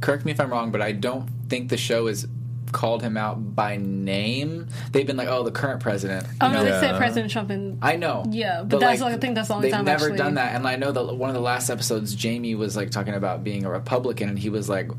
correct 0.00 0.24
me 0.24 0.32
if 0.32 0.40
I'm 0.40 0.50
wrong, 0.50 0.70
but 0.72 0.80
I 0.80 0.92
don't 0.92 1.28
think 1.50 1.68
the 1.68 1.76
show 1.76 2.06
has 2.06 2.26
called 2.72 3.02
him 3.02 3.16
out 3.16 3.54
by 3.54 3.76
name. 3.76 4.66
They've 4.92 5.06
been 5.06 5.16
like, 5.16 5.28
oh, 5.28 5.42
the 5.44 5.52
current 5.52 5.80
president. 5.80 6.26
Oh 6.40 6.46
you 6.48 6.52
no, 6.52 6.58
know? 6.60 6.64
they 6.64 6.70
Yeah. 6.70 6.80
said 6.80 6.96
President 6.96 7.30
Trump 7.30 7.50
and 7.50 7.78
I 7.82 7.96
know. 7.96 8.24
Yeah, 8.30 8.62
but 8.64 8.80
that's 8.80 9.00
like- 9.00 9.14
I 9.14 9.18
think 9.18 9.34
that's 9.34 9.48
the 9.48 9.54
only 9.54 9.68
they've 9.68 9.76
time 9.76 9.84
never 9.84 10.06
actually- 10.06 10.18
done 10.18 10.34
that. 10.34 10.54
And 10.54 10.66
I 10.66 10.76
know 10.76 10.90
that 10.90 11.16
one 11.16 11.30
of 11.30 11.34
the 11.34 11.40
last 11.42 11.70
episodes, 11.70 12.14
Jamie 12.14 12.54
was 12.54 12.76
like 12.76 12.90
talking 12.90 13.14
about 13.14 13.44
being 13.44 13.64
a 13.64 13.70
Republican, 13.70 14.28
and 14.30 14.38
he 14.38 14.48
was 14.48 14.68
like, 14.68 14.90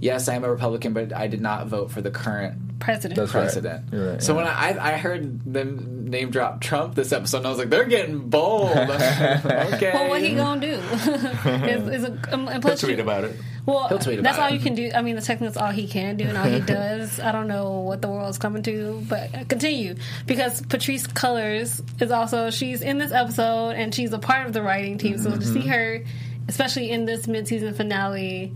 yes, 0.00 0.28
I 0.28 0.34
am 0.34 0.44
a 0.44 0.50
Republican, 0.50 0.92
but 0.92 1.14
I 1.14 1.28
did 1.28 1.40
not 1.40 1.66
vote 1.66 1.90
for 1.90 2.00
the 2.00 2.10
current 2.10 2.80
President. 2.80 3.16
That's 3.16 3.30
president. 3.32 3.92
You're 3.92 4.12
right, 4.12 4.22
so 4.22 4.32
yeah. 4.32 4.36
when 4.38 4.46
I 4.46 4.94
I 4.94 4.96
heard 4.96 5.44
them 5.44 6.08
name 6.08 6.30
drop 6.30 6.62
Trump 6.62 6.94
this 6.94 7.12
episode, 7.12 7.38
and 7.38 7.46
I 7.46 7.50
was 7.50 7.58
like, 7.58 7.68
they're 7.68 7.84
getting 7.84 8.30
bold. 8.30 8.70
okay. 8.76 9.90
well, 9.92 10.08
what 10.08 10.22
he 10.22 10.34
gonna 10.34 10.60
do? 10.62 10.72
is, 10.72 11.88
is 11.88 12.04
a, 12.04 12.12
um, 12.32 12.48
and 12.48 12.52
He'll 12.52 12.60
plus 12.62 12.80
tweet 12.80 12.96
you- 12.96 13.02
about 13.02 13.24
it. 13.24 13.36
Well, 13.66 13.88
He'll 13.88 13.98
tweet 13.98 14.22
that's 14.22 14.38
about 14.38 14.48
all 14.48 14.54
it. 14.54 14.58
you 14.58 14.64
can 14.64 14.74
do. 14.74 14.90
I 14.94 15.02
mean, 15.02 15.16
the 15.16 15.20
technically 15.20 15.48
that's 15.48 15.58
all 15.58 15.70
he 15.70 15.86
can 15.86 16.16
do 16.16 16.24
and 16.24 16.38
all 16.38 16.46
he 16.46 16.60
does. 16.78 17.20
I 17.20 17.32
don't 17.32 17.46
know 17.48 17.80
what 17.80 18.00
the 18.00 18.08
world's 18.08 18.38
coming 18.38 18.62
to, 18.62 19.04
but 19.06 19.48
continue 19.50 19.96
because 20.26 20.62
Patrisse 20.62 21.06
Cullors 21.06 21.82
is 22.00 22.10
also 22.10 22.48
she's 22.48 22.80
in 22.80 22.96
this 22.96 23.12
episode 23.12 23.72
and 23.72 23.94
she's 23.94 24.14
a 24.14 24.18
part 24.18 24.46
of 24.46 24.54
the 24.54 24.62
writing 24.62 24.96
team. 24.96 25.18
So 25.18 25.36
to 25.36 25.44
see 25.44 25.66
her, 25.68 26.02
especially 26.48 26.90
in 26.90 27.04
this 27.04 27.28
mid-season 27.28 27.74
finale, 27.74 28.54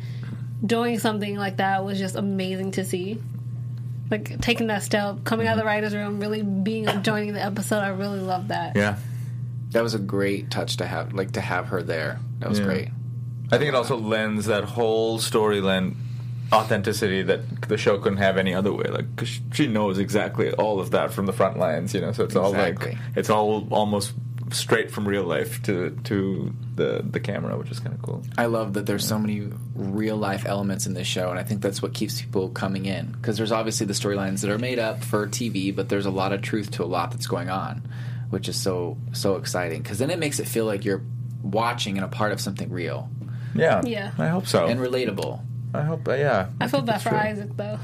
doing 0.64 0.98
something 0.98 1.36
like 1.36 1.58
that 1.58 1.84
was 1.84 1.98
just 1.98 2.16
amazing 2.16 2.72
to 2.72 2.84
see. 2.84 3.20
Like 4.10 4.40
taking 4.40 4.66
that 4.68 4.82
step, 4.82 5.24
coming 5.24 5.46
out 5.46 5.52
of 5.54 5.58
the 5.58 5.64
writers' 5.64 5.94
room, 5.94 6.20
really 6.20 6.42
being 6.42 6.86
joining 7.02 7.32
the 7.32 7.42
episode. 7.44 7.78
I 7.78 7.88
really 7.88 8.20
love 8.20 8.48
that. 8.48 8.76
Yeah. 8.76 8.96
that 9.70 9.82
was 9.82 9.94
a 9.94 9.98
great 9.98 10.50
touch 10.52 10.76
to 10.76 10.86
have, 10.86 11.14
like 11.14 11.32
to 11.32 11.40
have 11.40 11.66
her 11.66 11.82
there. 11.82 12.20
That 12.38 12.48
was 12.48 12.60
Yeah. 12.60 12.64
great. 12.66 12.88
I 13.50 13.58
think 13.58 13.68
it 13.70 13.74
also 13.74 13.96
lends 13.96 14.46
that 14.46 14.62
whole 14.62 15.18
storyline 15.18 15.94
authenticity 16.52 17.22
that 17.22 17.62
the 17.62 17.76
show 17.76 17.98
couldn't 17.98 18.18
have 18.18 18.36
any 18.36 18.54
other 18.54 18.72
way. 18.72 18.84
Like, 18.84 19.16
cause 19.16 19.40
she 19.52 19.66
knows 19.66 19.98
exactly 19.98 20.52
all 20.52 20.78
of 20.78 20.92
that 20.92 21.12
from 21.12 21.26
the 21.26 21.32
front 21.32 21.58
lines, 21.58 21.92
you 21.92 22.00
know. 22.00 22.12
So 22.12 22.22
it's 22.24 22.36
all 22.36 22.52
like 22.52 22.96
it's 23.16 23.30
all 23.30 23.66
almost 23.70 24.12
straight 24.54 24.90
from 24.90 25.06
real 25.06 25.24
life 25.24 25.62
to 25.64 25.90
to 26.04 26.52
the 26.74 27.04
the 27.08 27.20
camera, 27.20 27.56
which 27.58 27.70
is 27.70 27.80
kind 27.80 27.94
of 27.94 28.02
cool. 28.02 28.22
I 28.38 28.46
love 28.46 28.74
that 28.74 28.86
there's 28.86 29.06
so 29.06 29.18
many 29.18 29.48
real 29.74 30.16
life 30.16 30.44
elements 30.46 30.86
in 30.86 30.94
this 30.94 31.06
show, 31.06 31.30
and 31.30 31.38
I 31.38 31.42
think 31.42 31.60
that's 31.62 31.82
what 31.82 31.92
keeps 31.94 32.20
people 32.20 32.48
coming 32.50 32.86
in. 32.86 33.12
Because 33.12 33.36
there's 33.36 33.52
obviously 33.52 33.86
the 33.86 33.92
storylines 33.92 34.40
that 34.42 34.50
are 34.50 34.58
made 34.58 34.78
up 34.78 35.02
for 35.04 35.26
TV, 35.26 35.74
but 35.74 35.88
there's 35.88 36.06
a 36.06 36.10
lot 36.10 36.32
of 36.32 36.42
truth 36.42 36.70
to 36.72 36.84
a 36.84 36.86
lot 36.86 37.10
that's 37.10 37.26
going 37.26 37.50
on, 37.50 37.82
which 38.30 38.48
is 38.48 38.56
so 38.56 38.96
so 39.12 39.36
exciting. 39.36 39.82
Because 39.82 39.98
then 39.98 40.10
it 40.10 40.18
makes 40.18 40.38
it 40.40 40.46
feel 40.48 40.64
like 40.66 40.84
you're 40.84 41.02
watching 41.42 41.96
and 41.98 42.04
a 42.04 42.08
part 42.08 42.32
of 42.32 42.40
something 42.40 42.70
real 42.70 43.08
Yeah, 43.54 43.82
Yeah. 43.84 44.12
I 44.16 44.28
hope 44.28 44.46
so. 44.46 44.66
and 44.66 44.80
relatable. 44.80 45.40
I 45.74 45.82
hope, 45.82 46.08
uh, 46.08 46.14
yeah. 46.14 46.48
I 46.60 46.68
feel 46.68 46.80
bad 46.80 46.94
that's 46.94 47.02
for 47.02 47.10
true. 47.10 47.18
Isaac 47.18 47.50
though. 47.56 47.78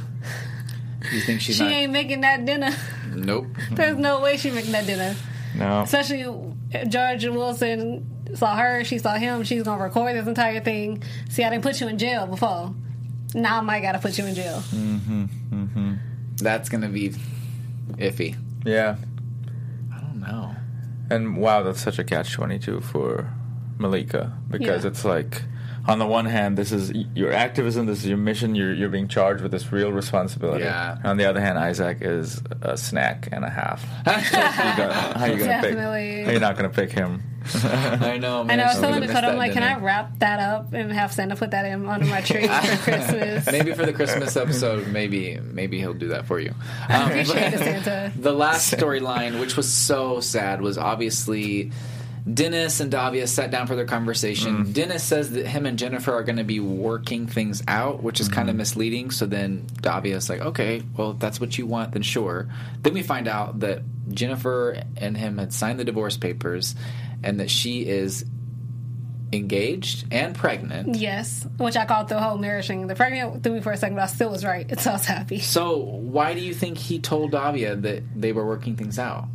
You 1.12 1.20
think 1.20 1.40
she's 1.40 1.56
She 1.56 1.64
not? 1.64 1.72
ain't 1.72 1.92
making 1.92 2.20
that 2.22 2.44
dinner. 2.46 2.70
Nope. 3.14 3.46
There's 3.72 3.96
no 3.98 4.20
way 4.20 4.36
she 4.36 4.50
making 4.50 4.72
that 4.72 4.86
dinner. 4.86 5.14
No, 5.56 5.80
Especially 5.82 6.22
Judge 6.88 7.26
Wilson 7.26 8.06
saw 8.34 8.54
her, 8.56 8.84
she 8.84 8.98
saw 8.98 9.14
him. 9.14 9.42
She's 9.44 9.62
gonna 9.62 9.82
record 9.82 10.14
this 10.16 10.26
entire 10.26 10.60
thing. 10.60 11.02
See, 11.28 11.42
I 11.44 11.50
didn't 11.50 11.62
put 11.64 11.80
you 11.80 11.88
in 11.88 11.98
jail 11.98 12.26
before. 12.26 12.74
Now 13.34 13.58
I 13.58 13.60
might 13.60 13.80
gotta 13.80 13.98
put 13.98 14.16
you 14.18 14.24
in 14.26 14.34
jail. 14.34 14.62
Mm-hmm, 14.70 15.24
mm-hmm. 15.52 15.94
That's 16.36 16.68
gonna 16.68 16.88
be 16.88 17.10
iffy. 17.92 18.36
yeah. 18.64 18.96
I 19.94 19.98
don't 20.00 20.20
know. 20.20 20.54
And 21.10 21.36
wow, 21.36 21.62
that's 21.64 21.80
such 21.80 21.98
a 21.98 22.04
catch 22.04 22.32
twenty 22.32 22.58
two 22.58 22.80
for 22.80 23.32
Malika 23.78 24.32
because 24.48 24.84
Yeah. 24.84 24.90
it's 24.90 25.04
like, 25.04 25.42
on 25.86 25.98
the 25.98 26.06
one 26.06 26.26
hand, 26.26 26.56
this 26.58 26.72
is 26.72 26.92
your 27.14 27.32
activism, 27.32 27.86
this 27.86 28.00
is 28.02 28.08
your 28.08 28.18
mission, 28.18 28.54
you're 28.54 28.72
you're 28.74 28.88
being 28.88 29.08
charged 29.08 29.42
with 29.42 29.52
this 29.52 29.72
real 29.72 29.90
responsibility. 29.92 30.64
Yeah. 30.64 30.98
On 31.04 31.16
the 31.16 31.24
other 31.26 31.40
hand, 31.40 31.58
Isaac 31.58 31.98
is 32.00 32.42
a 32.62 32.76
snack 32.76 33.28
and 33.32 33.44
a 33.44 33.50
half. 33.50 33.82
You 34.06 34.12
got- 34.12 35.16
how 35.16 35.24
you 35.26 35.38
gonna 35.38 35.60
pick? 35.62 35.76
How 35.78 36.32
you 36.32 36.38
not 36.40 36.56
gonna 36.56 36.68
pick 36.70 36.92
him? 36.92 37.22
I 37.64 38.18
know. 38.18 38.44
Man, 38.44 38.50
And 38.50 38.60
I 38.60 38.64
was 38.64 38.72
she's 38.74 38.80
telling 38.82 38.96
gonna 38.96 39.06
Dakota, 39.06 39.26
miss 39.28 39.32
I'm 39.32 39.38
like, 39.38 39.54
that 39.54 39.60
can 39.62 39.62
I 39.62 39.82
wrap 39.82 40.18
that 40.18 40.40
up 40.40 40.74
and 40.74 40.92
have 40.92 41.10
Santa 41.10 41.36
put 41.36 41.52
that 41.52 41.64
in 41.64 41.88
under 41.88 42.04
my 42.04 42.20
tree 42.20 42.46
for 42.46 42.76
Christmas? 42.82 43.46
Maybe 43.50 43.72
for 43.72 43.86
the 43.86 43.94
Christmas 43.94 44.36
episode, 44.36 44.88
maybe 44.88 45.38
maybe 45.40 45.78
he'll 45.78 45.94
do 45.94 46.08
that 46.08 46.26
for 46.26 46.38
you. 46.38 46.52
Um, 46.90 47.06
Appreciate 47.08 47.54
it, 47.54 47.58
Santa. 47.58 48.12
The 48.14 48.32
last 48.32 48.70
storyline, 48.74 49.40
which 49.40 49.56
was 49.56 49.72
so 49.72 50.20
sad, 50.20 50.60
was 50.60 50.76
obviously 50.76 51.72
Dennis 52.32 52.80
and 52.80 52.90
Davia 52.90 53.26
sat 53.26 53.50
down 53.50 53.66
for 53.66 53.76
their 53.76 53.86
conversation. 53.86 54.66
Mm. 54.66 54.72
Dennis 54.74 55.02
says 55.02 55.30
that 55.32 55.46
him 55.46 55.66
and 55.66 55.78
Jennifer 55.78 56.12
are 56.12 56.22
going 56.22 56.36
to 56.36 56.44
be 56.44 56.60
working 56.60 57.26
things 57.26 57.62
out, 57.66 58.02
which 58.02 58.20
is 58.20 58.28
kind 58.28 58.48
of 58.48 58.52
mm-hmm. 58.52 58.58
misleading. 58.58 59.10
So 59.10 59.26
then 59.26 59.66
Davia's 59.80 60.28
like, 60.28 60.40
okay, 60.40 60.82
well, 60.96 61.12
if 61.12 61.18
that's 61.18 61.40
what 61.40 61.56
you 61.56 61.66
want, 61.66 61.92
then 61.92 62.02
sure. 62.02 62.48
Then 62.82 62.94
we 62.94 63.02
find 63.02 63.28
out 63.28 63.60
that 63.60 63.82
Jennifer 64.10 64.82
and 64.96 65.16
him 65.16 65.38
had 65.38 65.52
signed 65.52 65.80
the 65.80 65.84
divorce 65.84 66.16
papers 66.16 66.74
and 67.22 67.40
that 67.40 67.50
she 67.50 67.86
is 67.86 68.24
engaged 69.32 70.06
and 70.10 70.34
pregnant. 70.34 70.96
Yes, 70.96 71.46
which 71.56 71.76
I 71.76 71.84
called 71.84 72.08
the 72.08 72.20
whole 72.20 72.36
marriage 72.36 72.66
thing. 72.66 72.86
The 72.86 72.94
pregnant 72.94 73.42
threw 73.42 73.52
me 73.52 73.60
for 73.60 73.72
a 73.72 73.76
second, 73.76 73.96
but 73.96 74.02
I 74.02 74.06
still 74.06 74.30
was 74.30 74.44
right. 74.44 74.78
So 74.80 74.90
I 74.90 74.92
was 74.94 75.04
happy. 75.04 75.38
So 75.38 75.76
why 75.76 76.34
do 76.34 76.40
you 76.40 76.54
think 76.54 76.78
he 76.78 76.98
told 76.98 77.30
Davia 77.30 77.76
that 77.76 78.02
they 78.20 78.32
were 78.32 78.46
working 78.46 78.76
things 78.76 78.98
out? 78.98 79.26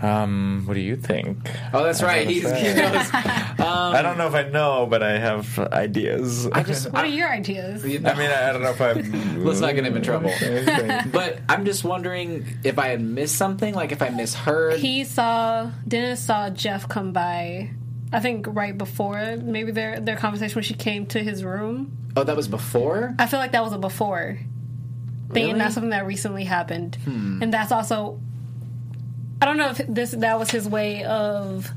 Um, 0.00 0.62
what 0.66 0.74
do 0.74 0.80
you 0.80 0.96
think? 0.96 1.50
Oh, 1.72 1.82
that's 1.82 2.02
right. 2.02 2.26
He's, 2.28 2.42
he 2.44 2.48
knows. 2.74 3.10
I 3.12 4.00
don't 4.02 4.16
know 4.16 4.28
if 4.28 4.34
I 4.34 4.44
know, 4.48 4.86
but 4.86 5.02
I 5.02 5.18
have 5.18 5.58
ideas. 5.58 6.46
I 6.46 6.62
just. 6.62 6.92
What 6.92 7.04
are 7.04 7.08
your 7.08 7.28
ideas? 7.28 7.84
I 7.84 7.88
mean, 7.88 8.04
I, 8.04 8.48
I 8.48 8.52
don't 8.52 8.62
know 8.62 8.70
if 8.70 8.80
I'm. 8.80 9.44
Let's 9.44 9.60
not 9.60 9.74
get 9.74 9.84
him 9.84 9.96
in 9.96 10.02
trouble. 10.02 10.30
But 11.12 11.40
I'm 11.48 11.64
just 11.64 11.84
wondering 11.84 12.44
if 12.64 12.78
I 12.78 12.88
had 12.88 13.00
missed 13.00 13.36
something, 13.36 13.74
like 13.74 13.90
if 13.92 14.02
I 14.02 14.10
misheard. 14.10 14.78
He 14.78 15.04
saw 15.04 15.70
Dennis 15.86 16.20
saw 16.20 16.50
Jeff 16.50 16.88
come 16.88 17.12
by. 17.12 17.70
I 18.12 18.20
think 18.20 18.46
right 18.48 18.76
before 18.76 19.36
maybe 19.36 19.70
their 19.72 20.00
their 20.00 20.16
conversation 20.16 20.54
when 20.54 20.64
she 20.64 20.74
came 20.74 21.06
to 21.06 21.22
his 21.22 21.42
room. 21.44 21.96
oh, 22.16 22.24
that 22.24 22.36
was 22.36 22.48
before. 22.48 23.14
I 23.18 23.26
feel 23.26 23.38
like 23.40 23.52
that 23.52 23.62
was 23.64 23.72
a 23.72 23.78
before 23.78 24.38
thing, 24.38 25.34
Really? 25.34 25.50
and 25.50 25.60
that's 25.60 25.74
something 25.74 25.90
that 25.90 26.06
recently 26.06 26.44
happened. 26.44 26.96
And 27.06 27.52
that's 27.52 27.70
also, 27.72 28.18
I 29.40 29.44
don't 29.46 29.56
know 29.56 29.70
if 29.70 29.80
this 29.88 30.10
that 30.12 30.38
was 30.38 30.50
his 30.50 30.68
way 30.68 31.04
of, 31.04 31.70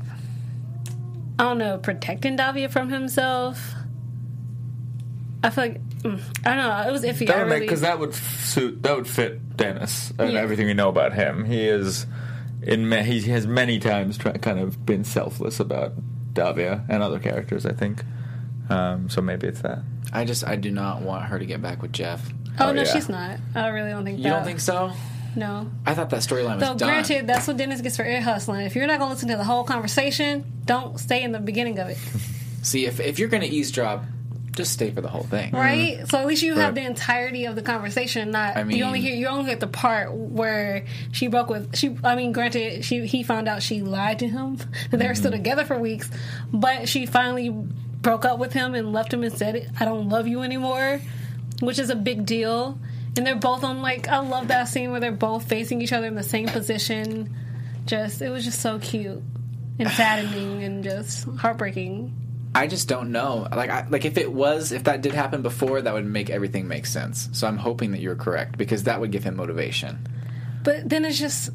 I 1.38 1.44
don't 1.44 1.58
know, 1.58 1.78
protecting 1.78 2.36
Davia 2.36 2.68
from 2.68 2.88
himself. 2.90 3.74
I 5.44 5.50
feel 5.50 5.64
like 5.64 5.80
mm, 6.02 6.20
I 6.44 6.54
don't 6.54 6.56
know. 6.58 6.88
It 6.88 6.92
was 6.92 7.02
iffy. 7.04 7.26
That 7.26 7.38
would 7.38 7.44
make 7.48 7.54
really, 7.54 7.66
because 7.66 7.80
that 7.82 7.98
would 7.98 8.14
suit 8.14 8.82
that 8.82 8.96
would 8.96 9.06
fit 9.08 9.56
Dennis 9.56 10.12
and 10.18 10.32
Yeah. 10.32 10.40
everything 10.40 10.66
we 10.66 10.74
know 10.74 10.88
about 10.88 11.12
him. 11.14 11.44
He 11.44 11.66
is 11.66 12.06
in 12.62 12.88
ma- 12.88 13.02
he 13.02 13.20
has 13.22 13.46
many 13.46 13.78
times 13.78 14.18
try, 14.18 14.32
kind 14.32 14.58
of 14.58 14.84
been 14.86 15.04
selfless 15.04 15.58
about 15.60 15.92
Davia 16.32 16.84
and 16.88 17.02
other 17.02 17.18
characters. 17.18 17.66
I 17.66 17.72
think 17.72 18.04
um, 18.70 19.08
so. 19.10 19.20
Maybe 19.20 19.46
it's 19.48 19.60
that. 19.62 19.80
I 20.12 20.24
just 20.24 20.46
I 20.46 20.56
do 20.56 20.70
not 20.70 21.02
want 21.02 21.24
her 21.24 21.38
to 21.38 21.46
get 21.46 21.60
back 21.62 21.82
with 21.82 21.92
Jeff. 21.92 22.28
oh, 22.60 22.68
Oh, 22.68 22.72
no, 22.72 22.82
yeah. 22.82 22.92
she's 22.92 23.08
not. 23.08 23.38
I 23.54 23.68
really 23.68 23.90
don't 23.90 24.04
think 24.04 24.18
You 24.18 24.24
that. 24.24 24.30
don't 24.30 24.44
think 24.44 24.60
so? 24.60 24.92
No. 25.34 25.70
I 25.86 25.94
thought 25.94 26.10
that 26.10 26.20
storyline 26.20 26.56
was 26.56 26.66
So 26.66 26.74
done. 26.74 26.88
granted, 26.88 27.26
that's 27.26 27.46
what 27.46 27.56
Dennis 27.56 27.80
gets 27.80 27.96
for 27.96 28.04
ear 28.04 28.20
hustling. 28.20 28.66
If 28.66 28.74
you're 28.74 28.86
not 28.86 28.98
gonna 28.98 29.12
listen 29.12 29.28
to 29.28 29.36
the 29.36 29.44
whole 29.44 29.64
conversation, 29.64 30.44
don't 30.64 30.98
stay 30.98 31.22
in 31.22 31.32
the 31.32 31.40
beginning 31.40 31.78
of 31.78 31.88
it. 31.88 31.98
See, 32.62 32.86
if 32.86 33.00
if 33.00 33.18
you're 33.18 33.28
going 33.28 33.42
to 33.42 33.48
eavesdrop, 33.48 34.04
just 34.52 34.72
stay 34.72 34.90
for 34.90 35.00
the 35.00 35.08
whole 35.08 35.24
thing. 35.24 35.52
right? 35.52 35.96
Mm-hmm. 35.96 36.06
So 36.06 36.18
at 36.18 36.26
least 36.26 36.42
you 36.42 36.54
have 36.54 36.74
the 36.74 36.82
entirety 36.82 37.46
of 37.46 37.56
the 37.56 37.62
conversation. 37.62 38.30
Not 38.30 38.56
I 38.56 38.64
mean, 38.64 38.76
you 38.76 38.84
only 38.84 39.00
hear 39.00 39.14
you 39.14 39.26
only 39.26 39.46
get 39.46 39.60
the 39.60 39.66
part 39.66 40.12
where 40.12 40.84
she 41.10 41.26
broke 41.26 41.48
with 41.48 41.76
she. 41.76 41.96
I 42.04 42.14
mean, 42.14 42.32
granted, 42.32 42.84
she 42.84 43.06
he 43.06 43.22
found 43.22 43.48
out 43.48 43.62
she 43.62 43.82
lied 43.82 44.20
to 44.20 44.28
him 44.28 44.58
they 44.90 45.06
were 45.06 45.14
still 45.14 45.32
mm-hmm. 45.32 45.42
together 45.42 45.64
for 45.64 45.78
weeks, 45.78 46.10
but 46.52 46.88
she 46.88 47.06
finally 47.06 47.50
broke 47.50 48.24
up 48.24 48.38
with 48.38 48.52
him 48.52 48.74
and 48.74 48.92
left 48.92 49.12
him 49.12 49.22
and 49.22 49.36
said, 49.36 49.70
"I 49.80 49.84
don't 49.84 50.08
love 50.08 50.28
you 50.28 50.42
anymore," 50.42 51.00
which 51.60 51.78
is 51.78 51.90
a 51.90 51.96
big 51.96 52.26
deal. 52.26 52.78
And 53.16 53.26
they're 53.26 53.36
both 53.36 53.62
on 53.64 53.82
like 53.82 54.08
I 54.08 54.18
love 54.20 54.48
that 54.48 54.68
scene 54.68 54.90
where 54.90 55.00
they're 55.00 55.12
both 55.12 55.48
facing 55.48 55.82
each 55.82 55.92
other 55.92 56.06
in 56.06 56.14
the 56.14 56.22
same 56.22 56.46
position. 56.48 57.34
Just 57.86 58.22
it 58.22 58.30
was 58.30 58.44
just 58.44 58.60
so 58.60 58.78
cute 58.78 59.22
and 59.78 59.90
saddening 59.90 60.62
and 60.62 60.82
just 60.84 61.26
heartbreaking. 61.36 62.14
I 62.54 62.66
just 62.66 62.86
don't 62.86 63.12
know. 63.12 63.48
Like, 63.50 63.70
I, 63.70 63.86
like 63.88 64.04
if 64.04 64.18
it 64.18 64.30
was, 64.30 64.72
if 64.72 64.84
that 64.84 65.00
did 65.00 65.14
happen 65.14 65.40
before, 65.40 65.80
that 65.80 65.94
would 65.94 66.04
make 66.04 66.28
everything 66.28 66.68
make 66.68 66.84
sense. 66.84 67.30
So 67.32 67.46
I'm 67.46 67.56
hoping 67.56 67.92
that 67.92 68.00
you're 68.02 68.14
correct 68.14 68.58
because 68.58 68.82
that 68.84 69.00
would 69.00 69.10
give 69.10 69.24
him 69.24 69.36
motivation. 69.36 70.06
But 70.62 70.86
then 70.88 71.06
it's 71.06 71.18
just, 71.18 71.48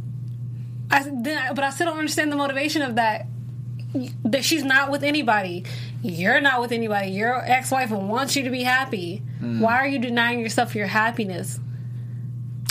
I 0.89 1.03
then, 1.03 1.37
I- 1.37 1.53
but 1.53 1.63
I 1.63 1.69
still 1.69 1.85
don't 1.87 1.99
understand 1.99 2.31
the 2.31 2.35
motivation 2.35 2.81
of 2.81 2.95
that. 2.95 3.27
That 4.25 4.43
she's 4.43 4.63
not 4.63 4.91
with 4.91 5.03
anybody. 5.03 5.63
You're 6.03 6.41
not 6.41 6.61
with 6.61 6.71
anybody. 6.71 7.11
Your 7.11 7.41
ex-wife 7.43 7.89
wants 7.89 8.35
you 8.35 8.43
to 8.43 8.49
be 8.49 8.63
happy. 8.63 9.23
Mm. 9.41 9.61
Why 9.61 9.75
are 9.77 9.87
you 9.87 9.99
denying 9.99 10.39
yourself 10.39 10.75
your 10.75 10.87
happiness? 10.87 11.59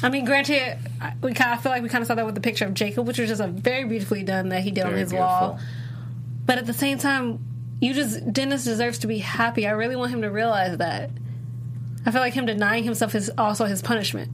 I 0.03 0.11
mean, 0.11 0.27
granted, 0.27 0.79
we 1.23 1.33
kind 1.33 1.55
of 1.55 1.63
feel 1.63 1.73
like 1.73 1.83
we 1.83 1.89
kind 1.89 2.03
of 2.03 2.09
saw 2.09 2.15
that 2.15 2.27
with 2.27 2.35
the 2.35 2.41
picture 2.41 2.67
of 2.67 2.75
Jacob, 2.75 3.07
which 3.07 3.19
was 3.19 3.31
just 3.31 3.41
a 3.41 3.47
very 3.47 3.85
beautifully 3.85 4.23
done 4.23 4.51
that 4.51 4.63
he 4.63 4.71
did 4.71 4.85
on 4.85 4.91
Very 4.91 5.01
his 5.01 5.13
wall. 5.13 5.59
But 6.45 6.59
at 6.59 6.67
the 6.67 6.75
same 6.75 6.99
time, 6.99 7.45
you 7.81 7.95
just 7.95 8.33
Dennis 8.33 8.65
deserves 8.65 8.99
to 9.01 9.07
be 9.07 9.19
happy. 9.19 9.67
I 9.67 9.71
really 9.71 9.97
want 9.97 10.13
him 10.13 10.23
to 10.23 10.31
realize 10.31 10.77
that. 10.79 11.11
I 12.05 12.11
feel 12.11 12.21
like 12.21 12.35
him 12.35 12.47
denying 12.47 12.85
himself 12.85 13.15
is 13.15 13.31
also 13.37 13.65
his 13.65 13.83
punishment. 13.83 14.31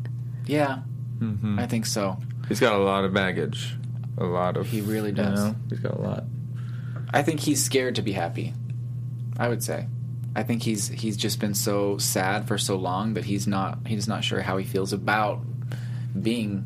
Yeah, 0.47 0.81
mm-hmm. 1.19 1.59
I 1.59 1.67
think 1.67 1.87
so. 1.87 2.19
He's 2.49 2.61
got 2.61 2.75
a 2.75 2.83
lot 2.83 3.05
of 3.05 3.15
baggage. 3.15 3.77
A 4.19 4.25
lot 4.25 4.57
of 4.57 4.67
He 4.67 4.83
really 4.83 5.09
you 5.09 5.17
does. 5.17 5.39
know, 5.43 5.57
he's 5.71 5.79
got 5.79 5.95
a 5.95 6.01
lot. 6.01 6.25
I 7.13 7.23
think 7.23 7.41
he's 7.41 7.63
scared 7.63 7.97
to 7.97 8.03
be 8.03 8.13
happy. 8.13 8.55
I 9.39 9.49
would 9.49 9.63
say. 9.63 9.87
I 10.35 10.43
think 10.43 10.63
he's 10.63 10.89
he's 10.89 11.17
just 11.17 11.41
been 11.41 11.55
so 11.55 11.99
sad 11.99 12.49
for 12.49 12.57
so 12.57 12.77
long 12.77 13.15
that 13.15 13.25
he's 13.25 13.47
not 13.47 13.87
he's 13.87 14.09
not 14.09 14.25
sure 14.25 14.41
how 14.41 14.57
he 14.57 14.65
feels 14.65 14.93
about 14.93 15.41
being 16.21 16.65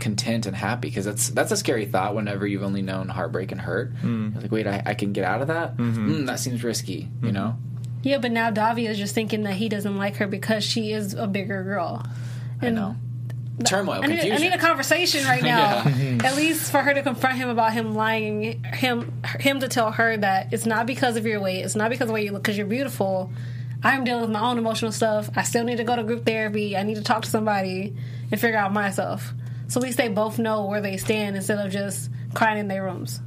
content 0.00 0.46
and 0.46 0.54
happy 0.54 0.88
because 0.88 1.04
that's 1.04 1.28
that's 1.30 1.52
a 1.52 1.56
scary 1.56 1.86
thought 1.86 2.14
whenever 2.14 2.46
you've 2.46 2.62
only 2.62 2.82
known 2.82 3.08
heartbreak 3.08 3.52
and 3.52 3.60
hurt. 3.60 3.94
Mm. 3.96 4.40
Like, 4.42 4.50
wait, 4.50 4.66
I, 4.66 4.82
I 4.84 4.94
can 4.94 5.12
get 5.12 5.24
out 5.24 5.42
of 5.42 5.48
that. 5.48 5.76
Mm-hmm. 5.76 6.12
Mm, 6.12 6.26
that 6.26 6.40
seems 6.40 6.64
risky, 6.64 7.08
you 7.22 7.32
know. 7.32 7.56
Yeah, 8.02 8.18
but 8.18 8.30
now 8.30 8.50
Davia 8.50 8.90
is 8.90 8.98
just 8.98 9.14
thinking 9.14 9.42
that 9.42 9.54
he 9.54 9.68
doesn't 9.68 9.96
like 9.96 10.16
her 10.16 10.26
because 10.26 10.64
she 10.64 10.92
is 10.92 11.14
a 11.14 11.26
bigger 11.26 11.62
girl. 11.64 12.04
I 12.62 12.70
know. 12.70 12.96
Turmoil, 13.64 14.00
I 14.02 14.06
need, 14.06 14.20
confusion. 14.20 14.32
I 14.32 14.38
need 14.38 14.52
a 14.52 14.58
conversation 14.58 15.24
right 15.24 15.42
now. 15.56 15.82
At 16.24 16.36
least 16.36 16.70
for 16.70 16.78
her 16.78 16.94
to 16.94 17.02
confront 17.02 17.38
him 17.38 17.48
about 17.48 17.72
him 17.72 17.94
lying, 17.94 18.62
him 18.62 19.17
him 19.40 19.60
to 19.60 19.68
tell 19.68 19.92
her 19.92 20.16
that 20.16 20.52
it's 20.52 20.66
not 20.66 20.86
because 20.86 21.16
of 21.16 21.26
your 21.26 21.40
weight, 21.40 21.60
it's 21.64 21.76
not 21.76 21.90
because 21.90 22.02
of 22.02 22.08
the 22.08 22.14
way 22.14 22.24
you 22.24 22.32
look, 22.32 22.42
because 22.42 22.56
you're 22.56 22.66
beautiful. 22.66 23.30
I'm 23.82 24.02
dealing 24.04 24.22
with 24.22 24.30
my 24.30 24.40
own 24.40 24.58
emotional 24.58 24.90
stuff. 24.90 25.30
I 25.36 25.42
still 25.44 25.62
need 25.64 25.76
to 25.76 25.84
go 25.84 25.94
to 25.94 26.02
group 26.02 26.26
therapy. 26.26 26.76
I 26.76 26.82
need 26.82 26.96
to 26.96 27.02
talk 27.02 27.22
to 27.22 27.30
somebody 27.30 27.94
and 28.30 28.40
figure 28.40 28.58
out 28.58 28.72
myself. 28.72 29.32
So 29.68 29.78
at 29.80 29.84
least 29.84 29.98
they 29.98 30.08
both 30.08 30.38
know 30.38 30.66
where 30.66 30.80
they 30.80 30.96
stand 30.96 31.36
instead 31.36 31.64
of 31.64 31.70
just 31.70 32.10
crying 32.34 32.58
in 32.58 32.68
their 32.68 32.82
rooms. 32.84 33.20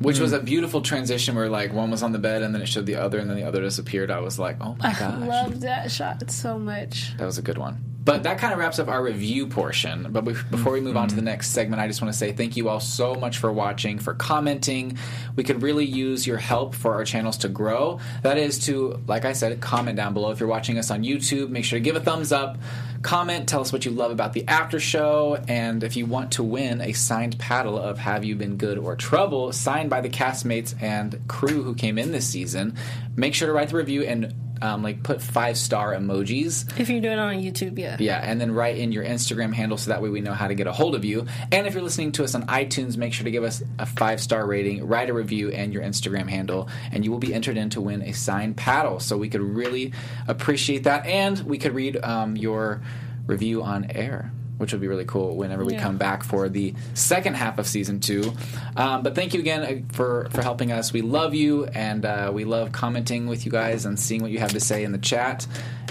Which 0.00 0.16
Mm. 0.18 0.20
was 0.20 0.32
a 0.34 0.40
beautiful 0.40 0.82
transition 0.82 1.34
where 1.36 1.48
like 1.48 1.72
one 1.72 1.90
was 1.90 2.02
on 2.02 2.12
the 2.12 2.18
bed 2.18 2.42
and 2.42 2.54
then 2.54 2.60
it 2.60 2.66
showed 2.68 2.84
the 2.84 2.96
other 2.96 3.18
and 3.18 3.30
then 3.30 3.36
the 3.38 3.44
other 3.44 3.62
disappeared. 3.62 4.10
I 4.10 4.20
was 4.20 4.38
like, 4.38 4.56
oh 4.60 4.76
my 4.78 4.90
I 4.90 4.92
gosh. 4.92 5.26
love 5.26 5.60
that 5.62 5.90
shot 5.90 6.30
so 6.30 6.58
much. 6.58 7.16
That 7.16 7.24
was 7.24 7.38
a 7.38 7.42
good 7.42 7.56
one. 7.56 7.82
But 8.06 8.22
that 8.22 8.38
kind 8.38 8.52
of 8.52 8.60
wraps 8.60 8.78
up 8.78 8.86
our 8.86 9.02
review 9.02 9.48
portion. 9.48 10.06
But 10.10 10.20
before 10.20 10.72
we 10.72 10.80
move 10.80 10.96
on 10.96 11.08
to 11.08 11.16
the 11.16 11.20
mm-hmm. 11.20 11.26
next 11.26 11.50
segment, 11.50 11.82
I 11.82 11.88
just 11.88 12.00
want 12.00 12.14
to 12.14 12.16
say 12.16 12.30
thank 12.30 12.56
you 12.56 12.68
all 12.68 12.78
so 12.78 13.16
much 13.16 13.38
for 13.38 13.50
watching, 13.50 13.98
for 13.98 14.14
commenting. 14.14 14.96
We 15.34 15.42
could 15.42 15.60
really 15.60 15.84
use 15.84 16.24
your 16.24 16.36
help 16.36 16.76
for 16.76 16.94
our 16.94 17.04
channels 17.04 17.36
to 17.38 17.48
grow. 17.48 17.98
That 18.22 18.38
is 18.38 18.60
to, 18.66 19.02
like 19.08 19.24
I 19.24 19.32
said, 19.32 19.60
comment 19.60 19.96
down 19.96 20.14
below. 20.14 20.30
If 20.30 20.38
you're 20.38 20.48
watching 20.48 20.78
us 20.78 20.92
on 20.92 21.02
YouTube, 21.02 21.48
make 21.48 21.64
sure 21.64 21.80
to 21.80 21.82
give 21.82 21.96
a 21.96 22.00
thumbs 22.00 22.30
up, 22.30 22.58
comment, 23.02 23.48
tell 23.48 23.60
us 23.60 23.72
what 23.72 23.84
you 23.84 23.90
love 23.90 24.12
about 24.12 24.34
the 24.34 24.46
after 24.46 24.78
show, 24.78 25.42
and 25.48 25.82
if 25.82 25.96
you 25.96 26.06
want 26.06 26.30
to 26.32 26.44
win 26.44 26.80
a 26.80 26.92
signed 26.92 27.36
paddle 27.40 27.76
of 27.76 27.98
Have 27.98 28.24
You 28.24 28.36
Been 28.36 28.56
Good 28.56 28.78
or 28.78 28.94
Trouble, 28.94 29.52
signed 29.52 29.90
by 29.90 30.00
the 30.00 30.08
castmates 30.08 30.80
and 30.80 31.20
crew 31.26 31.64
who 31.64 31.74
came 31.74 31.98
in 31.98 32.12
this 32.12 32.28
season, 32.28 32.76
make 33.16 33.34
sure 33.34 33.48
to 33.48 33.52
write 33.52 33.70
the 33.70 33.76
review 33.76 34.02
and 34.02 34.32
um, 34.62 34.82
like 34.82 35.02
put 35.02 35.22
five 35.22 35.56
star 35.56 35.94
emojis. 35.94 36.78
If 36.78 36.88
you're 36.88 37.00
doing 37.00 37.14
it 37.14 37.18
on 37.18 37.36
YouTube, 37.36 37.78
yeah. 37.78 37.96
Yeah, 37.98 38.18
and 38.18 38.40
then 38.40 38.52
write 38.52 38.76
in 38.78 38.92
your 38.92 39.04
Instagram 39.04 39.52
handle 39.52 39.78
so 39.78 39.90
that 39.90 40.02
way 40.02 40.08
we 40.08 40.20
know 40.20 40.32
how 40.32 40.48
to 40.48 40.54
get 40.54 40.66
a 40.66 40.72
hold 40.72 40.94
of 40.94 41.04
you. 41.04 41.26
And 41.52 41.66
if 41.66 41.74
you're 41.74 41.82
listening 41.82 42.12
to 42.12 42.24
us 42.24 42.34
on 42.34 42.46
iTunes, 42.46 42.96
make 42.96 43.12
sure 43.12 43.24
to 43.24 43.30
give 43.30 43.44
us 43.44 43.62
a 43.78 43.86
five 43.86 44.20
star 44.20 44.46
rating, 44.46 44.86
write 44.86 45.10
a 45.10 45.14
review, 45.14 45.50
and 45.50 45.72
your 45.72 45.82
Instagram 45.82 46.28
handle, 46.28 46.68
and 46.92 47.04
you 47.04 47.10
will 47.10 47.18
be 47.18 47.34
entered 47.34 47.56
in 47.56 47.70
to 47.70 47.80
win 47.80 48.02
a 48.02 48.12
signed 48.12 48.56
paddle. 48.56 49.00
So 49.00 49.16
we 49.16 49.28
could 49.28 49.42
really 49.42 49.92
appreciate 50.28 50.84
that, 50.84 51.06
and 51.06 51.38
we 51.40 51.58
could 51.58 51.74
read 51.74 51.96
um, 52.02 52.36
your 52.36 52.80
review 53.26 53.62
on 53.62 53.90
air. 53.90 54.32
Which 54.58 54.72
would 54.72 54.80
be 54.80 54.88
really 54.88 55.04
cool 55.04 55.36
whenever 55.36 55.64
we 55.64 55.74
Yeah. 55.74 55.82
come 55.82 55.98
back 55.98 56.22
for 56.24 56.48
the 56.48 56.74
second 56.94 57.34
half 57.34 57.58
of 57.58 57.66
season 57.66 58.00
two. 58.00 58.32
Um, 58.76 59.02
but 59.02 59.14
thank 59.14 59.34
you 59.34 59.40
again 59.40 59.62
uh, 59.62 59.94
for 59.94 60.28
for 60.30 60.42
helping 60.42 60.72
us. 60.72 60.92
We 60.92 61.02
love 61.02 61.34
you, 61.34 61.66
and 61.66 62.04
uh, 62.06 62.30
we 62.32 62.44
love 62.44 62.72
commenting 62.72 63.26
with 63.26 63.44
you 63.44 63.52
guys 63.52 63.84
and 63.84 63.98
seeing 64.00 64.22
what 64.22 64.30
you 64.30 64.38
have 64.38 64.52
to 64.52 64.60
say 64.60 64.82
in 64.84 64.92
the 64.92 64.98
chat. 64.98 65.46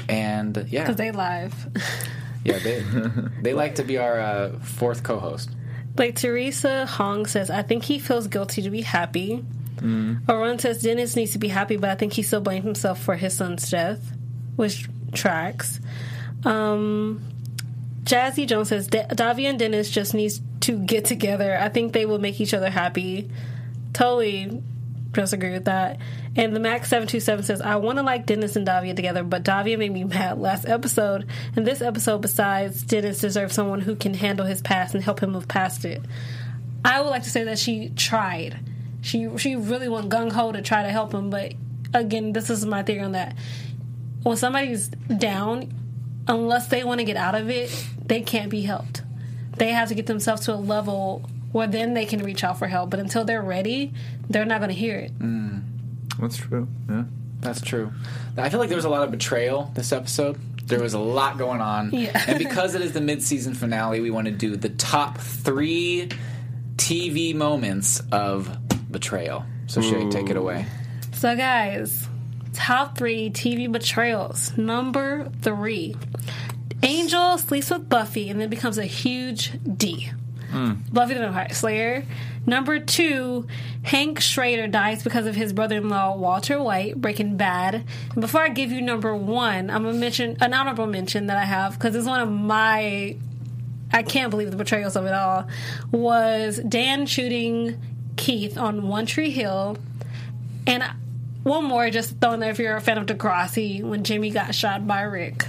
And 0.10 0.65
yeah, 0.69 0.82
Because 0.84 0.95
they 0.95 1.12
live. 1.12 1.54
yeah, 2.43 2.58
they 2.60 2.84
they 3.41 3.54
like 3.54 3.75
to 3.75 3.84
be 3.84 3.97
our 3.99 4.19
uh, 4.19 4.60
fourth 4.60 5.04
co-host. 5.04 5.49
Like 5.97 6.15
Teresa 6.15 6.86
Hong 6.88 7.25
says, 7.25 7.49
I 7.49 7.62
think 7.62 7.84
he 7.84 7.99
feels 7.99 8.28
guilty 8.28 8.62
to 8.63 8.69
be 8.69 8.82
happy. 8.82 9.43
Arun 10.28 10.58
says 10.58 10.82
Dennis 10.82 11.15
needs 11.15 11.32
to 11.34 11.38
be 11.38 11.47
happy, 11.47 11.78
but 11.78 11.89
I 11.91 11.95
think 11.95 12.13
he 12.13 12.23
still 12.23 12.41
blames 12.41 12.65
himself 12.65 12.99
for 13.04 13.15
his 13.15 13.36
son's 13.38 13.69
death, 13.69 13.99
which 14.56 14.88
tracks. 15.13 15.80
Um, 16.43 17.21
Jazzy 18.05 18.47
Jones 18.47 18.69
says 18.69 18.87
"Da- 18.87 19.07
Davia 19.07 19.49
and 19.49 19.59
Dennis 19.59 19.89
just 19.89 20.13
needs 20.13 20.41
to 20.61 20.77
get 20.77 21.05
together. 21.05 21.57
I 21.59 21.69
think 21.69 21.93
they 21.93 22.05
will 22.05 22.19
make 22.19 22.39
each 22.39 22.53
other 22.53 22.69
happy. 22.69 23.29
Totally 23.93 24.61
just 25.15 25.33
agree 25.33 25.51
with 25.51 25.65
that. 25.65 25.97
And 26.35 26.55
the 26.55 26.59
Max 26.59 26.89
seven 26.89 27.07
two 27.07 27.19
seven 27.19 27.43
says, 27.43 27.61
I 27.61 27.77
want 27.77 27.97
to 27.97 28.03
like 28.03 28.25
Dennis 28.25 28.55
and 28.55 28.65
Davia 28.65 28.93
together, 28.93 29.23
but 29.23 29.43
Davia 29.43 29.77
made 29.77 29.93
me 29.93 30.03
mad 30.03 30.37
last 30.39 30.67
episode. 30.67 31.25
And 31.55 31.65
this 31.65 31.81
episode, 31.81 32.21
besides 32.21 32.83
Dennis, 32.83 33.19
deserves 33.19 33.55
someone 33.55 33.81
who 33.81 33.95
can 33.95 34.13
handle 34.13 34.45
his 34.45 34.61
past 34.61 34.93
and 34.93 35.03
help 35.03 35.21
him 35.21 35.31
move 35.31 35.47
past 35.47 35.85
it. 35.85 36.03
I 36.83 37.01
would 37.01 37.09
like 37.09 37.23
to 37.23 37.29
say 37.29 37.45
that 37.45 37.57
she 37.57 37.89
tried. 37.89 38.59
She 39.01 39.29
she 39.37 39.55
really 39.55 39.87
went 39.87 40.09
gung 40.09 40.31
ho 40.31 40.51
to 40.51 40.61
try 40.61 40.83
to 40.83 40.89
help 40.89 41.13
him, 41.13 41.29
but 41.29 41.53
again, 41.93 42.33
this 42.33 42.49
is 42.49 42.65
my 42.65 42.83
theory 42.83 43.01
on 43.01 43.13
that. 43.13 43.35
When 44.23 44.35
somebody's 44.35 44.89
down, 44.89 45.73
unless 46.27 46.67
they 46.67 46.83
want 46.83 46.99
to 46.99 47.05
get 47.05 47.15
out 47.15 47.35
of 47.35 47.49
it, 47.49 47.71
they 48.05 48.21
can't 48.21 48.49
be 48.49 48.61
helped. 48.61 49.01
They 49.57 49.71
have 49.71 49.89
to 49.89 49.95
get 49.95 50.05
themselves 50.05 50.45
to 50.45 50.53
a 50.53 50.55
level 50.55 51.29
where 51.51 51.67
then 51.67 51.93
they 51.93 52.05
can 52.05 52.21
reach 52.23 52.43
out 52.43 52.59
for 52.59 52.67
help. 52.67 52.89
But 52.89 52.99
until 52.99 53.23
they're 53.23 53.41
ready, 53.41 53.93
they're 54.29 54.45
not 54.45 54.59
going 54.59 54.69
to 54.69 54.75
hear 54.75 54.97
it. 54.97 55.17
Mm. 55.19 55.61
That's 56.19 56.37
true. 56.37 56.67
Yeah. 56.89 57.03
That's 57.39 57.61
true. 57.61 57.91
I 58.37 58.49
feel 58.49 58.59
like 58.59 58.69
there 58.69 58.75
was 58.77 58.85
a 58.85 58.89
lot 58.89 59.03
of 59.03 59.11
betrayal 59.11 59.71
this 59.75 59.91
episode. 59.93 60.37
There 60.65 60.81
was 60.81 60.93
a 60.95 60.99
lot 60.99 61.37
going 61.37 61.61
on, 61.61 61.91
Yeah. 61.93 62.19
and 62.27 62.39
because 62.39 62.73
it 62.73 62.81
is 62.81 62.91
the 62.93 63.01
mid-season 63.01 63.53
finale, 63.53 64.01
we 64.01 64.09
want 64.09 64.25
to 64.25 64.31
do 64.31 64.55
the 64.55 64.69
top 64.69 65.19
three 65.19 66.09
TV 66.75 67.35
moments 67.35 68.01
of 68.11 68.57
betrayal. 68.91 69.45
So 69.67 69.81
Shay, 69.81 70.09
take 70.09 70.29
it 70.29 70.37
away. 70.37 70.65
So, 71.13 71.35
guys, 71.35 72.07
top 72.53 72.97
three 72.97 73.29
TV 73.29 73.71
betrayals. 73.71 74.57
Number 74.57 75.29
three 75.41 75.95
Angel 76.84 77.38
sleeps 77.38 77.69
with 77.69 77.89
Buffy 77.89 78.30
and 78.30 78.39
then 78.39 78.49
becomes 78.49 78.78
a 78.78 78.86
huge 78.86 79.54
D. 79.78 80.12
Hmm. 80.51 80.73
Buffy 80.91 81.13
the 81.13 81.21
Vampire 81.21 81.54
Slayer. 81.54 82.06
Number 82.45 82.80
two, 82.80 83.47
Hank 83.84 84.19
Schrader 84.19 84.67
dies 84.67 85.04
because 85.04 85.25
of 85.25 85.36
his 85.36 85.51
brother 85.51 85.78
in 85.78 85.89
law, 85.89 86.15
Walter 86.15 86.62
White, 86.62 87.01
Breaking 87.01 87.38
Bad. 87.38 87.84
And 88.12 88.21
before 88.21 88.41
I 88.41 88.49
give 88.49 88.71
you 88.71 88.82
number 88.82 89.15
one, 89.15 89.69
I'm 89.69 89.84
going 89.84 89.95
to 89.95 89.99
mention 89.99 90.38
an 90.41 90.54
honorable 90.54 90.86
mention 90.86 91.28
that 91.28 91.38
I 91.38 91.45
have 91.45 91.73
because 91.73 91.95
it's 91.95 92.08
one 92.08 92.21
of 92.21 92.32
my. 92.32 93.15
I 93.91 94.04
can't 94.04 94.30
believe 94.30 94.51
the 94.51 94.58
betrayals 94.58 94.95
of 94.95 95.06
it 95.06 95.13
all. 95.13 95.47
Was 95.91 96.60
Dan 96.60 97.06
shooting 97.06 97.82
Keith 98.15 98.58
on 98.58 98.88
One 98.88 99.06
Tree 99.06 99.32
Hill 99.32 99.78
and 100.67 100.84
one 101.43 101.63
more, 101.63 101.89
just 101.89 102.19
throwing 102.19 102.39
there 102.39 102.49
if 102.49 102.60
you're 102.60 102.75
a 102.75 102.82
fan 102.82 102.97
of 102.97 103.06
Degrassi, 103.06 103.84
when 103.84 104.04
Jimmy 104.04 104.32
got 104.32 104.56
shot 104.56 104.88
by 104.88 105.01
Rick, 105.04 105.45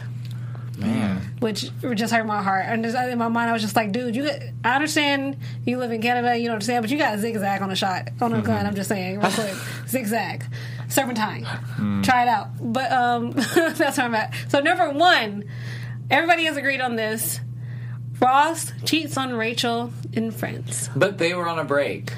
Man, 0.77 1.21
which 1.41 1.71
just 1.95 2.13
hurt 2.13 2.27
my 2.27 2.43
heart. 2.43 2.67
And 2.67 2.85
just, 2.85 2.97
in 2.97 3.19
my 3.19 3.29
mind, 3.29 3.49
I 3.49 3.53
was 3.53 3.63
just 3.63 3.77
like, 3.77 3.93
dude, 3.93 4.15
you. 4.15 4.29
I 4.65 4.75
understand 4.75 5.39
you 5.65 5.79
live 5.79 5.91
in 5.91 6.03
Canada, 6.03 6.37
you 6.37 6.45
don't 6.47 6.55
understand, 6.55 6.83
but 6.83 6.91
you 6.91 6.99
got 6.99 7.15
a 7.15 7.19
zigzag 7.19 7.63
on 7.63 7.71
a 7.71 7.77
shot 7.77 8.09
on 8.21 8.35
a 8.35 8.43
gun. 8.43 8.67
I'm 8.67 8.75
just 8.75 8.89
saying, 8.89 9.19
real 9.21 9.31
quick, 9.33 9.55
zigzag, 9.89 10.45
serpentine. 10.89 11.45
Try 12.03 12.23
it 12.23 12.29
out. 12.29 12.49
But 12.61 12.93
um, 12.93 13.31
that's 13.55 13.97
where 13.97 14.07
I'm 14.07 14.15
at. 14.15 14.35
So 14.49 14.61
number 14.61 14.91
one, 14.91 15.45
everybody 16.11 16.45
has 16.45 16.57
agreed 16.57 16.81
on 16.81 16.97
this. 16.97 17.41
Ross 18.21 18.73
cheats 18.85 19.17
on 19.17 19.35
Rachel 19.35 19.93
in 20.13 20.31
France, 20.31 20.89
but 20.97 21.19
they 21.19 21.35
were 21.35 21.49
on 21.49 21.59
a 21.59 21.65
break. 21.65 22.11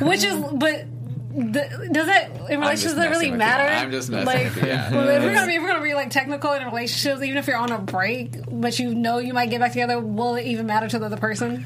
which 0.00 0.24
is 0.24 0.36
but. 0.54 0.86
The, 1.34 1.88
does 1.92 2.06
that 2.06 2.30
in 2.50 2.60
relationships 2.60 2.94
does 2.94 3.04
it 3.04 3.08
really 3.08 3.30
messing 3.30 3.32
you. 3.32 3.38
matter? 3.38 3.62
I'm 3.74 3.90
just 3.90 4.10
messing 4.10 4.26
like, 4.26 4.44
with 4.44 4.56
you, 4.62 4.68
yeah. 4.68 4.90
well, 4.92 5.08
if 5.08 5.22
we're 5.22 5.32
gonna 5.34 5.46
be 5.46 5.54
if 5.54 5.62
we're 5.62 5.68
gonna 5.68 5.82
be 5.82 5.94
like 5.94 6.10
technical 6.10 6.52
in 6.52 6.64
relationships, 6.64 7.22
even 7.22 7.38
if 7.38 7.46
you're 7.46 7.56
on 7.56 7.72
a 7.72 7.78
break, 7.78 8.36
but 8.50 8.78
you 8.78 8.94
know 8.94 9.18
you 9.18 9.32
might 9.32 9.48
get 9.50 9.60
back 9.60 9.72
together, 9.72 9.98
will 9.98 10.34
it 10.36 10.44
even 10.46 10.66
matter 10.66 10.88
to 10.88 10.98
the 10.98 11.06
other 11.06 11.16
person? 11.16 11.64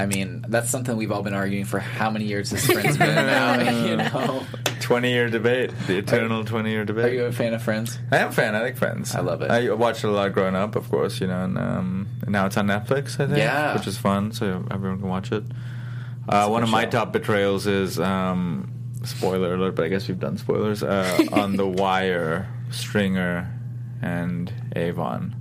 I 0.00 0.06
mean, 0.06 0.44
that's 0.48 0.70
something 0.70 0.96
we've 0.96 1.10
all 1.10 1.22
been 1.22 1.34
arguing 1.34 1.64
for 1.64 1.80
how 1.80 2.08
many 2.10 2.26
years 2.26 2.50
this 2.50 2.66
friend's 2.70 2.96
been 2.98 3.14
now. 3.14 3.58
You 3.88 3.96
know, 3.96 4.44
20 4.80 5.10
year 5.10 5.28
debate. 5.28 5.72
The 5.88 5.98
eternal 5.98 6.44
20 6.44 6.70
year 6.70 6.84
debate. 6.84 7.04
are 7.06 7.12
you 7.14 7.24
a 7.24 7.32
fan 7.32 7.52
of 7.54 7.62
Friends? 7.62 7.98
I 8.12 8.18
am 8.18 8.28
a 8.28 8.32
fan. 8.32 8.54
I 8.54 8.60
like 8.62 8.76
Friends. 8.76 9.14
I 9.14 9.20
love 9.20 9.42
it. 9.42 9.50
I 9.50 9.70
watched 9.72 10.04
it 10.04 10.08
a 10.08 10.10
lot 10.12 10.32
growing 10.32 10.54
up, 10.54 10.76
of 10.76 10.88
course, 10.88 11.20
you 11.20 11.26
know, 11.26 11.42
and, 11.42 11.58
um, 11.58 12.08
and 12.22 12.30
now 12.30 12.46
it's 12.46 12.56
on 12.56 12.66
Netflix, 12.68 13.14
I 13.14 13.26
think, 13.26 13.38
Yeah. 13.38 13.74
which 13.74 13.86
is 13.88 13.98
fun, 13.98 14.30
so 14.32 14.64
everyone 14.70 15.00
can 15.00 15.08
watch 15.08 15.32
it. 15.32 15.42
Uh, 16.28 16.48
one 16.48 16.62
of 16.62 16.68
my 16.68 16.84
top 16.86 17.12
betrayals 17.12 17.66
is, 17.66 17.98
um, 17.98 18.70
spoiler 19.04 19.54
alert, 19.54 19.74
but 19.76 19.84
I 19.84 19.88
guess 19.88 20.06
we've 20.08 20.18
done 20.20 20.36
spoilers, 20.38 20.82
uh, 20.82 21.24
on 21.32 21.56
The 21.56 21.66
Wire, 21.66 22.48
Stringer, 22.70 23.50
and 24.02 24.52
Avon. 24.76 25.34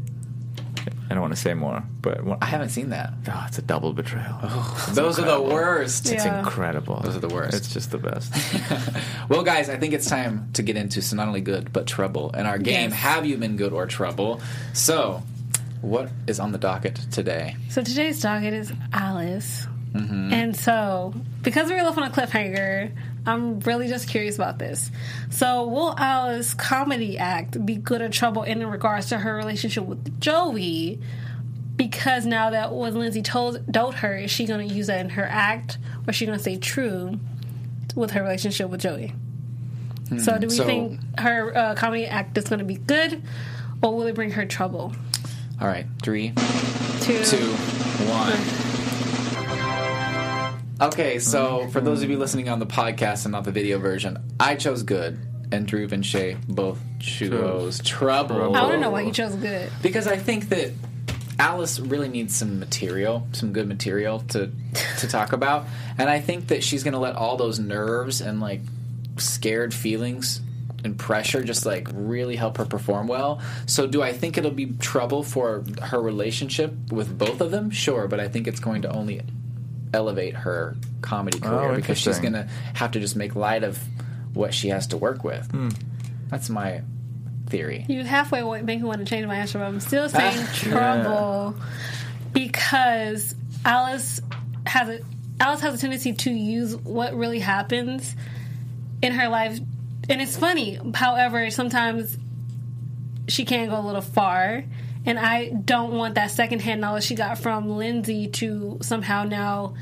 I 1.09 1.14
don't 1.14 1.22
want 1.22 1.34
to 1.34 1.39
say 1.39 1.53
more, 1.53 1.84
but 2.01 2.24
one, 2.24 2.38
I 2.41 2.45
haven't 2.47 2.70
seen 2.70 2.89
that. 2.89 3.14
oh, 3.30 3.45
it's 3.47 3.57
a 3.57 3.62
double 3.62 3.93
betrayal. 3.93 4.38
Those 4.89 5.18
are 5.20 5.26
the 5.26 5.41
worst. 5.41 6.12
It's 6.12 6.26
incredible. 6.26 6.99
Those 6.99 7.16
are 7.16 7.20
the 7.22 7.30
worst. 7.34 7.53
It's 7.55 7.74
just 7.74 7.91
the 7.91 7.97
best. 7.97 8.34
Well, 9.30 9.43
guys, 9.43 9.70
I 9.70 9.76
think 9.78 9.93
it's 9.93 10.07
time 10.07 10.49
to 10.53 10.64
get 10.64 10.78
into 10.78 11.01
so 11.01 11.16
not 11.18 11.28
only 11.28 11.41
good 11.41 11.74
but 11.74 11.86
trouble. 11.86 12.32
And 12.34 12.47
our 12.47 12.57
game, 12.57 12.91
Yes. 12.91 12.99
have 12.99 13.26
you 13.26 13.36
been 13.38 13.57
good 13.57 13.74
or 13.74 13.86
trouble? 13.86 14.39
So, 14.74 15.22
what 15.82 16.09
is 16.28 16.39
on 16.39 16.53
the 16.53 16.57
docket 16.57 16.95
today? 17.12 17.55
So 17.70 17.82
today's 17.84 18.22
docket 18.22 18.53
is 18.53 18.72
Alice, 18.93 19.68
Mm-hmm. 19.98 20.34
and 20.34 20.56
so 20.56 21.14
because 21.41 21.70
we 21.70 21.76
were 21.76 21.84
left 21.84 21.98
on 21.98 22.04
a 22.04 22.10
cliffhanger, 22.12 22.91
I'm 23.26 23.60
really 23.62 23.88
just 23.88 24.08
curious 24.08 24.36
about 24.36 24.58
this. 24.60 24.89
So, 25.30 25.68
will 25.68 25.93
Alice's 25.98 26.54
comedy 26.54 27.18
act 27.18 27.66
be 27.66 27.76
good 27.76 28.02
or 28.02 28.10
trouble 28.10 28.43
in 28.43 28.66
regards 28.66 29.08
to 29.10 29.18
her 29.18 29.36
relationship 29.36 29.84
with 29.86 30.20
Joey? 30.22 31.00
Because 31.76 32.26
now 32.26 32.50
that 32.52 32.72
what 32.72 32.93
Lindsay 32.93 33.22
told 33.22 33.62
told 33.74 33.95
her, 33.95 34.16
is 34.18 34.32
she 34.32 34.45
going 34.45 34.68
to 34.68 34.74
use 34.74 34.88
that 34.88 35.00
in 35.02 35.10
her 35.12 35.26
act, 35.30 35.78
or 36.06 36.12
is 36.12 36.16
she 36.16 36.26
going 36.26 36.38
to 36.38 36.41
stay 36.41 36.58
true 36.58 37.20
with 37.95 38.12
her 38.12 38.22
relationship 38.24 38.70
with 38.70 38.82
Joey? 38.82 39.14
So, 40.20 40.38
do 40.38 40.48
we 40.48 40.56
So- 40.56 40.66
think 40.66 41.00
her 41.20 41.56
uh, 41.56 41.76
comedy 41.76 42.06
act 42.08 42.38
is 42.38 42.45
going 42.45 42.60
to 42.60 42.66
be 42.66 42.76
good, 42.78 43.22
or 43.84 43.93
will 43.95 44.08
it 44.08 44.16
bring 44.16 44.32
her 44.32 44.45
trouble? 44.45 44.93
All 45.60 45.68
right, 45.68 45.86
three, 46.02 46.34
Two, 47.02 47.24
two, 47.26 47.52
one. 48.08 48.66
Okay, 50.80 51.17
so 51.17 51.61
mm. 51.61 51.71
for 51.71 51.82
those 51.82 52.03
of 52.03 52.09
you 52.09 52.19
listening 52.19 52.49
on 52.49 52.59
the 52.59 52.67
podcast 52.67 53.25
and 53.25 53.32
not 53.32 53.43
the 53.43 53.51
video 53.51 53.80
version, 53.80 54.19
I 54.39 54.55
chose 54.55 54.84
good, 54.84 55.19
and 55.51 55.67
Drew 55.67 55.88
and 55.91 56.05
Shay 56.05 56.38
both 56.47 56.80
chose 56.99 57.80
trouble. 57.80 58.55
I 58.55 58.61
want 58.61 58.73
to 58.73 58.80
know 58.80 58.91
why 58.91 59.01
you 59.01 59.11
chose 59.11 59.36
good. 59.36 59.71
because 59.82 60.07
I 60.07 60.17
think 60.17 60.49
that 60.49 60.73
Alice 61.39 61.80
really 61.80 62.09
needs 62.09 62.36
some 62.36 62.59
material, 62.59 63.28
some 63.32 63.53
good 63.53 63.67
material 63.67 64.19
to 64.30 64.51
to 64.99 65.07
talk 65.09 65.34
about, 65.34 65.65
and 65.97 66.11
I 66.11 66.19
think 66.19 66.49
that 66.49 66.63
she's 66.63 66.84
going 66.84 66.93
to 66.93 66.99
let 66.99 67.15
all 67.15 67.38
those 67.38 67.57
nerves 67.57 68.21
and 68.21 68.39
like 68.39 68.61
scared 69.17 69.73
feelings 69.73 70.41
and 70.84 70.97
pressure 70.97 71.43
just 71.43 71.65
like 71.65 71.88
really 71.91 72.36
help 72.36 72.57
her 72.57 72.65
perform 72.65 73.07
well. 73.07 73.41
So 73.65 73.88
do 73.88 74.03
I 74.03 74.13
think 74.13 74.38
it'll 74.38 74.51
be 74.51 74.73
trouble 74.80 75.23
for 75.23 75.63
her 75.82 75.99
relationship 75.99 76.71
with 76.91 77.17
both 77.17 77.41
of 77.41 77.49
them? 77.49 77.71
Sure, 77.71 78.07
but 78.07 78.19
I 78.19 78.28
think 78.28 78.47
it's 78.47 78.59
going 78.59 78.84
to 78.84 78.91
only 78.91 79.21
elevate 79.98 80.36
her 80.36 80.78
comedy 81.02 81.39
oh, 81.43 81.50
career 81.50 81.76
because 81.76 81.98
she's 81.98 82.20
going 82.20 82.34
to 82.34 82.48
have 82.76 82.91
to 82.91 83.00
just 83.00 83.16
make 83.16 83.36
light 83.36 83.64
of 83.64 83.80
what 84.34 84.54
she 84.54 84.70
has 84.70 84.88
to 84.88 84.98
work 84.98 85.24
with. 85.24 85.50
Hmm. 85.52 85.70
That's 86.30 86.50
my 86.50 86.84
theory. 87.48 87.86
You 87.89 88.04
halfway 88.04 88.43
wa- 88.43 88.62
make 88.62 88.80
me 88.80 88.84
want 88.84 89.00
to 89.00 89.06
change 89.06 89.26
my 89.26 89.36
answer, 89.36 89.58
but 89.58 89.66
I'm 89.66 89.80
still 89.80 90.04
ah. 90.04 90.08
saying 90.08 90.45
trouble 90.54 91.56
because 92.32 93.34
Alice 93.66 94.22
has 94.68 94.88
a 94.88 95.00
Alice 95.39 95.62
has 95.62 95.76
a 95.76 95.78
tendency 95.78 96.14
to 96.14 96.32
use 96.32 96.76
what 96.76 97.16
really 97.16 97.39
happens 97.39 98.16
in 99.02 99.14
her 99.14 99.28
life, 99.28 99.60
and 100.10 100.22
it's 100.22 100.38
funny. 100.38 100.80
However, 100.93 101.50
sometimes 101.52 102.18
she 103.28 103.45
can 103.45 103.70
go 103.70 103.80
a 103.80 103.82
little 103.82 104.02
far, 104.02 104.64
and 105.08 105.18
I 105.18 105.49
don't 105.49 105.93
want 105.93 106.16
that 106.16 106.32
secondhand 106.32 106.82
knowledge 106.82 107.05
she 107.05 107.16
got 107.16 107.38
from 107.38 107.70
Lindsay 107.70 108.28
to 108.28 108.78
somehow 108.82 109.24
now 109.24 109.74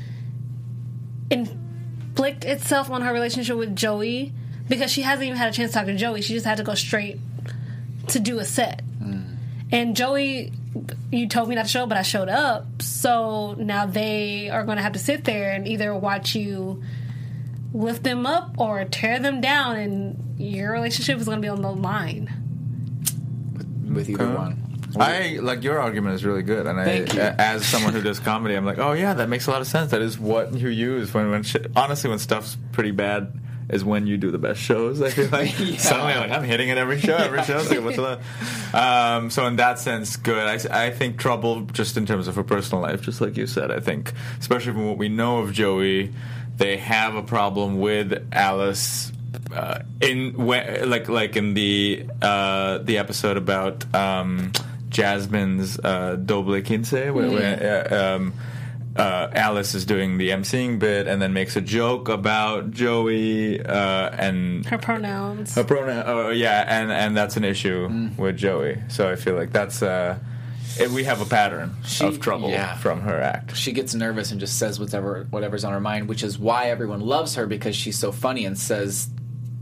inflict 1.30 2.44
itself 2.44 2.90
on 2.90 3.02
her 3.02 3.12
relationship 3.12 3.56
with 3.56 3.74
Joey 3.74 4.32
because 4.68 4.92
she 4.92 5.02
hasn't 5.02 5.26
even 5.26 5.36
had 5.36 5.48
a 5.48 5.52
chance 5.52 5.72
to 5.72 5.78
talk 5.78 5.86
to 5.86 5.96
Joey. 5.96 6.22
She 6.22 6.32
just 6.32 6.46
had 6.46 6.58
to 6.58 6.62
go 6.62 6.76
straight 6.76 7.18
to 8.06 8.20
do 8.20 8.38
a 8.38 8.44
set. 8.44 8.82
Mm. 9.02 9.36
And 9.72 9.96
Joey, 9.96 10.52
you 11.10 11.28
told 11.28 11.48
me 11.48 11.56
not 11.56 11.64
to 11.64 11.68
show, 11.68 11.86
but 11.86 11.98
I 11.98 12.02
showed 12.02 12.28
up. 12.28 12.80
So 12.80 13.54
now 13.54 13.84
they 13.84 14.48
are 14.48 14.62
going 14.62 14.76
to 14.76 14.82
have 14.82 14.92
to 14.92 15.00
sit 15.00 15.24
there 15.24 15.50
and 15.50 15.66
either 15.66 15.92
watch 15.92 16.36
you 16.36 16.84
lift 17.74 18.04
them 18.04 18.26
up 18.26 18.54
or 18.58 18.84
tear 18.84 19.18
them 19.18 19.40
down, 19.40 19.76
and 19.76 20.40
your 20.40 20.70
relationship 20.70 21.18
is 21.18 21.24
going 21.24 21.38
to 21.38 21.42
be 21.42 21.48
on 21.48 21.62
the 21.62 21.72
line. 21.72 22.30
With 23.92 24.08
either 24.08 24.32
one. 24.32 24.65
I 25.00 25.38
like 25.40 25.62
your 25.62 25.78
argument 25.80 26.14
is 26.14 26.24
really 26.24 26.42
good, 26.42 26.66
and 26.66 26.80
I, 26.80 26.86
as 27.38 27.64
someone 27.66 27.92
who 27.92 28.02
does 28.02 28.20
comedy, 28.20 28.54
I'm 28.54 28.64
like, 28.64 28.78
oh 28.78 28.92
yeah, 28.92 29.14
that 29.14 29.28
makes 29.28 29.46
a 29.46 29.50
lot 29.50 29.60
of 29.60 29.66
sense. 29.66 29.90
That 29.90 30.02
is 30.02 30.18
what 30.18 30.52
you 30.54 30.68
use 30.68 31.12
when 31.12 31.30
when 31.30 31.42
shit, 31.42 31.70
honestly 31.76 32.10
when 32.10 32.18
stuff's 32.18 32.56
pretty 32.72 32.90
bad 32.92 33.32
is 33.68 33.84
when 33.84 34.06
you 34.06 34.16
do 34.16 34.30
the 34.30 34.38
best 34.38 34.60
shows. 34.60 35.02
I 35.02 35.10
feel 35.10 35.28
like 35.28 35.52
Yeah. 35.58 35.76
suddenly 35.78 36.14
like 36.14 36.30
I'm 36.30 36.44
hitting 36.44 36.68
it 36.68 36.78
every 36.78 37.00
show, 37.00 37.16
every 37.16 37.42
show. 37.42 37.56
Like, 37.68 37.82
what's 37.82 37.98
um, 38.74 39.30
so 39.30 39.46
in 39.46 39.56
that 39.56 39.78
sense, 39.78 40.16
good. 40.16 40.46
I, 40.70 40.86
I 40.86 40.90
think 40.90 41.18
trouble 41.18 41.62
just 41.72 41.96
in 41.96 42.06
terms 42.06 42.28
of 42.28 42.36
her 42.36 42.44
personal 42.44 42.82
life, 42.82 43.02
just 43.02 43.20
like 43.20 43.36
you 43.36 43.46
said. 43.46 43.70
I 43.70 43.80
think 43.80 44.12
especially 44.38 44.72
from 44.72 44.86
what 44.86 44.98
we 44.98 45.08
know 45.08 45.38
of 45.38 45.52
Joey, 45.52 46.12
they 46.56 46.76
have 46.76 47.14
a 47.16 47.22
problem 47.22 47.80
with 47.80 48.26
Alice 48.32 49.12
uh, 49.52 49.80
in 50.00 50.34
like 50.36 51.08
like 51.08 51.36
in 51.36 51.54
the 51.54 52.06
uh, 52.22 52.78
the 52.78 52.98
episode 52.98 53.36
about 53.36 53.92
um, 53.94 54.52
Jasmine's 54.96 55.78
uh, 55.78 56.16
Doble 56.16 56.60
Quince, 56.62 56.92
where, 56.92 57.12
where 57.12 57.86
uh, 57.92 58.16
um, 58.16 58.32
uh, 58.96 59.28
Alice 59.32 59.74
is 59.74 59.84
doing 59.84 60.16
the 60.16 60.30
emceeing 60.30 60.78
bit 60.78 61.06
and 61.06 61.20
then 61.20 61.34
makes 61.34 61.54
a 61.54 61.60
joke 61.60 62.08
about 62.08 62.70
Joey 62.70 63.60
uh, 63.60 64.08
and 64.16 64.64
Her 64.64 64.78
pronouns. 64.78 65.54
a 65.56 65.64
pronoun. 65.64 66.02
Oh 66.06 66.30
yeah, 66.30 66.64
and 66.66 66.90
and 66.90 67.14
that's 67.16 67.36
an 67.36 67.44
issue 67.44 68.08
with 68.16 68.38
Joey. 68.38 68.78
So 68.88 69.10
I 69.10 69.16
feel 69.16 69.34
like 69.34 69.52
that's. 69.52 69.82
Uh, 69.82 70.18
it, 70.78 70.90
we 70.90 71.04
have 71.04 71.20
a 71.22 71.26
pattern 71.26 71.74
She- 71.84 72.04
of 72.06 72.20
trouble 72.20 72.50
yeah. 72.50 72.76
from 72.76 73.00
her 73.02 73.18
act. 73.20 73.56
she 73.56 73.72
gets 73.72 73.94
nervous 73.94 74.30
and 74.30 74.38
just 74.40 74.58
says 74.58 74.78
whatever 74.80 75.26
whatever's 75.30 75.64
on 75.64 75.72
her 75.72 75.80
mind, 75.80 76.08
which 76.08 76.22
is 76.22 76.38
why 76.38 76.70
everyone 76.70 77.00
loves 77.00 77.34
her 77.36 77.46
because 77.46 77.74
she's 77.76 77.98
so 77.98 78.12
funny 78.12 78.44
and 78.46 78.58
says 78.58 79.08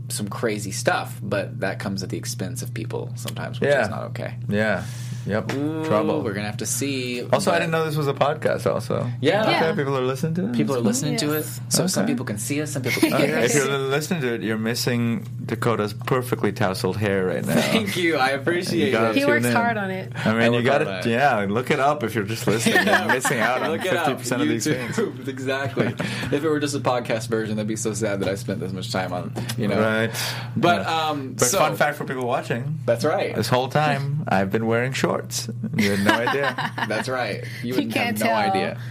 some 0.09 0.27
crazy 0.29 0.71
stuff. 0.71 1.19
But 1.21 1.59
that 1.61 1.79
comes 1.79 2.03
at 2.03 2.09
the 2.09 2.17
expense 2.17 2.61
of 2.61 2.73
people 2.73 3.11
sometimes, 3.15 3.59
which 3.59 3.69
Yeah. 3.69 3.81
is 3.83 3.89
not 3.89 4.03
okay. 4.11 4.35
Yeah. 4.49 4.83
Yep. 5.25 5.47
trouble. 5.49 6.21
We're 6.21 6.33
gonna 6.33 6.45
have 6.47 6.57
to 6.57 6.65
see. 6.65 7.23
Also, 7.33 7.51
I 7.51 7.55
didn't 7.59 7.71
know 7.71 7.85
this 7.85 7.95
was 7.95 8.07
a 8.07 8.13
podcast. 8.13 8.71
Also, 8.71 9.09
Yeah. 9.21 9.41
Okay, 9.41 9.51
Yeah. 9.51 9.73
people 9.75 9.97
are 9.97 10.01
listening 10.05 10.35
to 10.35 10.45
it. 10.49 10.53
people 10.53 10.75
are 10.75 10.79
listening 10.81 11.17
to 11.17 11.33
it. 11.33 11.37
Yes. 11.45 11.59
So 11.69 11.87
some 11.87 12.05
people 12.05 12.25
can 12.25 12.37
see 12.37 12.61
us, 12.61 12.71
some 12.71 12.81
people 12.81 13.01
can 13.01 13.11
hear 13.17 13.35
Okay, 13.35 13.45
if 13.45 13.55
you're 13.55 13.77
listening 13.77 14.21
to 14.21 14.33
it, 14.35 14.41
you're 14.43 14.57
missing 14.57 15.25
Dakota's 15.45 15.93
perfectly 15.93 16.51
tousled 16.51 16.97
hair 16.97 17.25
right 17.25 17.45
now. 17.45 17.55
Thank 17.55 17.97
you. 17.97 18.17
I 18.17 18.29
appreciate 18.29 18.91
You 18.91 18.97
it. 18.97 19.15
he 19.15 19.25
works 19.25 19.45
in. 19.45 19.53
hard 19.53 19.77
on 19.77 19.91
it. 19.91 20.11
I 20.25 20.33
mean, 20.33 20.53
I 20.53 20.57
you 20.57 20.63
got 20.63 20.79
to, 20.79 20.99
it. 20.99 21.05
yeah, 21.07 21.45
look 21.49 21.71
it 21.71 21.79
up 21.79 22.03
if 22.03 22.15
you're 22.15 22.23
just 22.23 22.45
listening. 22.47 22.85
You're 22.85 23.05
missing 23.13 23.39
out 23.39 23.61
on 23.61 23.71
Look 23.71 23.81
50% 23.81 24.41
of 24.41 24.47
these 24.47 24.65
things. 24.65 24.99
Exactly. 25.27 25.87
if 25.87 26.33
it 26.43 26.49
were 26.49 26.59
just 26.59 26.75
a 26.75 26.79
podcast 26.79 27.27
version, 27.27 27.55
that'd 27.57 27.67
be 27.67 27.75
so 27.75 27.93
sad 27.93 28.19
that 28.21 28.29
I 28.29 28.35
spent 28.35 28.59
this 28.59 28.71
much 28.71 28.91
time 28.91 29.11
on. 29.13 29.33
You 29.57 29.67
know. 29.67 29.79
Right. 29.79 30.11
But 30.55 30.81
Yeah. 30.81 31.07
um. 31.09 31.33
But 31.37 31.45
so, 31.47 31.57
fun 31.59 31.75
fact 31.75 31.97
for 31.97 32.05
people 32.05 32.25
watching. 32.25 32.79
That's 32.85 33.03
right. 33.05 33.35
This 33.35 33.47
whole 33.49 33.67
time, 33.67 34.23
I've 34.27 34.51
been 34.51 34.65
wearing 34.65 34.93
shorts. 34.93 35.14
You 35.77 35.91
had 35.95 36.03
no 36.05 36.11
idea. 36.11 36.73
That's 36.87 37.09
right. 37.09 37.43
You 37.63 37.73
wouldn't 37.75 37.93
can't 37.93 38.17
have 38.17 38.19
no 38.19 38.25
tell. 38.25 38.35
idea. 38.51 38.81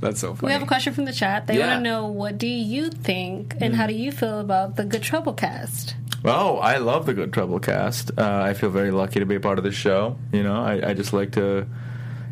That's 0.00 0.20
so 0.20 0.34
funny. 0.34 0.46
We 0.48 0.52
have 0.52 0.62
a 0.62 0.66
question 0.66 0.92
from 0.94 1.04
the 1.06 1.12
chat. 1.12 1.46
They 1.46 1.58
Yeah. 1.58 1.68
want 1.72 1.78
to 1.80 1.90
know 1.90 2.06
what 2.06 2.38
do 2.38 2.46
you 2.46 2.90
think 2.90 3.56
and 3.60 3.74
how 3.74 3.86
do 3.86 3.94
you 3.94 4.12
feel 4.12 4.38
about 4.40 4.76
the 4.76 4.84
Good 4.84 5.02
Trouble 5.02 5.32
cast? 5.32 5.94
Oh, 6.24 6.58
I 6.58 6.78
love 6.78 7.06
the 7.06 7.14
Good 7.14 7.32
Trouble 7.32 7.58
cast. 7.60 8.10
Uh, 8.18 8.40
I 8.42 8.54
feel 8.54 8.70
very 8.70 8.90
lucky 8.90 9.18
to 9.20 9.26
be 9.26 9.34
a 9.36 9.40
part 9.40 9.58
of 9.58 9.64
this 9.64 9.74
show. 9.74 10.16
You 10.32 10.42
know, 10.42 10.54
I, 10.62 10.90
I 10.90 10.94
just 10.94 11.12
like 11.12 11.32
to. 11.32 11.66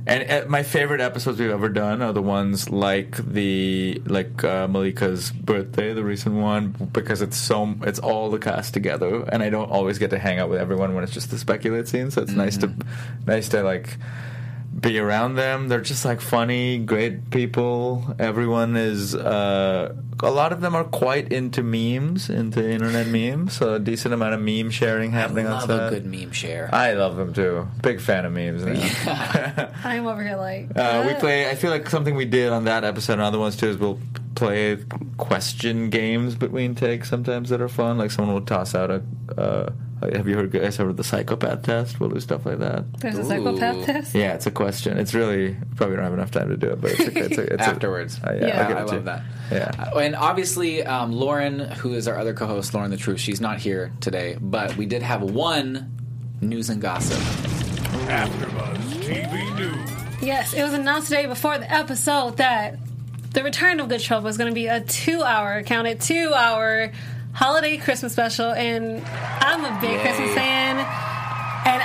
And 0.07 0.31
uh, 0.31 0.45
my 0.49 0.63
favorite 0.63 1.01
episodes 1.01 1.41
we've 1.41 1.51
ever 1.51 1.69
done 1.69 2.01
are 2.01 2.13
the 2.13 2.23
ones 2.23 2.71
like 2.71 3.17
the 3.17 4.01
like 4.07 4.45
uh, 4.45 4.69
Malika's 4.69 5.33
birthday, 5.33 5.93
the 5.93 6.05
recent 6.05 6.37
one, 6.37 6.69
because 6.93 7.23
it's 7.23 7.37
so 7.37 7.75
it's 7.83 7.99
all 7.99 8.31
the 8.31 8.39
cast 8.39 8.73
together, 8.73 9.25
and 9.33 9.43
I 9.43 9.51
don't 9.51 9.69
always 9.69 9.99
get 9.99 10.11
to 10.11 10.19
hang 10.19 10.39
out 10.39 10.49
with 10.49 10.61
everyone 10.61 10.95
when 10.95 11.03
it's 11.03 11.13
just 11.13 11.31
the 11.31 11.39
speculate 11.39 11.89
scene. 11.89 12.13
So 12.13 12.23
it's 12.23 12.33
nice 12.33 12.57
to 12.59 12.73
nice 13.27 13.49
to 13.49 13.65
like 13.65 13.99
be 14.79 14.99
around 14.99 15.37
them. 15.37 15.69
They're 15.69 15.81
just 15.81 16.05
like 16.05 16.21
funny, 16.21 16.79
great 16.79 17.31
people. 17.31 18.15
Everyone 18.19 18.77
is. 18.77 19.15
Uh, 19.15 19.95
a 20.23 20.31
lot 20.31 20.53
of 20.53 20.61
them 20.61 20.75
are 20.75 20.85
quite 20.85 21.31
into 21.31 21.63
memes, 21.63 22.31
into 22.31 22.67
internet 22.67 23.07
memes. 23.07 23.53
So 23.55 23.75
a 23.75 23.79
decent 23.79 24.15
amount 24.15 24.35
of 24.35 24.41
meme 24.41 24.71
sharing 24.71 25.13
I 25.15 25.19
happening 25.21 25.47
on 25.47 25.53
love 25.53 25.63
set. 25.69 25.87
a 25.87 25.91
good 25.91 26.07
meme 26.07 26.33
share. 26.33 26.71
I 26.73 26.95
love 26.95 27.17
them 27.17 27.35
too. 27.35 27.69
Big 27.83 28.01
fan 28.01 28.25
of 28.25 28.33
memes. 28.33 28.65
Now. 28.65 29.71
I'm 29.85 30.07
over 30.07 30.23
here 30.23 30.37
like 30.37 30.69
Uh, 30.77 31.05
we 31.07 31.15
play. 31.15 31.49
I 31.51 31.55
feel 31.55 31.71
like 31.71 31.89
something 31.91 32.15
we 32.15 32.25
did 32.25 32.53
on 32.53 32.65
that 32.65 32.85
episode 32.85 33.15
and 33.15 33.23
other 33.23 33.39
ones 33.39 33.57
too 33.57 33.69
is 33.69 33.77
we'll 33.77 34.01
play 34.35 34.79
question 35.17 35.89
games 35.91 36.35
between 36.35 36.75
takes 36.75 37.09
sometimes 37.09 37.49
that 37.51 37.61
are 37.61 37.69
fun. 37.69 37.99
Like 37.99 38.11
someone 38.11 38.35
will 38.35 38.45
toss 38.47 38.75
out 38.75 38.91
a. 38.91 39.03
Uh, 39.37 39.73
have 40.03 40.29
you 40.29 40.35
heard 40.37 40.51
guys 40.51 40.77
heard 40.77 40.89
of 40.91 40.97
the 40.97 41.05
psychopath 41.05 41.63
test? 41.63 41.99
We'll 41.99 42.11
do 42.11 42.21
stuff 42.21 42.45
like 42.47 42.59
that. 42.59 42.85
There's 43.01 43.17
a 43.19 43.25
psychopath 43.25 43.87
test. 43.87 44.15
Yeah, 44.15 44.35
it's 44.35 44.47
a 44.47 44.51
question. 44.51 44.99
It's 44.99 45.15
really 45.15 45.57
probably 45.77 45.97
don't 45.97 46.05
have 46.05 46.13
enough 46.13 46.31
time 46.31 46.49
to 46.51 46.57
do 46.57 46.69
it, 46.71 46.81
but 46.81 46.91
it's 46.93 47.01
a, 47.01 47.19
it's 47.25 47.39
a, 47.39 47.43
it's 47.55 47.63
a- 47.63 47.69
Afterwards. 47.71 48.21
uh, 48.23 48.37
yeah, 48.39 48.47
Yeah. 48.47 48.61
I'll 48.63 48.69
give 48.69 48.77
I 48.77 48.81
it 48.81 48.85
to 48.85 48.93
love 48.93 48.95
you. 48.95 49.01
that. 49.03 49.23
Yeah. 49.79 49.91
Uh, 49.95 49.99
And 49.99 50.15
obviously, 50.17 50.83
um, 50.85 51.13
Lauren, 51.13 51.61
who 51.61 51.95
is 51.95 52.07
our 52.09 52.19
other 52.19 52.35
co-host, 52.35 52.75
Lauren 52.75 52.91
the 52.91 52.97
Truth, 52.97 53.21
she's 53.21 53.41
not 53.41 53.59
here 53.59 53.93
today, 54.01 54.37
but 54.41 54.77
we 54.77 54.87
did 54.87 55.03
have 55.03 55.23
one 55.23 55.93
news 56.41 56.69
and 56.69 56.81
gossip. 56.83 57.19
AfterBuzz 58.07 58.77
TV 59.03 59.57
News. 59.57 59.91
Yes, 60.23 60.55
it 60.55 60.63
was 60.63 60.73
announced 60.75 61.09
today 61.09 61.27
before 61.27 61.59
the 61.59 61.71
episode 61.73 62.37
that 62.39 62.79
the 63.33 63.43
return 63.43 63.81
of 63.81 63.89
Good 63.89 64.01
Trouble 64.01 64.29
is 64.29 64.37
going 64.39 64.51
to 64.51 64.55
be 64.55 64.67
a 64.67 64.81
two-hour, 64.81 65.63
counted 65.65 66.01
two-hour 66.01 66.93
holiday 67.37 67.77
Christmas 67.77 68.13
special, 68.13 68.53
and 68.53 69.05
I'm 69.07 69.63
a 69.63 69.79
big 69.81 70.01
Christmas 70.01 70.33
fan, 70.33 70.79
and 71.67 71.83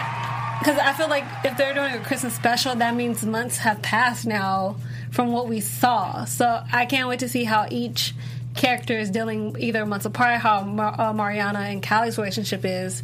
because 0.59 0.77
I 0.79 0.93
feel 0.93 1.09
like 1.09 1.25
if 1.43 1.57
they're 1.57 1.73
doing 1.73 1.93
a 1.93 1.99
Christmas 1.99 2.33
special, 2.33 2.73
that 2.75 2.95
means 2.95 3.25
months 3.25 3.57
have 3.57 3.81
passed 3.81 4.25
now 4.25 4.77
from 5.11 5.33
what 5.33 5.49
we 5.49 5.59
saw. 5.59 6.23
So 6.23 6.63
I 6.71 6.85
can't 6.85 7.09
wait 7.09 7.19
to 7.19 7.27
see 7.27 7.43
how 7.43 7.67
each 7.69 8.13
character 8.55 8.97
is 8.97 9.09
dealing 9.09 9.55
either 9.59 9.85
months 9.85 10.05
apart, 10.05 10.39
how 10.39 10.63
Mar- 10.63 10.95
uh, 10.99 11.13
Mariana 11.13 11.59
and 11.59 11.83
Callie's 11.83 12.17
relationship 12.17 12.61
is, 12.63 13.03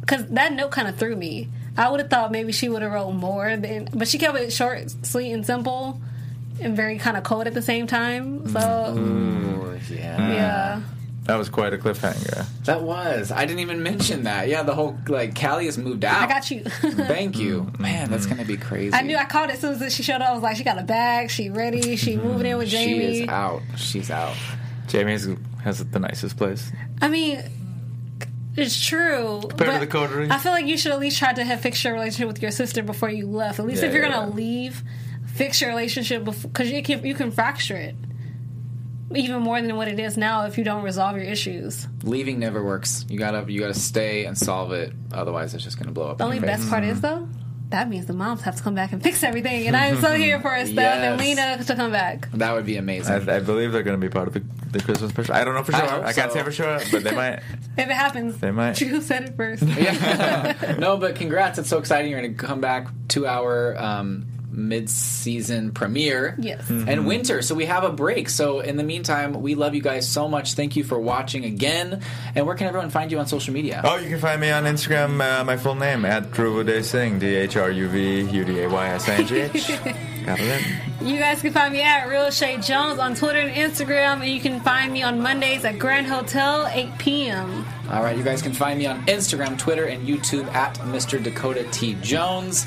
because 0.00 0.26
that 0.26 0.52
note 0.52 0.72
kind 0.72 0.88
of 0.88 0.96
threw 0.96 1.16
me. 1.16 1.48
I 1.76 1.88
would 1.88 2.00
have 2.00 2.10
thought 2.10 2.32
maybe 2.32 2.52
she 2.52 2.68
would 2.68 2.82
have 2.82 2.92
wrote 2.92 3.12
more, 3.12 3.56
than, 3.56 3.88
but 3.94 4.08
she 4.08 4.18
kept 4.18 4.36
it 4.36 4.52
short, 4.52 4.92
sweet, 5.06 5.32
and 5.32 5.46
simple, 5.46 6.00
and 6.60 6.76
very 6.76 6.98
kind 6.98 7.16
of 7.16 7.22
cold 7.22 7.46
at 7.46 7.54
the 7.54 7.62
same 7.62 7.86
time. 7.86 8.46
So 8.48 8.94
Ooh, 8.98 9.78
yeah. 9.94 10.32
yeah, 10.32 10.80
That 11.28 11.36
was 11.36 11.50
quite 11.50 11.74
a 11.74 11.76
cliffhanger. 11.76 12.46
That 12.64 12.80
was. 12.80 13.30
I 13.30 13.44
didn't 13.44 13.60
even 13.60 13.82
mention 13.82 14.22
that. 14.22 14.48
Yeah, 14.48 14.62
the 14.62 14.74
whole 14.74 14.96
like 15.08 15.38
Callie 15.38 15.66
has 15.66 15.76
moved 15.76 16.02
out. 16.02 16.22
I 16.22 16.26
got 16.26 16.50
you. 16.50 16.62
Thank 16.64 17.38
you, 17.38 17.64
mm-hmm. 17.64 17.82
man. 17.82 18.10
That's 18.10 18.24
gonna 18.24 18.46
be 18.46 18.56
crazy. 18.56 18.94
I 18.94 19.02
knew 19.02 19.14
I 19.14 19.26
called 19.26 19.50
it 19.50 19.56
as 19.56 19.60
soon 19.60 19.74
as 19.82 19.94
she 19.94 20.02
showed 20.02 20.22
up. 20.22 20.30
I 20.30 20.32
was 20.32 20.42
like, 20.42 20.56
she 20.56 20.64
got 20.64 20.78
a 20.78 20.84
bag, 20.84 21.30
she 21.30 21.50
ready, 21.50 21.96
she 21.96 22.14
mm-hmm. 22.14 22.26
moving 22.26 22.46
in 22.46 22.56
with 22.56 22.68
Jamie. 22.68 23.12
she 23.12 23.22
is 23.24 23.28
out. 23.28 23.60
She's 23.76 24.10
out. 24.10 24.34
Jamie 24.86 25.12
has, 25.12 25.28
has 25.62 25.84
the 25.84 25.98
nicest 25.98 26.38
place. 26.38 26.72
I 27.02 27.08
mean, 27.08 27.42
it's 28.56 28.82
true. 28.82 29.40
Compared 29.42 29.58
to 29.58 29.66
but 29.66 29.80
the 29.80 29.86
coterie. 29.86 30.30
I 30.30 30.38
feel 30.38 30.52
like 30.52 30.64
you 30.64 30.78
should 30.78 30.92
at 30.92 30.98
least 30.98 31.18
try 31.18 31.34
to 31.34 31.44
have 31.44 31.60
fixed 31.60 31.84
your 31.84 31.92
relationship 31.92 32.28
with 32.28 32.40
your 32.40 32.52
sister 32.52 32.82
before 32.82 33.10
you 33.10 33.26
left. 33.26 33.58
At 33.58 33.66
least 33.66 33.82
Yeah, 33.82 33.88
if 33.88 33.94
you're 33.94 34.06
yeah, 34.06 34.12
gonna 34.12 34.30
yeah. 34.30 34.34
leave, 34.34 34.82
fix 35.26 35.60
your 35.60 35.68
relationship 35.68 36.24
because 36.24 36.70
you 36.70 36.82
can 36.82 37.04
you 37.04 37.14
can 37.14 37.30
fracture 37.32 37.76
it 37.76 37.96
even 39.14 39.42
more 39.42 39.60
than 39.60 39.74
what 39.76 39.88
it 39.88 39.98
is 39.98 40.16
now 40.16 40.44
if 40.46 40.58
you 40.58 40.64
don't 40.64 40.82
resolve 40.82 41.16
your 41.16 41.24
issues. 41.24 41.86
Leaving 42.02 42.38
never 42.38 42.62
works. 42.62 43.04
You 43.08 43.18
gotta 43.18 43.50
you 43.50 43.60
gotta 43.60 43.74
stay 43.74 44.24
and 44.26 44.36
solve 44.36 44.72
it. 44.72 44.92
Otherwise, 45.12 45.54
it's 45.54 45.64
just 45.64 45.78
gonna 45.78 45.92
blow 45.92 46.08
up. 46.08 46.18
The 46.18 46.24
in 46.24 46.26
only 46.26 46.36
your 46.38 46.46
face. 46.46 46.58
best 46.58 46.70
part 46.70 46.84
is 46.84 47.00
though. 47.00 47.28
That 47.70 47.90
means 47.90 48.06
the 48.06 48.14
moms 48.14 48.40
have 48.42 48.56
to 48.56 48.62
come 48.62 48.74
back 48.74 48.92
and 48.92 49.02
fix 49.02 49.22
everything, 49.22 49.66
and 49.66 49.76
I'm 49.76 50.00
so 50.00 50.14
here 50.14 50.40
for 50.40 50.54
Estelle 50.56 51.02
and 51.12 51.20
Lena 51.20 51.62
to 51.62 51.74
come 51.76 51.92
back. 51.92 52.30
That 52.32 52.54
would 52.54 52.64
be 52.64 52.78
amazing. 52.78 53.28
I, 53.28 53.36
I 53.36 53.40
believe 53.40 53.72
they're 53.72 53.82
going 53.82 54.00
to 54.00 54.06
be 54.06 54.10
part 54.10 54.26
of 54.26 54.32
the, 54.32 54.42
the 54.70 54.80
Christmas 54.82 55.10
special. 55.10 55.34
I 55.34 55.44
don't 55.44 55.54
know 55.54 55.62
for 55.62 55.72
sure. 55.72 55.82
hope 55.86 56.02
I, 56.02 56.14
can't 56.14 56.32
so. 56.32 56.38
say 56.38 56.44
for 56.44 56.50
sure, 56.52 56.80
but 56.90 57.04
they 57.04 57.14
might. 57.14 57.40
If 57.76 57.90
it 57.90 57.92
happens, 57.92 58.38
They 58.38 58.52
might. 58.52 58.80
You 58.80 59.02
said 59.02 59.24
it 59.24 59.36
first. 59.36 59.64
yeah. 59.64 60.76
no, 60.78 60.96
but 60.96 61.16
congrats! 61.16 61.58
It's 61.58 61.68
so 61.68 61.76
exciting. 61.76 62.10
You're 62.10 62.20
going 62.22 62.34
to 62.34 62.42
come 62.46 62.62
back 62.62 62.88
two 63.06 63.26
hour 63.26 63.76
um, 63.78 64.24
mid 64.58 64.90
season 64.90 65.72
premiere. 65.72 66.36
Yes. 66.38 66.62
Mm-hmm. 66.62 66.88
And 66.88 67.06
winter, 67.06 67.40
so 67.42 67.54
we 67.54 67.66
have 67.66 67.84
a 67.84 67.92
break. 67.92 68.28
So 68.28 68.60
in 68.60 68.76
the 68.76 68.82
meantime, 68.82 69.40
we 69.40 69.54
love 69.54 69.74
you 69.74 69.80
guys 69.80 70.08
so 70.08 70.28
much. 70.28 70.54
Thank 70.54 70.76
you 70.76 70.84
for 70.84 70.98
watching 70.98 71.44
again. 71.44 72.02
And 72.34 72.46
where 72.46 72.56
can 72.56 72.66
everyone 72.66 72.90
find 72.90 73.10
you 73.10 73.18
on 73.18 73.26
social 73.26 73.54
media? 73.54 73.80
Oh, 73.84 73.96
you 73.96 74.08
can 74.08 74.18
find 74.18 74.40
me 74.40 74.50
on 74.50 74.64
Instagram, 74.64 75.20
uh, 75.20 75.44
my 75.44 75.56
full 75.56 75.76
name, 75.76 76.04
at 76.04 76.30
Dhruvuday 76.30 76.84
Singh, 76.84 77.18
D 77.18 77.34
H 77.34 77.56
R 77.56 77.70
U 77.70 77.88
V 77.88 78.22
U 78.22 78.44
D 78.44 78.60
A 78.60 78.68
Y 78.68 78.88
S 78.88 79.08
I 79.08 79.14
N 79.14 79.26
G 79.26 79.36
H. 79.40 79.68
Got 80.26 80.40
it. 80.40 80.62
You 81.00 81.16
guys 81.18 81.40
can 81.40 81.52
find 81.52 81.72
me 81.72 81.80
at 81.80 82.06
Real 82.06 82.30
Shay 82.30 82.58
Jones 82.58 82.98
on 82.98 83.14
Twitter 83.14 83.38
and 83.38 83.54
Instagram, 83.54 84.20
and 84.20 84.28
you 84.28 84.40
can 84.40 84.60
find 84.60 84.92
me 84.92 85.02
on 85.02 85.22
Mondays 85.22 85.64
at 85.64 85.78
Grand 85.78 86.06
Hotel, 86.06 86.66
8 86.66 86.98
p.m. 86.98 87.64
All 87.90 88.02
right, 88.02 88.14
you 88.16 88.22
guys 88.22 88.42
can 88.42 88.52
find 88.52 88.78
me 88.78 88.86
on 88.86 89.06
Instagram, 89.06 89.56
Twitter, 89.56 89.84
and 89.84 90.06
YouTube 90.06 90.52
at 90.52 90.74
Mr. 90.80 91.22
Dakota 91.22 91.64
T. 91.70 91.94
Jones. 92.02 92.66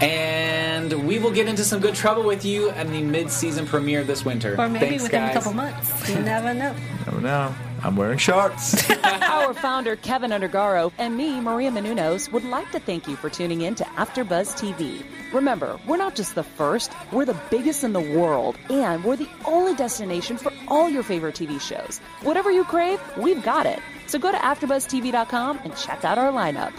And 0.00 1.06
we 1.06 1.18
will 1.18 1.30
get 1.30 1.46
into 1.46 1.62
some 1.64 1.80
good 1.80 1.94
trouble 1.94 2.22
with 2.22 2.44
you 2.44 2.70
at 2.70 2.88
the 2.88 3.02
mid-season 3.02 3.66
premiere 3.66 4.02
this 4.02 4.24
winter. 4.24 4.54
Or 4.58 4.68
maybe 4.68 4.86
Thanks, 4.86 5.02
within 5.04 5.20
guys. 5.20 5.30
a 5.30 5.34
couple 5.34 5.52
months. 5.52 6.08
You 6.08 6.20
never 6.20 6.54
know. 6.54 6.74
Never 7.06 7.20
know. 7.22 7.54
I'm 7.82 7.96
wearing 7.96 8.18
shorts. 8.18 8.88
Our 9.04 9.54
founder, 9.54 9.96
Keven 9.96 10.30
Undergaro, 10.32 10.92
and 10.98 11.16
me, 11.16 11.40
Maria 11.40 11.70
Menounos, 11.70 12.30
would 12.30 12.44
like 12.44 12.70
to 12.72 12.78
thank 12.78 13.08
you 13.08 13.16
for 13.16 13.30
tuning 13.30 13.62
in 13.62 13.74
to 13.76 13.84
AfterBuzz 13.84 14.52
TV. 14.58 15.02
Remember, 15.32 15.80
we're 15.86 15.96
not 15.96 16.14
just 16.14 16.34
the 16.34 16.42
first, 16.42 16.92
we're 17.10 17.24
the 17.24 17.38
biggest 17.50 17.82
in 17.82 17.94
the 17.94 18.00
world, 18.00 18.56
and 18.68 19.02
we're 19.02 19.16
the 19.16 19.28
only 19.46 19.74
destination 19.74 20.36
for 20.36 20.52
all 20.68 20.90
your 20.90 21.02
favorite 21.02 21.34
TV 21.34 21.58
shows. 21.58 21.98
Whatever 22.22 22.50
you 22.50 22.64
crave, 22.64 23.00
we've 23.16 23.42
got 23.42 23.64
it. 23.64 23.78
So 24.06 24.18
go 24.18 24.30
to 24.30 24.38
AfterBuzzTV.com 24.38 25.60
and 25.64 25.74
check 25.76 26.04
out 26.04 26.18
our 26.18 26.30
lineup. 26.30 26.72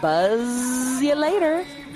Buzz 0.00 1.02
you 1.02 1.14
later. 1.16 1.64